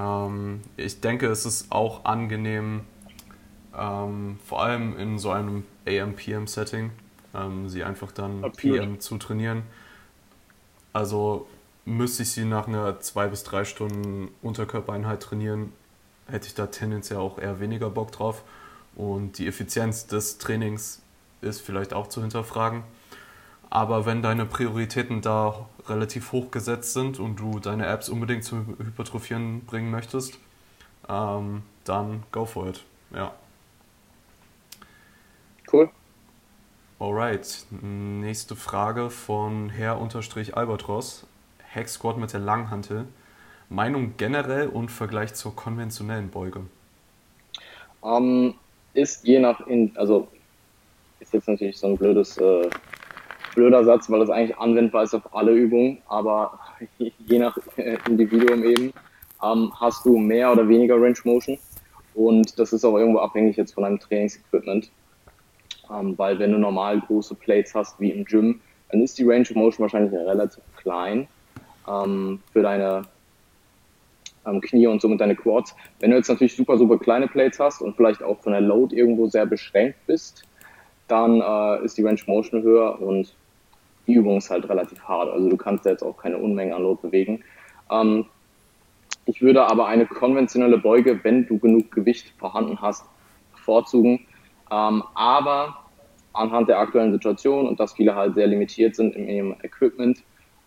ähm, 0.00 0.60
ich 0.76 1.00
denke, 1.00 1.26
es 1.28 1.46
ist 1.46 1.70
auch 1.70 2.04
angenehm, 2.04 2.82
ähm, 3.76 4.38
vor 4.44 4.62
allem 4.62 4.98
in 4.98 5.18
so 5.18 5.30
einem 5.30 5.64
AM-PM-Setting, 5.86 6.90
ähm, 7.34 7.68
sie 7.68 7.84
einfach 7.84 8.12
dann 8.12 8.44
Absolut. 8.44 8.78
PM 8.78 9.00
zu 9.00 9.18
trainieren. 9.18 9.62
Also 10.92 11.46
müsste 11.84 12.22
ich 12.22 12.32
sie 12.32 12.44
nach 12.44 12.68
einer 12.68 13.00
zwei 13.00 13.28
bis 13.28 13.44
drei 13.44 13.64
Stunden 13.64 14.28
Unterkörpereinheit 14.42 15.22
trainieren, 15.22 15.72
hätte 16.28 16.46
ich 16.46 16.54
da 16.54 16.66
tendenziell 16.66 17.18
auch 17.18 17.38
eher 17.38 17.60
weniger 17.60 17.88
Bock 17.90 18.12
drauf. 18.12 18.42
Und 18.94 19.38
die 19.38 19.46
Effizienz 19.46 20.06
des 20.06 20.38
Trainings 20.38 21.02
ist 21.40 21.60
vielleicht 21.60 21.94
auch 21.94 22.08
zu 22.08 22.20
hinterfragen. 22.20 22.82
Aber 23.70 24.06
wenn 24.06 24.22
deine 24.22 24.46
Prioritäten 24.46 25.20
da 25.20 25.66
relativ 25.88 26.32
hoch 26.32 26.50
gesetzt 26.50 26.94
sind 26.94 27.18
und 27.18 27.36
du 27.36 27.58
deine 27.58 27.86
Apps 27.86 28.08
unbedingt 28.08 28.44
zum 28.44 28.76
Hypertrophieren 28.78 29.64
bringen 29.66 29.90
möchtest, 29.90 30.38
ähm, 31.08 31.62
dann 31.84 32.22
go 32.32 32.44
for 32.46 32.68
it. 32.68 32.84
Ja. 33.14 33.32
Cool. 35.70 35.90
Alright, 36.98 37.66
nächste 37.70 38.56
Frage 38.56 39.10
von 39.10 39.70
Herr-Albatros. 39.70 41.26
Hack 41.74 41.88
Squad 41.88 42.18
mit 42.18 42.32
der 42.32 42.40
Langhantel. 42.40 43.06
Meinung 43.68 44.14
generell 44.16 44.68
und 44.68 44.90
Vergleich 44.90 45.34
zur 45.34 45.54
konventionellen 45.54 46.30
Beuge? 46.30 46.62
Ähm, 48.02 48.54
ist 48.94 49.26
je 49.26 49.38
nach, 49.38 49.60
in, 49.66 49.92
also 49.96 50.28
ist 51.20 51.34
jetzt 51.34 51.48
natürlich 51.48 51.76
so 51.78 51.88
ein 51.88 51.98
blödes 51.98 52.38
äh, 52.38 52.68
blöder 53.58 53.84
Satz, 53.84 54.08
weil 54.08 54.20
das 54.20 54.30
eigentlich 54.30 54.56
anwendbar 54.56 55.02
ist 55.02 55.14
auf 55.14 55.34
alle 55.34 55.52
Übungen, 55.52 55.98
aber 56.08 56.60
je 56.98 57.38
nach 57.40 57.58
äh, 57.76 57.98
Individuum 58.08 58.62
eben 58.62 58.92
ähm, 59.42 59.72
hast 59.74 60.04
du 60.04 60.16
mehr 60.16 60.52
oder 60.52 60.68
weniger 60.68 60.94
Range 60.94 61.18
Motion 61.24 61.58
und 62.14 62.56
das 62.56 62.72
ist 62.72 62.84
auch 62.84 62.96
irgendwo 62.96 63.18
abhängig 63.18 63.56
jetzt 63.56 63.74
von 63.74 63.82
deinem 63.82 63.98
Trainingsequipment, 63.98 64.90
ähm, 65.90 66.16
weil 66.16 66.38
wenn 66.38 66.52
du 66.52 66.58
normal 66.58 67.00
große 67.00 67.34
Plates 67.34 67.74
hast 67.74 67.98
wie 67.98 68.12
im 68.12 68.24
Gym, 68.24 68.60
dann 68.92 69.02
ist 69.02 69.18
die 69.18 69.24
Range 69.24 69.42
of 69.42 69.56
Motion 69.56 69.82
wahrscheinlich 69.82 70.12
relativ 70.12 70.62
klein 70.76 71.26
ähm, 71.88 72.40
für 72.52 72.62
deine 72.62 73.02
ähm, 74.46 74.60
Knie 74.60 74.86
und 74.86 75.02
somit 75.02 75.20
deine 75.20 75.34
Quads. 75.34 75.74
Wenn 75.98 76.12
du 76.12 76.16
jetzt 76.16 76.28
natürlich 76.28 76.54
super, 76.54 76.78
super 76.78 76.96
kleine 76.96 77.26
Plates 77.26 77.58
hast 77.58 77.82
und 77.82 77.96
vielleicht 77.96 78.22
auch 78.22 78.38
von 78.40 78.52
der 78.52 78.60
Load 78.60 78.94
irgendwo 78.94 79.26
sehr 79.26 79.46
beschränkt 79.46 79.98
bist, 80.06 80.44
dann 81.08 81.40
äh, 81.40 81.84
ist 81.84 81.98
die 81.98 82.04
Range 82.04 82.20
Motion 82.26 82.62
höher 82.62 83.00
und 83.02 83.34
die 84.08 84.14
Übung 84.14 84.38
ist 84.38 84.50
halt 84.50 84.68
relativ 84.68 85.00
hart. 85.04 85.30
Also 85.30 85.48
du 85.48 85.56
kannst 85.56 85.84
jetzt 85.84 86.02
auch 86.02 86.16
keine 86.16 86.38
Unmengen 86.38 86.74
an 86.74 86.82
Load 86.82 87.00
bewegen. 87.02 87.44
Ähm, 87.90 88.24
ich 89.26 89.42
würde 89.42 89.66
aber 89.66 89.86
eine 89.86 90.06
konventionelle 90.06 90.78
Beuge, 90.78 91.22
wenn 91.22 91.46
du 91.46 91.58
genug 91.58 91.92
Gewicht 91.92 92.32
vorhanden 92.38 92.80
hast, 92.80 93.04
bevorzugen. 93.52 94.26
Ähm, 94.70 95.04
aber 95.14 95.76
anhand 96.32 96.68
der 96.68 96.78
aktuellen 96.78 97.12
Situation 97.12 97.68
und 97.68 97.78
dass 97.78 97.92
viele 97.92 98.14
halt 98.14 98.34
sehr 98.34 98.46
limitiert 98.46 98.96
sind 98.96 99.14
in 99.14 99.28
ihrem 99.28 99.56
Equipment, 99.62 100.22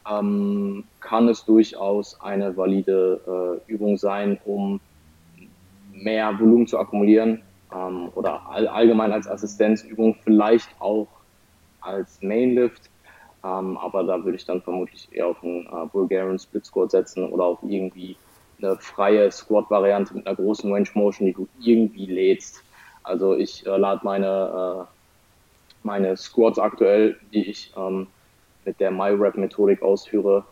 ähm, 0.10 0.84
kann 1.00 1.28
es 1.28 1.44
durchaus 1.46 2.22
eine 2.22 2.56
valide 2.56 3.60
äh, 3.68 3.72
Übung 3.72 3.98
sein, 3.98 4.40
um 4.46 4.80
mehr 5.92 6.40
Volumen 6.40 6.68
zu 6.68 6.78
akkumulieren 6.78 7.42
ähm, 7.74 8.10
oder 8.14 8.42
all, 8.50 8.68
allgemein 8.68 9.12
als 9.12 9.28
Assistenzübung, 9.28 10.16
vielleicht 10.24 10.70
auch 10.80 11.08
als 11.82 12.22
Mainlift. 12.22 12.91
Ähm, 13.44 13.78
aber 13.78 14.04
da 14.04 14.24
würde 14.24 14.38
ich 14.38 14.46
dann 14.46 14.62
vermutlich 14.62 15.10
eher 15.12 15.28
auf 15.28 15.44
einen 15.44 15.66
äh, 15.66 15.86
Bulgarian 15.92 16.38
Split 16.38 16.66
Squat 16.66 16.92
setzen 16.92 17.30
oder 17.30 17.46
auf 17.46 17.60
irgendwie 17.64 18.16
eine 18.60 18.78
freie 18.78 19.32
Squat-Variante 19.32 20.14
mit 20.14 20.28
einer 20.28 20.36
großen 20.36 20.72
Range 20.72 20.88
Motion, 20.94 21.26
die 21.26 21.34
du 21.34 21.48
irgendwie 21.60 22.06
lädst. 22.06 22.64
Also 23.04 23.36
ich 23.36 23.66
äh, 23.66 23.78
lade 23.78 24.02
meine, 24.04 24.86
äh, 24.86 25.78
meine 25.84 26.16
Squats 26.18 26.60
aktuell, 26.60 27.18
die 27.34 27.50
ich 27.50 27.74
ähm, 27.76 28.08
mit 28.64 28.80
der 28.80 28.92
MyRap-Methodik 28.92 29.82
ausführe, 29.82 30.46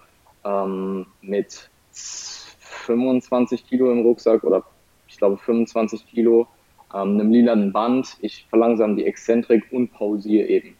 ähm, 0.44 1.06
mit 1.22 1.70
25 1.92 3.68
Kilo 3.68 3.92
im 3.92 4.02
Rucksack 4.02 4.44
oder 4.44 4.64
ich 5.08 5.18
glaube 5.18 5.38
25 5.38 6.08
Kilo, 6.08 6.48
ähm, 6.94 7.20
einem 7.20 7.32
lilanen 7.32 7.72
Band. 7.72 8.18
Ich 8.22 8.48
verlangsame 8.50 8.96
die 8.96 9.06
Exzentrik 9.06 9.66
und 9.72 9.94
pausiere 9.94 10.48
eben 10.48 10.76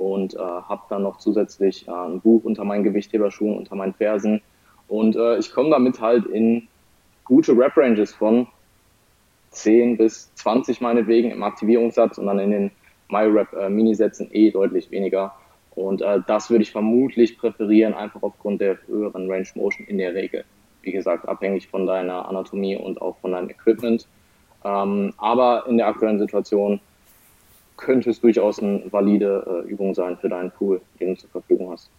und 0.00 0.34
äh, 0.34 0.38
habe 0.38 0.82
dann 0.88 1.02
noch 1.02 1.18
zusätzlich 1.18 1.86
äh, 1.86 1.92
ein 1.92 2.20
Buch 2.20 2.42
unter 2.44 2.64
meinen 2.64 2.84
Gewichtheberschuhen, 2.84 3.58
unter 3.58 3.76
meinen 3.76 3.94
Fersen 3.94 4.40
und 4.88 5.14
äh, 5.14 5.38
ich 5.38 5.52
komme 5.52 5.70
damit 5.70 6.00
halt 6.00 6.26
in 6.26 6.66
gute 7.24 7.56
Rap-Ranges 7.56 8.12
von 8.12 8.48
10 9.50 9.96
bis 9.96 10.34
20 10.34 10.80
meinetwegen 10.80 11.30
im 11.30 11.42
Aktivierungssatz 11.44 12.18
und 12.18 12.26
dann 12.26 12.40
in 12.40 12.50
den 12.50 12.70
MyRap-Minisätzen 13.08 14.32
äh, 14.32 14.48
eh 14.48 14.50
deutlich 14.50 14.90
weniger. 14.90 15.34
Und 15.76 16.02
äh, 16.02 16.20
das 16.26 16.50
würde 16.50 16.62
ich 16.62 16.72
vermutlich 16.72 17.38
präferieren, 17.38 17.94
einfach 17.94 18.22
aufgrund 18.22 18.60
der 18.60 18.78
höheren 18.86 19.30
Range 19.30 19.46
Motion 19.54 19.86
in 19.86 19.98
der 19.98 20.14
Regel. 20.14 20.44
Wie 20.82 20.92
gesagt, 20.92 21.28
abhängig 21.28 21.68
von 21.68 21.86
deiner 21.86 22.28
Anatomie 22.28 22.76
und 22.76 23.00
auch 23.00 23.16
von 23.18 23.32
deinem 23.32 23.50
Equipment. 23.50 24.08
Ähm, 24.64 25.14
aber 25.18 25.66
in 25.68 25.76
der 25.76 25.86
aktuellen 25.86 26.18
Situation 26.18 26.80
könnte 27.80 28.10
es 28.10 28.20
durchaus 28.20 28.60
eine 28.60 28.84
valide 28.92 29.64
äh, 29.64 29.68
Übung 29.68 29.94
sein 29.94 30.16
für 30.18 30.28
deinen 30.28 30.50
Pool, 30.50 30.80
den 31.00 31.14
du 31.14 31.20
zur 31.20 31.30
Verfügung 31.30 31.70
hast. 31.70 31.90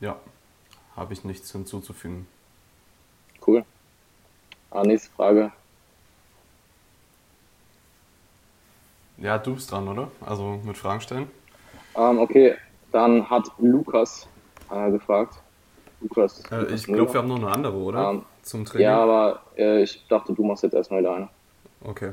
Ja, 0.00 0.16
habe 0.94 1.12
ich 1.12 1.24
nichts 1.24 1.50
hinzuzufügen. 1.50 2.26
Cool. 3.46 3.64
Ah, 4.70 4.82
nächste 4.82 5.10
Frage. 5.10 5.50
Ja, 9.18 9.38
du 9.38 9.54
bist 9.54 9.70
dran, 9.70 9.88
oder? 9.88 10.10
Also 10.20 10.60
mit 10.64 10.78
Fragen 10.78 11.00
stellen. 11.00 11.30
Ähm, 11.96 12.18
okay, 12.18 12.54
dann 12.92 13.28
hat 13.28 13.50
Lukas 13.58 14.28
äh, 14.70 14.90
gefragt. 14.90 15.34
Lukas. 16.00 16.42
Äh, 16.50 16.74
ich 16.74 16.84
glaube, 16.84 17.12
wir 17.12 17.20
haben 17.20 17.28
noch 17.28 17.36
eine 17.36 17.50
andere, 17.50 17.76
oder? 17.76 18.10
Ähm, 18.10 18.22
Zum 18.42 18.64
Training. 18.64 18.84
Ja, 18.84 19.02
aber 19.02 19.42
äh, 19.56 19.82
ich 19.82 20.06
dachte, 20.08 20.32
du 20.32 20.44
machst 20.44 20.62
jetzt 20.62 20.74
erstmal 20.74 21.02
deine. 21.02 21.28
Okay. 21.84 22.12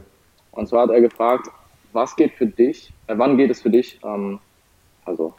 Und 0.51 0.68
zwar 0.68 0.84
hat 0.84 0.89
er 0.89 1.01
gefragt, 1.01 1.49
was 1.93 2.15
geht 2.15 2.33
für 2.33 2.47
dich, 2.47 2.93
äh, 3.07 3.17
wann 3.17 3.38
geht 3.38 3.51
es 3.51 3.61
für 3.61 3.69
dich, 3.69 3.99
ähm, 4.03 4.39
also 5.05 5.33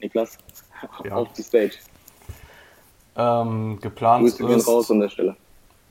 Niklas, 0.00 0.38
ja. 1.04 1.14
auf 1.14 1.32
die 1.32 1.42
Stage? 1.42 1.78
Ähm, 3.16 3.78
geplant 3.80 4.36
Grüße 4.36 4.54
ist... 4.54 4.68
raus 4.68 4.90
an 4.90 5.00
der 5.00 5.08
Stelle. 5.08 5.36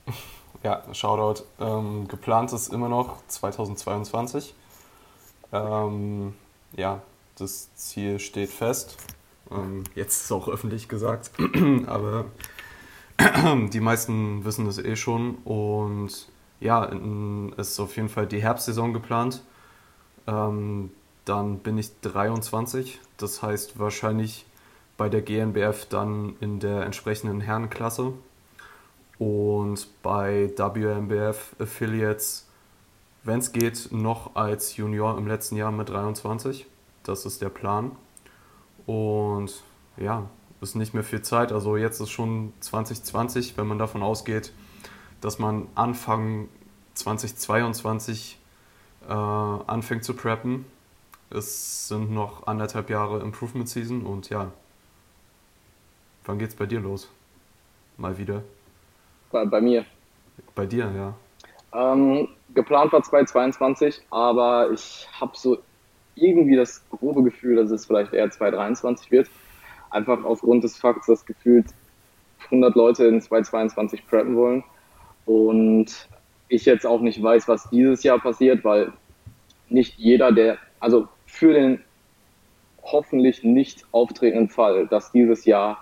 Ja, 0.63 0.81
Shoutout. 0.91 1.43
Ähm, 1.59 2.07
geplant 2.07 2.51
ist 2.51 2.73
immer 2.73 2.89
noch 2.89 3.17
2022. 3.27 4.55
Ähm, 5.53 6.33
ja, 6.75 7.03
das 7.37 7.73
Ziel 7.75 8.19
steht 8.19 8.49
fest. 8.49 8.97
Ähm, 9.51 9.83
jetzt 9.93 10.17
ist 10.17 10.25
es 10.25 10.31
auch 10.31 10.47
öffentlich 10.49 10.89
gesagt, 10.89 11.31
aber 11.87 12.25
die 13.71 13.79
meisten 13.79 14.45
wissen 14.45 14.67
es 14.67 14.79
eh 14.79 14.95
schon. 14.95 15.35
Und 15.45 16.27
ja, 16.59 16.89
es 17.57 17.69
ist 17.69 17.79
auf 17.79 17.95
jeden 17.95 18.09
Fall 18.09 18.25
die 18.25 18.41
Herbstsaison 18.41 18.93
geplant. 18.93 19.43
Ähm, 20.27 20.91
dann 21.25 21.59
bin 21.59 21.77
ich 21.77 21.99
23, 22.01 22.99
das 23.17 23.41
heißt 23.41 23.79
wahrscheinlich 23.79 24.45
bei 24.97 25.09
der 25.09 25.21
GNBF 25.21 25.85
dann 25.89 26.35
in 26.39 26.59
der 26.59 26.83
entsprechenden 26.83 27.41
Herrenklasse. 27.41 28.13
Und 29.19 29.87
bei 30.03 30.51
WMBF 30.55 31.55
Affiliates, 31.59 32.47
wenn 33.23 33.39
es 33.39 33.51
geht, 33.51 33.89
noch 33.91 34.35
als 34.35 34.77
Junior 34.77 35.17
im 35.17 35.27
letzten 35.27 35.55
Jahr 35.55 35.71
mit 35.71 35.89
23. 35.89 36.67
Das 37.03 37.25
ist 37.25 37.41
der 37.41 37.49
Plan. 37.49 37.91
Und 38.85 39.63
ja, 39.97 40.29
ist 40.61 40.75
nicht 40.75 40.93
mehr 40.93 41.03
viel 41.03 41.21
Zeit. 41.21 41.51
Also 41.51 41.77
jetzt 41.77 41.99
ist 41.99 42.09
schon 42.09 42.53
2020, 42.59 43.57
wenn 43.57 43.67
man 43.67 43.79
davon 43.79 44.03
ausgeht, 44.03 44.53
dass 45.21 45.39
man 45.39 45.67
Anfang 45.75 46.47
2022 46.93 48.37
äh, 49.07 49.11
anfängt 49.11 50.03
zu 50.03 50.13
preppen. 50.13 50.65
Es 51.29 51.87
sind 51.87 52.11
noch 52.11 52.47
anderthalb 52.47 52.89
Jahre 52.89 53.19
Improvement 53.19 53.67
Season 53.67 54.05
und 54.05 54.29
ja, 54.29 54.51
wann 56.25 56.39
geht's 56.39 56.55
bei 56.55 56.65
dir 56.65 56.79
los? 56.79 57.09
Mal 57.97 58.17
wieder. 58.17 58.43
Bei, 59.31 59.45
bei 59.45 59.59
mir. 59.59 59.85
Bei 60.55 60.65
dir, 60.65 60.91
ja. 60.95 61.13
Ähm, 61.73 62.29
geplant 62.53 62.93
war 62.93 63.03
2022, 63.03 64.01
aber 64.09 64.71
ich 64.71 65.07
habe 65.19 65.31
so 65.35 65.57
irgendwie 66.15 66.55
das 66.55 66.87
grobe 66.89 67.23
Gefühl, 67.23 67.57
dass 67.57 67.71
es 67.71 67.85
vielleicht 67.85 68.13
eher 68.13 68.29
2023 68.29 69.11
wird. 69.11 69.29
Einfach 69.89 70.23
aufgrund 70.23 70.63
des 70.63 70.77
Fakts, 70.77 71.07
dass 71.07 71.25
gefühlt 71.25 71.67
100 72.45 72.75
Leute 72.75 73.05
in 73.05 73.21
2022 73.21 74.05
preppen 74.07 74.35
wollen. 74.35 74.63
Und 75.25 76.07
ich 76.49 76.65
jetzt 76.65 76.85
auch 76.85 77.01
nicht 77.01 77.21
weiß, 77.21 77.47
was 77.47 77.69
dieses 77.69 78.03
Jahr 78.03 78.19
passiert, 78.19 78.63
weil 78.63 78.91
nicht 79.69 79.97
jeder, 79.97 80.31
der, 80.31 80.57
also 80.79 81.07
für 81.25 81.53
den 81.53 81.81
hoffentlich 82.83 83.43
nicht 83.43 83.85
auftretenden 83.91 84.49
Fall, 84.49 84.87
dass 84.87 85.11
dieses 85.11 85.45
Jahr 85.45 85.77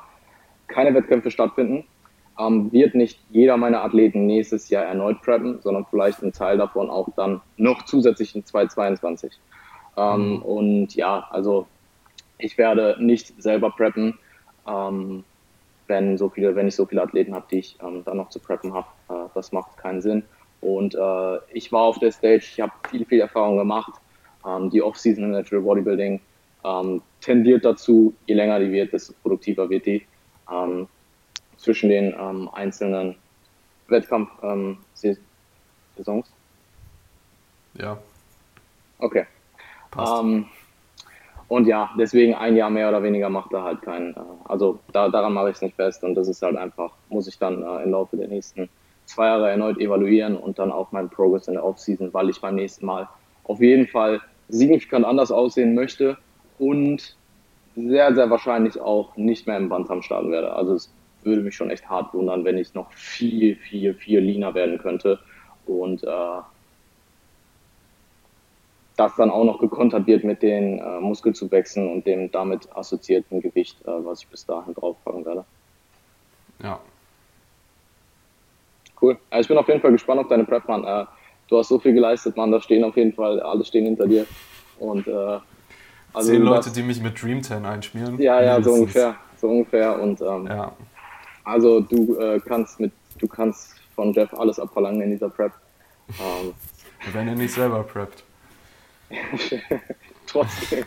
keine 0.68 0.94
Wettkämpfe 0.94 1.30
stattfinden, 1.30 1.86
ähm, 2.40 2.72
wird 2.72 2.96
nicht 2.96 3.20
jeder 3.30 3.58
meiner 3.58 3.84
Athleten 3.84 4.26
nächstes 4.26 4.70
Jahr 4.70 4.86
erneut 4.86 5.22
preppen, 5.22 5.62
sondern 5.62 5.86
vielleicht 5.86 6.22
ein 6.22 6.34
Teil 6.34 6.58
davon 6.58 6.90
auch 6.90 7.08
dann 7.16 7.42
noch 7.58 7.86
zusätzlich 7.86 8.36
in 8.36 8.46
2022. 8.46 9.34
Ähm, 9.98 10.30
mhm. 10.30 10.42
Und 10.42 10.96
ja, 10.96 11.28
also 11.30 11.68
ich 12.38 12.58
werde 12.58 12.98
nicht 13.00 13.42
selber 13.42 13.72
preppen, 13.72 14.18
ähm, 14.68 15.24
wenn, 15.88 16.18
so 16.18 16.30
viele, 16.30 16.56
wenn 16.56 16.68
ich 16.68 16.76
so 16.76 16.86
viele 16.86 17.04
Athleten 17.04 17.36
habe, 17.36 17.46
die 17.50 17.60
ich 17.60 17.78
ähm, 17.82 18.04
dann 18.04 18.18
noch 18.18 18.30
zu 18.30 18.40
preppen 18.40 18.74
habe. 18.74 18.88
Äh, 19.10 19.30
das 19.34 19.52
macht 19.52 19.78
keinen 19.78 20.02
Sinn. 20.02 20.24
Und 20.62 20.96
äh, 20.96 21.38
ich 21.54 21.72
war 21.72 21.84
auf 21.84 22.00
der 22.00 22.12
Stage, 22.12 22.46
ich 22.54 22.60
habe 22.60 22.72
viel, 22.90 23.06
viel 23.06 23.20
Erfahrung 23.20 23.58
gemacht. 23.58 23.94
Ähm, 24.46 24.70
die 24.70 24.82
Off-Season 24.82 25.24
im 25.24 25.32
Natural 25.32 25.64
Bodybuilding 25.64 26.20
ähm, 26.64 27.02
tendiert 27.22 27.66
dazu, 27.66 28.14
je 28.26 28.36
länger 28.36 28.60
die 28.60 28.72
wird, 28.72 28.94
desto 28.94 29.14
produktiver 29.22 29.70
wird 29.70 29.86
die. 29.86 30.06
Ähm, 30.52 30.88
zwischen 31.58 31.90
den 31.90 32.14
ähm, 32.20 32.50
einzelnen 32.54 33.16
Wettkampf-Saisons. 33.88 35.20
ja. 37.76 37.98
Okay. 39.00 39.26
Ähm, 39.98 40.46
und 41.48 41.68
ja, 41.68 41.92
deswegen 41.98 42.34
ein 42.34 42.56
Jahr 42.56 42.70
mehr 42.70 42.90
oder 42.90 43.04
weniger 43.04 43.30
macht 43.30 43.54
da 43.54 43.64
halt 43.64 43.82
keinen, 43.82 44.16
äh, 44.16 44.20
also 44.46 44.80
da, 44.92 45.10
daran 45.10 45.34
mache 45.34 45.50
ich 45.50 45.58
es 45.58 45.62
nicht 45.62 45.76
fest 45.76 46.04
und 46.04 46.16
das 46.16 46.28
ist 46.28 46.42
halt 46.42 46.58
einfach, 46.58 46.92
muss 47.10 47.28
ich 47.28 47.38
dann 47.38 47.62
äh, 47.62 47.84
im 47.84 47.92
Laufe 47.92 48.18
der 48.18 48.28
nächsten 48.28 48.70
zwei 49.06 49.28
Jahre 49.28 49.50
erneut 49.50 49.80
evaluieren 49.80 50.36
und 50.36 50.60
dann 50.60 50.72
auch 50.72 50.92
meinen 50.92 51.10
Progress 51.10 51.48
in 51.48 51.54
der 51.54 51.64
Offseason, 51.64 52.14
weil 52.14 52.30
ich 52.30 52.42
beim 52.42 52.56
nächsten 52.56 52.86
Mal 52.86 53.08
auf 53.44 53.62
jeden 53.62 53.88
Fall 53.88 54.22
signifikant 54.50 55.06
anders 55.06 55.32
aussehen 55.32 55.76
möchte 55.76 56.18
und 56.60 57.16
sehr, 57.76 58.16
sehr 58.16 58.30
wahrscheinlich 58.30 58.80
auch 58.80 59.16
nicht 59.18 59.48
mehr 59.48 59.58
im 59.58 59.70
Bantam 59.70 60.02
starten 60.02 60.32
werde. 60.32 60.54
Also 60.54 60.74
es 60.74 60.94
würde 61.24 61.42
mich 61.42 61.56
schon 61.56 61.70
echt 61.70 61.90
hart 61.90 62.14
wundern, 62.14 62.46
wenn 62.46 62.58
ich 62.58 62.74
noch 62.74 62.92
viel, 62.92 63.56
viel, 63.56 63.94
viel 63.94 64.20
leaner 64.20 64.54
werden 64.54 64.78
könnte 64.78 65.20
und 65.66 66.04
äh, 66.04 66.42
das 68.96 69.16
dann 69.16 69.30
auch 69.30 69.44
noch 69.44 69.60
gekontert 69.60 70.08
wird 70.08 70.24
mit 70.24 70.42
den 70.42 70.80
äh, 70.80 71.00
Muskelzuwächsen 71.02 71.92
und 71.92 72.06
dem 72.06 72.32
damit 72.32 72.70
assoziierten 72.76 73.42
Gewicht, 73.42 73.82
äh, 73.82 74.06
was 74.06 74.22
ich 74.22 74.28
bis 74.30 74.46
dahin 74.46 74.74
draufpacken 74.74 75.26
werde. 75.26 75.44
Ja. 76.64 76.80
Cool. 79.06 79.18
Also 79.30 79.42
ich 79.42 79.48
bin 79.50 79.58
auf 79.60 79.68
jeden 79.68 79.82
Fall 79.82 79.92
gespannt 79.92 80.20
auf 80.20 80.28
deine 80.30 80.46
Prep, 80.46 80.68
Mann. 80.68 80.84
Äh, 80.84 81.06
du 81.48 81.60
hast 81.60 81.68
so 81.68 81.78
viel 81.78 81.94
geleistet, 81.94 82.36
Mann. 82.36 82.52
Da 82.52 82.60
stehen 82.60 82.84
auf 82.84 82.98
jeden 82.98 83.14
Fall, 83.14 83.40
alle 83.40 83.64
stehen 83.64 83.86
hinter 83.86 84.08
dir. 84.08 84.26
Und 84.80 85.08
äh, 85.08 85.38
also 86.12 86.32
Zehn 86.32 86.42
Leute, 86.42 86.72
die 86.72 86.82
mich 86.82 87.00
mit 87.02 87.22
Dream 87.22 87.44
10 87.44 87.66
einschmieren. 87.66 88.20
Ja, 88.20 88.42
ja, 88.42 88.60
so 88.62 88.74
ungefähr. 88.74 89.16
So 89.38 89.48
ungefähr. 89.50 90.02
Und 90.02 90.22
ähm, 90.22 90.48
ja. 90.48 90.72
also 91.44 91.82
du 91.82 92.18
äh, 92.20 92.40
kannst 92.40 92.80
mit, 92.80 92.92
du 93.20 93.28
kannst 93.28 93.76
von 93.94 94.12
Jeff 94.12 94.34
alles 94.34 94.60
abverlangen 94.60 95.02
in 95.02 95.12
dieser 95.12 95.30
Prep. 95.30 95.52
Ähm, 96.10 96.54
Wenn 97.14 97.28
er 97.28 97.36
nicht 97.36 97.54
selber 97.54 97.84
preppt. 97.84 98.24
Trotzdem. 100.26 100.86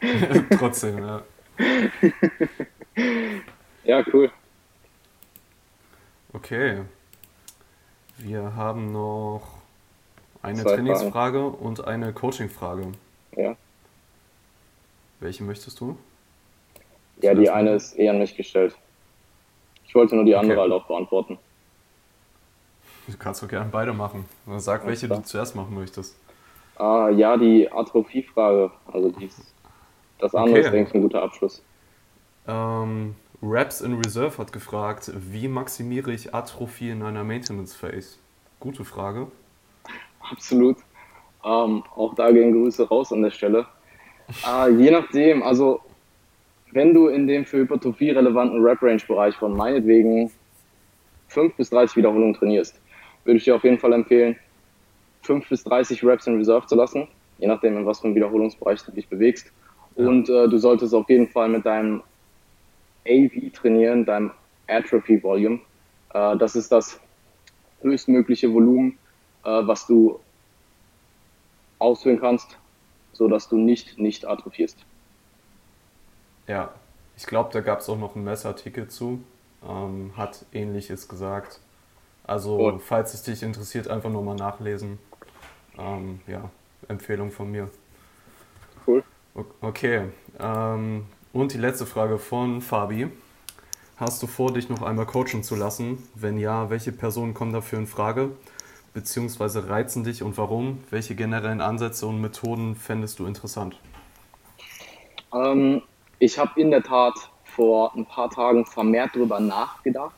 Trotzdem, 0.56 0.98
ja. 0.98 1.22
ja, 3.84 4.04
cool. 4.12 4.30
Okay. 6.32 6.82
Wir 8.18 8.56
haben 8.56 8.92
noch 8.92 9.42
eine 10.42 10.62
Zwei 10.62 10.76
Trainingsfrage 10.76 11.38
Fragen. 11.38 11.54
und 11.54 11.84
eine 11.84 12.12
Coachingfrage. 12.12 12.92
Ja. 13.36 13.56
Welche 15.20 15.44
möchtest 15.44 15.80
du? 15.80 15.98
Ja, 17.20 17.34
die 17.34 17.50
eine 17.50 17.74
ist 17.74 17.94
eher 17.94 18.12
an 18.12 18.18
mich 18.18 18.36
gestellt. 18.36 18.76
Ich 19.86 19.94
wollte 19.94 20.14
nur 20.14 20.24
die 20.24 20.34
okay. 20.34 20.42
andere 20.42 20.60
halt 20.60 20.72
auch 20.72 20.86
beantworten. 20.86 21.38
Du 23.06 23.16
kannst 23.16 23.42
doch 23.42 23.48
gerne 23.48 23.70
beide 23.70 23.92
machen. 23.92 24.24
Sag, 24.56 24.86
welche 24.86 25.08
du 25.08 25.22
zuerst 25.22 25.54
machen 25.54 25.74
möchtest. 25.74 26.16
Ah, 26.76 27.08
ja, 27.08 27.36
die 27.36 27.70
Atrophie-Frage. 27.70 28.70
Also 28.92 29.10
dies, 29.10 29.36
das 30.18 30.34
andere 30.34 30.58
okay. 30.58 30.66
ist, 30.66 30.72
denke 30.72 30.88
ich, 30.88 30.94
ein 30.94 31.02
guter 31.02 31.22
Abschluss. 31.22 31.62
Ähm, 32.46 33.14
Raps 33.42 33.80
in 33.80 33.94
Reserve 33.94 34.38
hat 34.38 34.52
gefragt, 34.52 35.12
wie 35.14 35.48
maximiere 35.48 36.12
ich 36.12 36.34
Atrophie 36.34 36.90
in 36.90 37.02
einer 37.02 37.24
Maintenance 37.24 37.74
Phase? 37.74 38.16
Gute 38.60 38.84
Frage. 38.84 39.28
Absolut. 40.30 40.78
Ähm, 41.44 41.84
auch 41.94 42.14
da 42.14 42.30
gehen 42.32 42.52
Grüße 42.52 42.88
raus 42.88 43.12
an 43.12 43.22
der 43.22 43.30
Stelle. 43.30 43.66
Äh, 44.46 44.70
je 44.70 44.90
nachdem, 44.90 45.42
also 45.42 45.80
wenn 46.72 46.94
du 46.94 47.08
in 47.08 47.26
dem 47.26 47.44
für 47.44 47.58
Hypertrophie 47.58 48.10
relevanten 48.10 48.62
Rap-Range-Bereich 48.62 49.36
von 49.36 49.56
meinetwegen 49.56 50.30
5 51.28 51.54
bis 51.54 51.70
30 51.70 51.96
Wiederholungen 51.96 52.34
trainierst, 52.34 52.80
würde 53.24 53.38
ich 53.38 53.44
dir 53.44 53.54
auf 53.54 53.64
jeden 53.64 53.78
Fall 53.78 53.92
empfehlen, 53.92 54.36
5 55.22 55.48
bis 55.48 55.64
30 55.64 56.02
Reps 56.04 56.26
in 56.26 56.36
Reserve 56.36 56.66
zu 56.66 56.74
lassen, 56.74 57.06
je 57.38 57.46
nachdem, 57.46 57.76
in 57.76 57.86
was 57.86 58.00
für 58.00 58.06
einem 58.06 58.16
Wiederholungsbereich 58.16 58.82
du 58.82 58.92
dich 58.92 59.08
bewegst. 59.08 59.52
Ja. 59.96 60.08
Und 60.08 60.28
äh, 60.28 60.48
du 60.48 60.58
solltest 60.58 60.94
auf 60.94 61.08
jeden 61.08 61.28
Fall 61.28 61.48
mit 61.48 61.66
deinem 61.66 62.02
AV 63.06 63.52
trainieren, 63.52 64.04
deinem 64.04 64.32
Atrophy 64.66 65.22
Volume. 65.22 65.60
Äh, 66.12 66.36
das 66.36 66.56
ist 66.56 66.72
das 66.72 67.00
höchstmögliche 67.82 68.52
Volumen, 68.52 68.98
äh, 69.44 69.48
was 69.48 69.86
du 69.86 70.20
ausführen 71.78 72.20
kannst, 72.20 72.58
sodass 73.12 73.48
du 73.48 73.56
nicht 73.56 73.98
nicht 73.98 74.26
atrophierst. 74.26 74.78
Ja, 76.46 76.72
ich 77.16 77.26
glaube, 77.26 77.50
da 77.52 77.60
gab 77.60 77.80
es 77.80 77.88
auch 77.88 77.98
noch 77.98 78.14
einen 78.14 78.24
Messartikel 78.24 78.88
zu, 78.88 79.22
ähm, 79.66 80.12
hat 80.16 80.44
ähnliches 80.52 81.08
gesagt. 81.08 81.60
Also, 82.24 82.58
cool. 82.58 82.78
falls 82.78 83.14
es 83.14 83.22
dich 83.22 83.42
interessiert, 83.42 83.88
einfach 83.88 84.10
nur 84.10 84.22
mal 84.22 84.34
nachlesen. 84.34 84.98
Ähm, 85.78 86.20
ja, 86.26 86.50
Empfehlung 86.88 87.30
von 87.30 87.50
mir. 87.50 87.70
Cool. 88.86 89.02
Okay, 89.60 90.04
ähm, 90.38 91.06
und 91.36 91.52
die 91.52 91.58
letzte 91.58 91.84
Frage 91.84 92.18
von 92.18 92.62
Fabi. 92.62 93.08
Hast 93.98 94.22
du 94.22 94.26
vor, 94.26 94.54
dich 94.54 94.70
noch 94.70 94.80
einmal 94.80 95.04
coachen 95.04 95.42
zu 95.42 95.54
lassen? 95.54 95.98
Wenn 96.14 96.38
ja, 96.38 96.70
welche 96.70 96.92
Personen 96.92 97.34
kommen 97.34 97.52
dafür 97.52 97.78
in 97.78 97.86
Frage? 97.86 98.30
Beziehungsweise 98.94 99.68
reizen 99.68 100.02
dich 100.02 100.22
und 100.22 100.38
warum? 100.38 100.82
Welche 100.88 101.14
generellen 101.14 101.60
Ansätze 101.60 102.06
und 102.06 102.22
Methoden 102.22 102.74
fändest 102.74 103.18
du 103.18 103.26
interessant? 103.26 103.78
Ähm, 105.34 105.82
ich 106.20 106.38
habe 106.38 106.58
in 106.58 106.70
der 106.70 106.82
Tat 106.82 107.12
vor 107.44 107.94
ein 107.94 108.06
paar 108.06 108.30
Tagen 108.30 108.64
vermehrt 108.64 109.10
darüber 109.12 109.38
nachgedacht, 109.38 110.14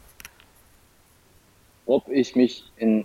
ob 1.87 2.09
ich 2.09 2.37
mich 2.37 2.71
in 2.77 3.05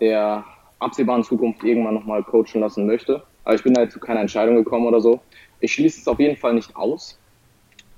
der 0.00 0.44
absehbaren 0.80 1.22
Zukunft 1.22 1.62
irgendwann 1.62 1.94
nochmal 1.94 2.24
coachen 2.24 2.60
lassen 2.60 2.86
möchte. 2.86 3.22
Aber 3.44 3.54
ich 3.54 3.62
bin 3.62 3.72
da 3.74 3.88
zu 3.88 4.00
keiner 4.00 4.20
Entscheidung 4.20 4.56
gekommen 4.56 4.86
oder 4.86 5.00
so. 5.00 5.20
Ich 5.60 5.74
schließe 5.74 6.00
es 6.00 6.08
auf 6.08 6.18
jeden 6.18 6.36
Fall 6.36 6.54
nicht 6.54 6.74
aus. 6.74 7.20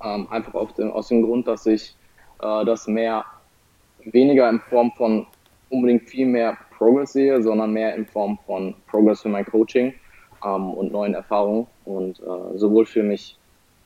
Ähm, 0.05 0.29
einfach 0.31 0.73
dem, 0.75 0.93
aus 0.93 1.09
dem 1.09 1.23
Grund, 1.23 1.47
dass 1.47 1.67
ich 1.67 1.97
äh, 2.43 2.65
das 2.65 2.87
mehr 2.87 3.25
weniger 4.05 4.49
in 4.51 4.61
Form 4.61 4.93
von 4.93 5.27
unbedingt 5.71 6.09
viel 6.09 6.27
mehr 6.27 6.57
Progress 6.77 7.13
sehe, 7.13 7.43
sondern 7.43 7.73
mehr 7.73 7.95
in 7.95 8.07
Form 8.07 8.39
von 8.47 8.75
Progress 8.87 9.23
für 9.23 9.29
mein 9.29 9.47
Coaching 9.47 9.95
ähm, 10.45 10.71
und 10.71 10.93
neuen 10.93 11.15
Erfahrungen 11.15 11.67
und 11.85 12.21
äh, 12.21 12.59
sowohl 12.59 12.87
für 12.87 13.03
mich 13.03 13.39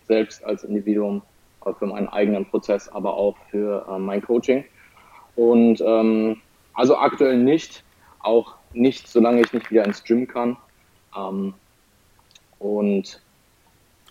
selbst 0.07 0.45
als 0.45 0.65
Individuum, 0.65 1.23
äh, 1.65 1.73
für 1.75 1.87
meinen 1.87 2.09
eigenen 2.09 2.47
Prozess, 2.47 2.89
aber 2.89 3.15
auch 3.15 3.37
für 3.51 3.87
äh, 3.89 3.99
mein 3.99 4.23
Coaching. 4.23 4.65
Und 5.37 5.81
ähm, 5.81 6.41
also 6.75 6.97
aktuell 6.97 7.37
nicht, 7.37 7.85
auch 8.21 8.57
nicht, 8.73 9.09
solange 9.09 9.41
ich 9.41 9.53
nicht 9.53 9.71
wieder 9.71 9.85
ins 9.85 10.03
Gym 10.03 10.27
kann. 10.27 10.57
Ähm, 11.17 11.55
und 12.59 13.23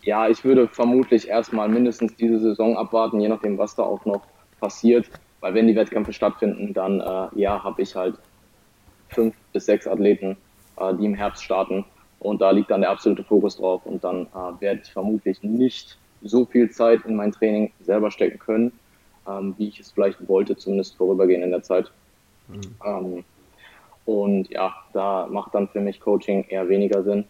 ja, 0.07 0.29
ich 0.29 0.45
würde 0.45 0.69
vermutlich 0.69 1.27
erstmal 1.27 1.67
mindestens 1.67 2.15
diese 2.15 2.39
Saison 2.39 2.77
abwarten, 2.77 3.19
je 3.19 3.27
nachdem, 3.27 3.57
was 3.57 3.75
da 3.75 3.83
auch 3.83 4.05
noch 4.05 4.21
passiert. 4.61 5.09
Weil 5.41 5.53
wenn 5.53 5.67
die 5.67 5.75
Wettkämpfe 5.75 6.13
stattfinden, 6.13 6.73
dann 6.73 7.01
äh, 7.01 7.27
ja, 7.35 7.61
habe 7.61 7.81
ich 7.81 7.93
halt 7.93 8.15
fünf 9.09 9.35
bis 9.51 9.65
sechs 9.65 9.85
Athleten, 9.85 10.37
äh, 10.77 10.93
die 10.93 11.05
im 11.05 11.13
Herbst 11.13 11.43
starten. 11.43 11.83
Und 12.19 12.41
da 12.41 12.51
liegt 12.51 12.71
dann 12.71 12.81
der 12.81 12.89
absolute 12.89 13.25
Fokus 13.25 13.57
drauf. 13.57 13.85
Und 13.85 14.01
dann 14.01 14.27
äh, 14.27 14.61
werde 14.61 14.79
ich 14.81 14.93
vermutlich 14.93 15.43
nicht 15.43 15.97
so 16.21 16.45
viel 16.45 16.71
Zeit 16.71 17.05
in 17.05 17.17
mein 17.17 17.33
Training 17.33 17.73
selber 17.81 18.09
stecken 18.09 18.39
können, 18.39 18.71
ähm, 19.27 19.55
wie 19.57 19.67
ich 19.67 19.81
es 19.81 19.91
vielleicht 19.91 20.25
wollte, 20.29 20.55
zumindest 20.55 20.95
vorübergehend 20.95 21.43
in 21.43 21.51
der 21.51 21.63
Zeit. 21.63 21.91
Mhm. 22.47 22.61
Ähm, 22.85 23.23
und 24.05 24.49
ja, 24.51 24.73
da 24.93 25.27
macht 25.29 25.53
dann 25.53 25.67
für 25.67 25.81
mich 25.81 25.99
Coaching 25.99 26.45
eher 26.47 26.69
weniger 26.69 27.03
Sinn. 27.03 27.25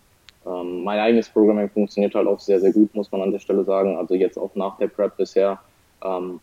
Ähm, 0.48 0.84
mein 0.84 1.00
eigenes 1.00 1.30
Programming 1.30 1.70
funktioniert 1.70 2.16
halt 2.16 2.28
auch 2.28 2.39
sehr, 2.39 2.60
sehr 2.60 2.72
gut, 2.72 2.93
muss 2.95 3.12
man 3.12 3.22
an 3.22 3.32
der 3.32 3.39
Stelle 3.39 3.64
sagen. 3.64 3.98
Also 3.98 4.16
jetzt 4.16 4.38
auch 4.38 4.54
nach 4.56 4.78
der 4.78 4.88
Prep 4.88 5.18
bisher. 5.18 5.60
Ähm, 6.04 6.39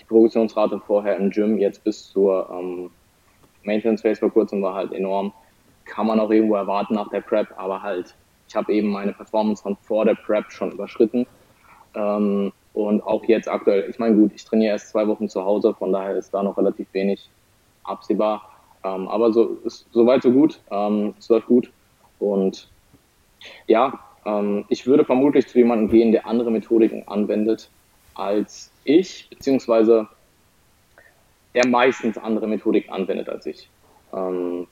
die 0.00 0.04
Progressionsrate 0.04 0.80
vorher 0.80 1.16
im 1.16 1.30
Gym, 1.30 1.58
jetzt 1.58 1.84
bis 1.84 2.10
zur 2.10 2.48
ähm, 2.50 2.90
Maintenance 3.62 4.02
Phase 4.02 4.20
vor 4.20 4.30
kurzem 4.30 4.62
war 4.62 4.74
halt 4.74 4.92
enorm. 4.92 5.32
Kann 5.84 6.06
man 6.06 6.18
auch 6.18 6.30
irgendwo 6.30 6.56
erwarten 6.56 6.94
nach 6.94 7.08
der 7.10 7.20
Prep, 7.20 7.48
aber 7.56 7.82
halt, 7.82 8.14
ich 8.48 8.56
habe 8.56 8.72
eben 8.72 8.88
meine 8.88 9.12
Performance 9.12 9.62
von 9.62 9.76
vor 9.76 10.04
der 10.04 10.14
Prep 10.14 10.50
schon 10.50 10.72
überschritten. 10.72 11.26
Ähm, 11.94 12.52
und 12.74 13.02
auch 13.02 13.24
jetzt 13.24 13.48
aktuell, 13.48 13.88
ich 13.88 13.98
meine, 13.98 14.16
gut, 14.16 14.32
ich 14.34 14.44
trainiere 14.44 14.72
erst 14.72 14.88
zwei 14.88 15.06
Wochen 15.06 15.28
zu 15.28 15.44
Hause, 15.44 15.74
von 15.74 15.92
daher 15.92 16.16
ist 16.16 16.32
da 16.32 16.42
noch 16.42 16.56
relativ 16.56 16.88
wenig 16.92 17.30
absehbar. 17.84 18.48
Ähm, 18.84 19.06
aber 19.08 19.32
so 19.32 19.58
ist 19.64 19.86
soweit 19.92 20.22
so 20.22 20.32
gut. 20.32 20.60
Ähm, 20.70 21.14
es 21.18 21.28
läuft 21.28 21.46
gut. 21.46 21.70
Und 22.18 22.68
ja, 23.66 23.98
ähm, 24.24 24.64
ich 24.68 24.86
würde 24.86 25.04
vermutlich 25.04 25.46
zu 25.46 25.58
jemandem 25.58 25.88
gehen, 25.88 26.12
der 26.12 26.26
andere 26.26 26.50
Methodiken 26.50 27.06
anwendet 27.06 27.70
als 28.14 28.70
ich, 28.84 29.28
beziehungsweise 29.30 30.08
der 31.54 31.66
meistens 31.66 32.18
andere 32.18 32.46
Methodiken 32.46 32.92
anwendet 32.92 33.28
als 33.28 33.46
ich. 33.46 33.68
Ähm, 34.12 34.66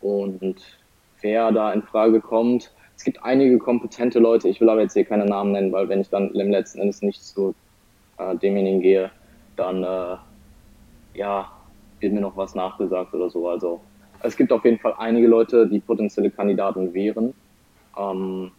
und 0.00 0.56
wer 1.20 1.52
da 1.52 1.72
in 1.72 1.82
Frage 1.82 2.20
kommt, 2.20 2.72
es 2.96 3.04
gibt 3.04 3.22
einige 3.22 3.58
kompetente 3.58 4.18
Leute, 4.18 4.48
ich 4.48 4.60
will 4.60 4.68
aber 4.68 4.82
jetzt 4.82 4.94
hier 4.94 5.04
keine 5.04 5.24
Namen 5.24 5.52
nennen, 5.52 5.72
weil 5.72 5.88
wenn 5.88 6.00
ich 6.00 6.08
dann 6.08 6.32
im 6.34 6.50
letzten 6.50 6.80
Endes 6.80 7.02
nicht 7.02 7.22
zu 7.24 7.54
äh, 8.18 8.36
demjenigen 8.36 8.80
gehe, 8.80 9.10
dann 9.56 9.82
äh, 9.82 10.16
ja, 11.14 11.50
wird 12.00 12.12
mir 12.12 12.20
noch 12.20 12.36
was 12.36 12.54
nachgesagt 12.54 13.14
oder 13.14 13.30
so. 13.30 13.48
Also 13.48 13.80
es 14.22 14.36
gibt 14.36 14.52
auf 14.52 14.64
jeden 14.64 14.78
Fall 14.78 14.94
einige 14.98 15.26
Leute, 15.26 15.66
die 15.68 15.80
potenzielle 15.80 16.30
Kandidaten 16.30 16.94
wären. 16.94 17.34
Ähm, 17.96 18.52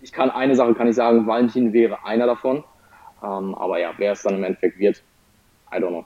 ich 0.00 0.12
kann 0.12 0.30
eine 0.30 0.54
Sache 0.54 0.74
kann 0.74 0.88
ich 0.88 0.96
sagen, 0.96 1.26
Valentin 1.26 1.72
wäre 1.72 2.04
einer 2.04 2.26
davon. 2.26 2.64
Ähm, 3.22 3.54
aber 3.54 3.78
ja, 3.78 3.92
wer 3.96 4.12
es 4.12 4.22
dann 4.22 4.34
im 4.34 4.44
Endeffekt 4.44 4.78
wird, 4.78 5.02
I 5.72 5.76
don't 5.76 5.88
know. 5.88 6.04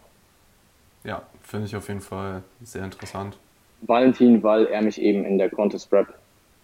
Ja, 1.04 1.22
finde 1.42 1.66
ich 1.66 1.76
auf 1.76 1.88
jeden 1.88 2.00
Fall 2.00 2.42
sehr 2.62 2.84
interessant. 2.84 3.38
Valentin, 3.82 4.42
weil 4.42 4.66
er 4.66 4.82
mich 4.82 5.00
eben 5.00 5.24
in 5.24 5.38
der 5.38 5.50
Contest 5.50 5.90
Prep 5.90 6.14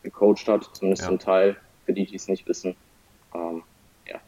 gecoacht 0.03 0.47
hat, 0.49 0.69
zumindest 0.75 1.03
ja. 1.03 1.09
zum 1.09 1.19
Teil, 1.19 1.57
für 1.85 1.93
die, 1.93 2.07
die 2.07 2.17
es 2.17 2.29
nicht 2.29 2.47
wissen. 2.47 2.77
Ähm, 3.35 3.63
ja. 4.07 4.21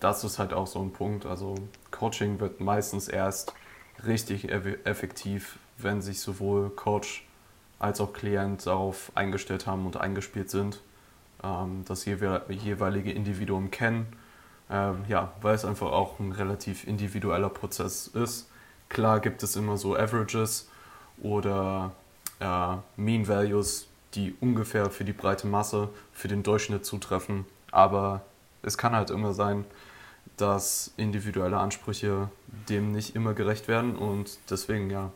Das 0.00 0.24
ist 0.24 0.38
halt 0.38 0.52
auch 0.52 0.66
so 0.66 0.80
ein 0.80 0.92
Punkt. 0.92 1.26
Also 1.26 1.54
Coaching 1.90 2.40
wird 2.40 2.60
meistens 2.60 3.08
erst 3.08 3.52
richtig 4.06 4.50
effektiv, 4.50 5.58
wenn 5.76 6.02
sich 6.02 6.20
sowohl 6.20 6.70
Coach 6.70 7.24
als 7.78 8.00
auch 8.00 8.12
Klient 8.12 8.66
darauf 8.66 9.12
eingestellt 9.14 9.66
haben 9.66 9.86
und 9.86 9.96
eingespielt 9.96 10.50
sind, 10.50 10.80
ähm, 11.42 11.84
das 11.86 12.04
jeweilige 12.04 13.12
Individuum 13.12 13.70
kennen. 13.70 14.06
Ähm, 14.70 15.04
ja, 15.08 15.32
weil 15.40 15.54
es 15.54 15.64
einfach 15.64 15.92
auch 15.92 16.18
ein 16.18 16.32
relativ 16.32 16.86
individueller 16.86 17.48
Prozess 17.48 18.08
ist. 18.08 18.50
Klar 18.88 19.20
gibt 19.20 19.42
es 19.42 19.56
immer 19.56 19.76
so 19.76 19.96
Averages 19.96 20.68
oder 21.22 21.92
äh, 22.40 22.76
Mean 22.96 23.26
Values, 23.28 23.88
die 24.14 24.34
ungefähr 24.40 24.90
für 24.90 25.04
die 25.04 25.12
breite 25.12 25.46
Masse, 25.46 25.88
für 26.12 26.28
den 26.28 26.42
Durchschnitt 26.42 26.84
zutreffen. 26.84 27.46
Aber 27.70 28.22
es 28.62 28.76
kann 28.76 28.94
halt 28.94 29.10
immer 29.10 29.32
sein, 29.32 29.64
dass 30.36 30.92
individuelle 30.96 31.58
Ansprüche 31.58 32.28
dem 32.68 32.92
nicht 32.92 33.16
immer 33.16 33.34
gerecht 33.34 33.68
werden 33.68 33.96
und 33.96 34.38
deswegen 34.50 34.90
ja, 34.90 35.10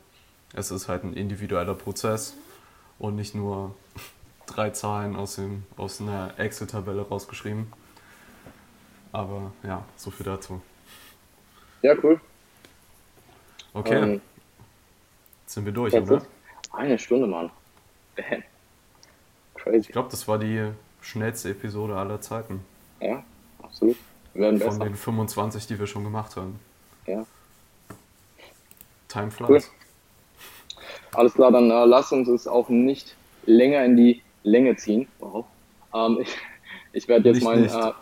es 0.55 0.71
ist 0.71 0.89
halt 0.89 1.05
ein 1.05 1.15
individueller 1.15 1.75
Prozess 1.75 2.35
und 3.03 3.16
nicht 3.16 3.34
nur 3.34 3.74
drei 4.46 4.70
Zahlen 4.70 5.16
aus, 5.16 5.34
dem, 5.36 5.64
aus 5.76 6.00
einer 6.00 6.38
Excel-Tabelle 6.38 7.03
rausgeschrieben. 7.03 7.70
Aber 9.12 9.53
ja, 9.62 9.84
so 9.96 10.11
viel 10.11 10.24
dazu. 10.24 10.62
Ja, 11.82 11.94
cool. 12.03 12.18
Okay. 13.74 13.94
Ähm, 13.94 14.20
Jetzt 15.42 15.55
sind 15.55 15.64
wir 15.66 15.72
durch, 15.72 15.92
oder? 15.92 16.22
Eine 16.72 16.98
Stunde, 16.98 17.26
Mann. 17.26 17.50
Damn. 18.16 18.42
Crazy. 19.55 19.78
Ich 19.80 19.88
glaube, 19.88 20.09
das 20.11 20.26
war 20.26 20.38
die 20.38 20.70
schnellste 21.03 21.50
Episode 21.50 21.96
aller 21.96 22.20
Zeiten. 22.20 22.64
Ja, 23.00 23.22
absolut. 23.62 23.96
Wir 24.32 24.42
werden 24.42 24.61
Von 24.61 24.78
besser. 24.78 24.84
den 24.84 24.94
25, 24.94 25.66
die 25.66 25.78
wir 25.78 25.86
schon 25.86 26.05
gemacht 26.05 26.36
haben. 26.36 26.59
Ja. 27.07 27.26
Time 29.09 29.30
flies. 29.30 29.48
Cool. 29.48 29.82
Alles 31.15 31.35
klar, 31.35 31.53
dann 31.53 31.71
äh, 31.71 31.85
lass 31.85 32.13
uns 32.13 32.29
es 32.29 32.47
auch 32.47 32.69
nicht 32.69 33.17
länger 33.45 33.85
in 33.85 33.97
die 33.97 34.23
Länge 34.43 34.77
ziehen. 34.77 35.09
Wow. 35.19 35.45
Ähm, 35.95 36.19
ich 36.21 36.37
ich 36.93 37.09
werde 37.09 37.31
jetzt 37.31 37.43
mein. 37.43 37.65
Äh, 37.65 37.93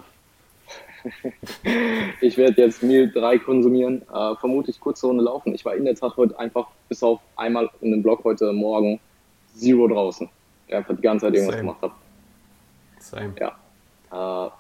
ich 2.21 2.37
werde 2.37 2.61
jetzt 2.61 2.83
Meal 2.83 3.11
3 3.11 3.39
konsumieren, 3.39 4.03
äh, 4.13 4.37
vermutlich 4.37 4.79
kurze 4.81 5.07
Runde 5.07 5.25
laufen. 5.25 5.55
Ich 5.55 5.65
war 5.65 5.75
in 5.75 5.85
der 5.85 5.95
Tat 5.95 6.17
heute 6.17 6.39
einfach 6.39 6.67
bis 6.89 7.03
auf 7.03 7.21
einmal 7.37 7.71
in 7.81 7.91
dem 7.91 8.03
Blog 8.03 8.23
heute 8.25 8.53
Morgen 8.53 9.01
zero 9.55 9.89
draußen. 9.89 10.29
Ja, 10.69 10.79
einfach 10.79 10.95
die 10.95 11.03
ganze 11.03 11.27
Zeit 11.27 11.35
irgendwas 11.35 11.57
Same. 11.57 11.67
gemacht 11.67 11.83
habe. 11.83 11.95
Same. 12.99 13.35
Ja. 13.41 14.47
Äh, 14.47 14.51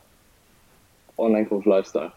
Online-Coach 1.19 1.67
Lifestyle. 1.67 2.13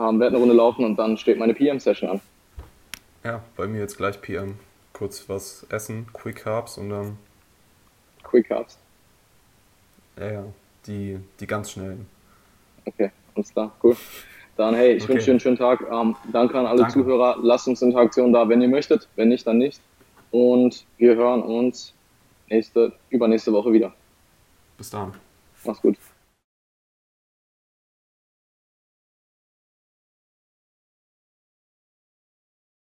Ähm, 0.00 0.18
werde 0.18 0.36
eine 0.36 0.38
Runde 0.38 0.54
laufen 0.54 0.84
und 0.84 0.96
dann 0.96 1.18
steht 1.18 1.38
meine 1.38 1.52
PM-Session 1.52 2.08
an. 2.08 2.20
Ja, 3.24 3.42
bei 3.56 3.66
mir 3.66 3.80
jetzt 3.80 3.96
gleich 3.96 4.20
PM. 4.20 4.58
Kurz 4.92 5.28
was 5.28 5.66
essen, 5.70 6.06
Quick 6.12 6.36
Carbs 6.36 6.78
und 6.78 6.90
dann. 6.90 7.18
Quick 8.22 8.48
Carbs? 8.48 8.78
Ja, 10.18 10.30
ja, 10.30 10.44
die, 10.86 11.18
die 11.40 11.46
ganz 11.46 11.72
schnellen. 11.72 12.06
Okay, 12.84 13.10
alles 13.34 13.50
klar, 13.52 13.72
cool. 13.82 13.96
Dann, 14.56 14.74
hey, 14.74 14.92
ich 14.92 15.04
okay. 15.04 15.14
wünsche 15.14 15.24
dir 15.24 15.30
einen 15.32 15.40
schönen 15.40 15.56
Tag. 15.56 15.80
Ähm, 15.90 16.14
danke 16.32 16.58
an 16.58 16.66
alle 16.66 16.82
danke. 16.82 16.92
Zuhörer. 16.92 17.38
Lasst 17.42 17.66
uns 17.66 17.82
Interaktion 17.82 18.32
da, 18.32 18.48
wenn 18.48 18.60
ihr 18.60 18.68
möchtet. 18.68 19.08
Wenn 19.16 19.28
nicht, 19.28 19.46
dann 19.46 19.58
nicht. 19.58 19.80
Und 20.30 20.84
wir 20.98 21.16
hören 21.16 21.42
uns 21.42 21.92
nächste, 22.48 22.92
übernächste 23.10 23.52
Woche 23.52 23.72
wieder. 23.72 23.92
Bis 24.76 24.90
dann. 24.90 25.12
Mach's 25.64 25.80
gut. 25.80 25.96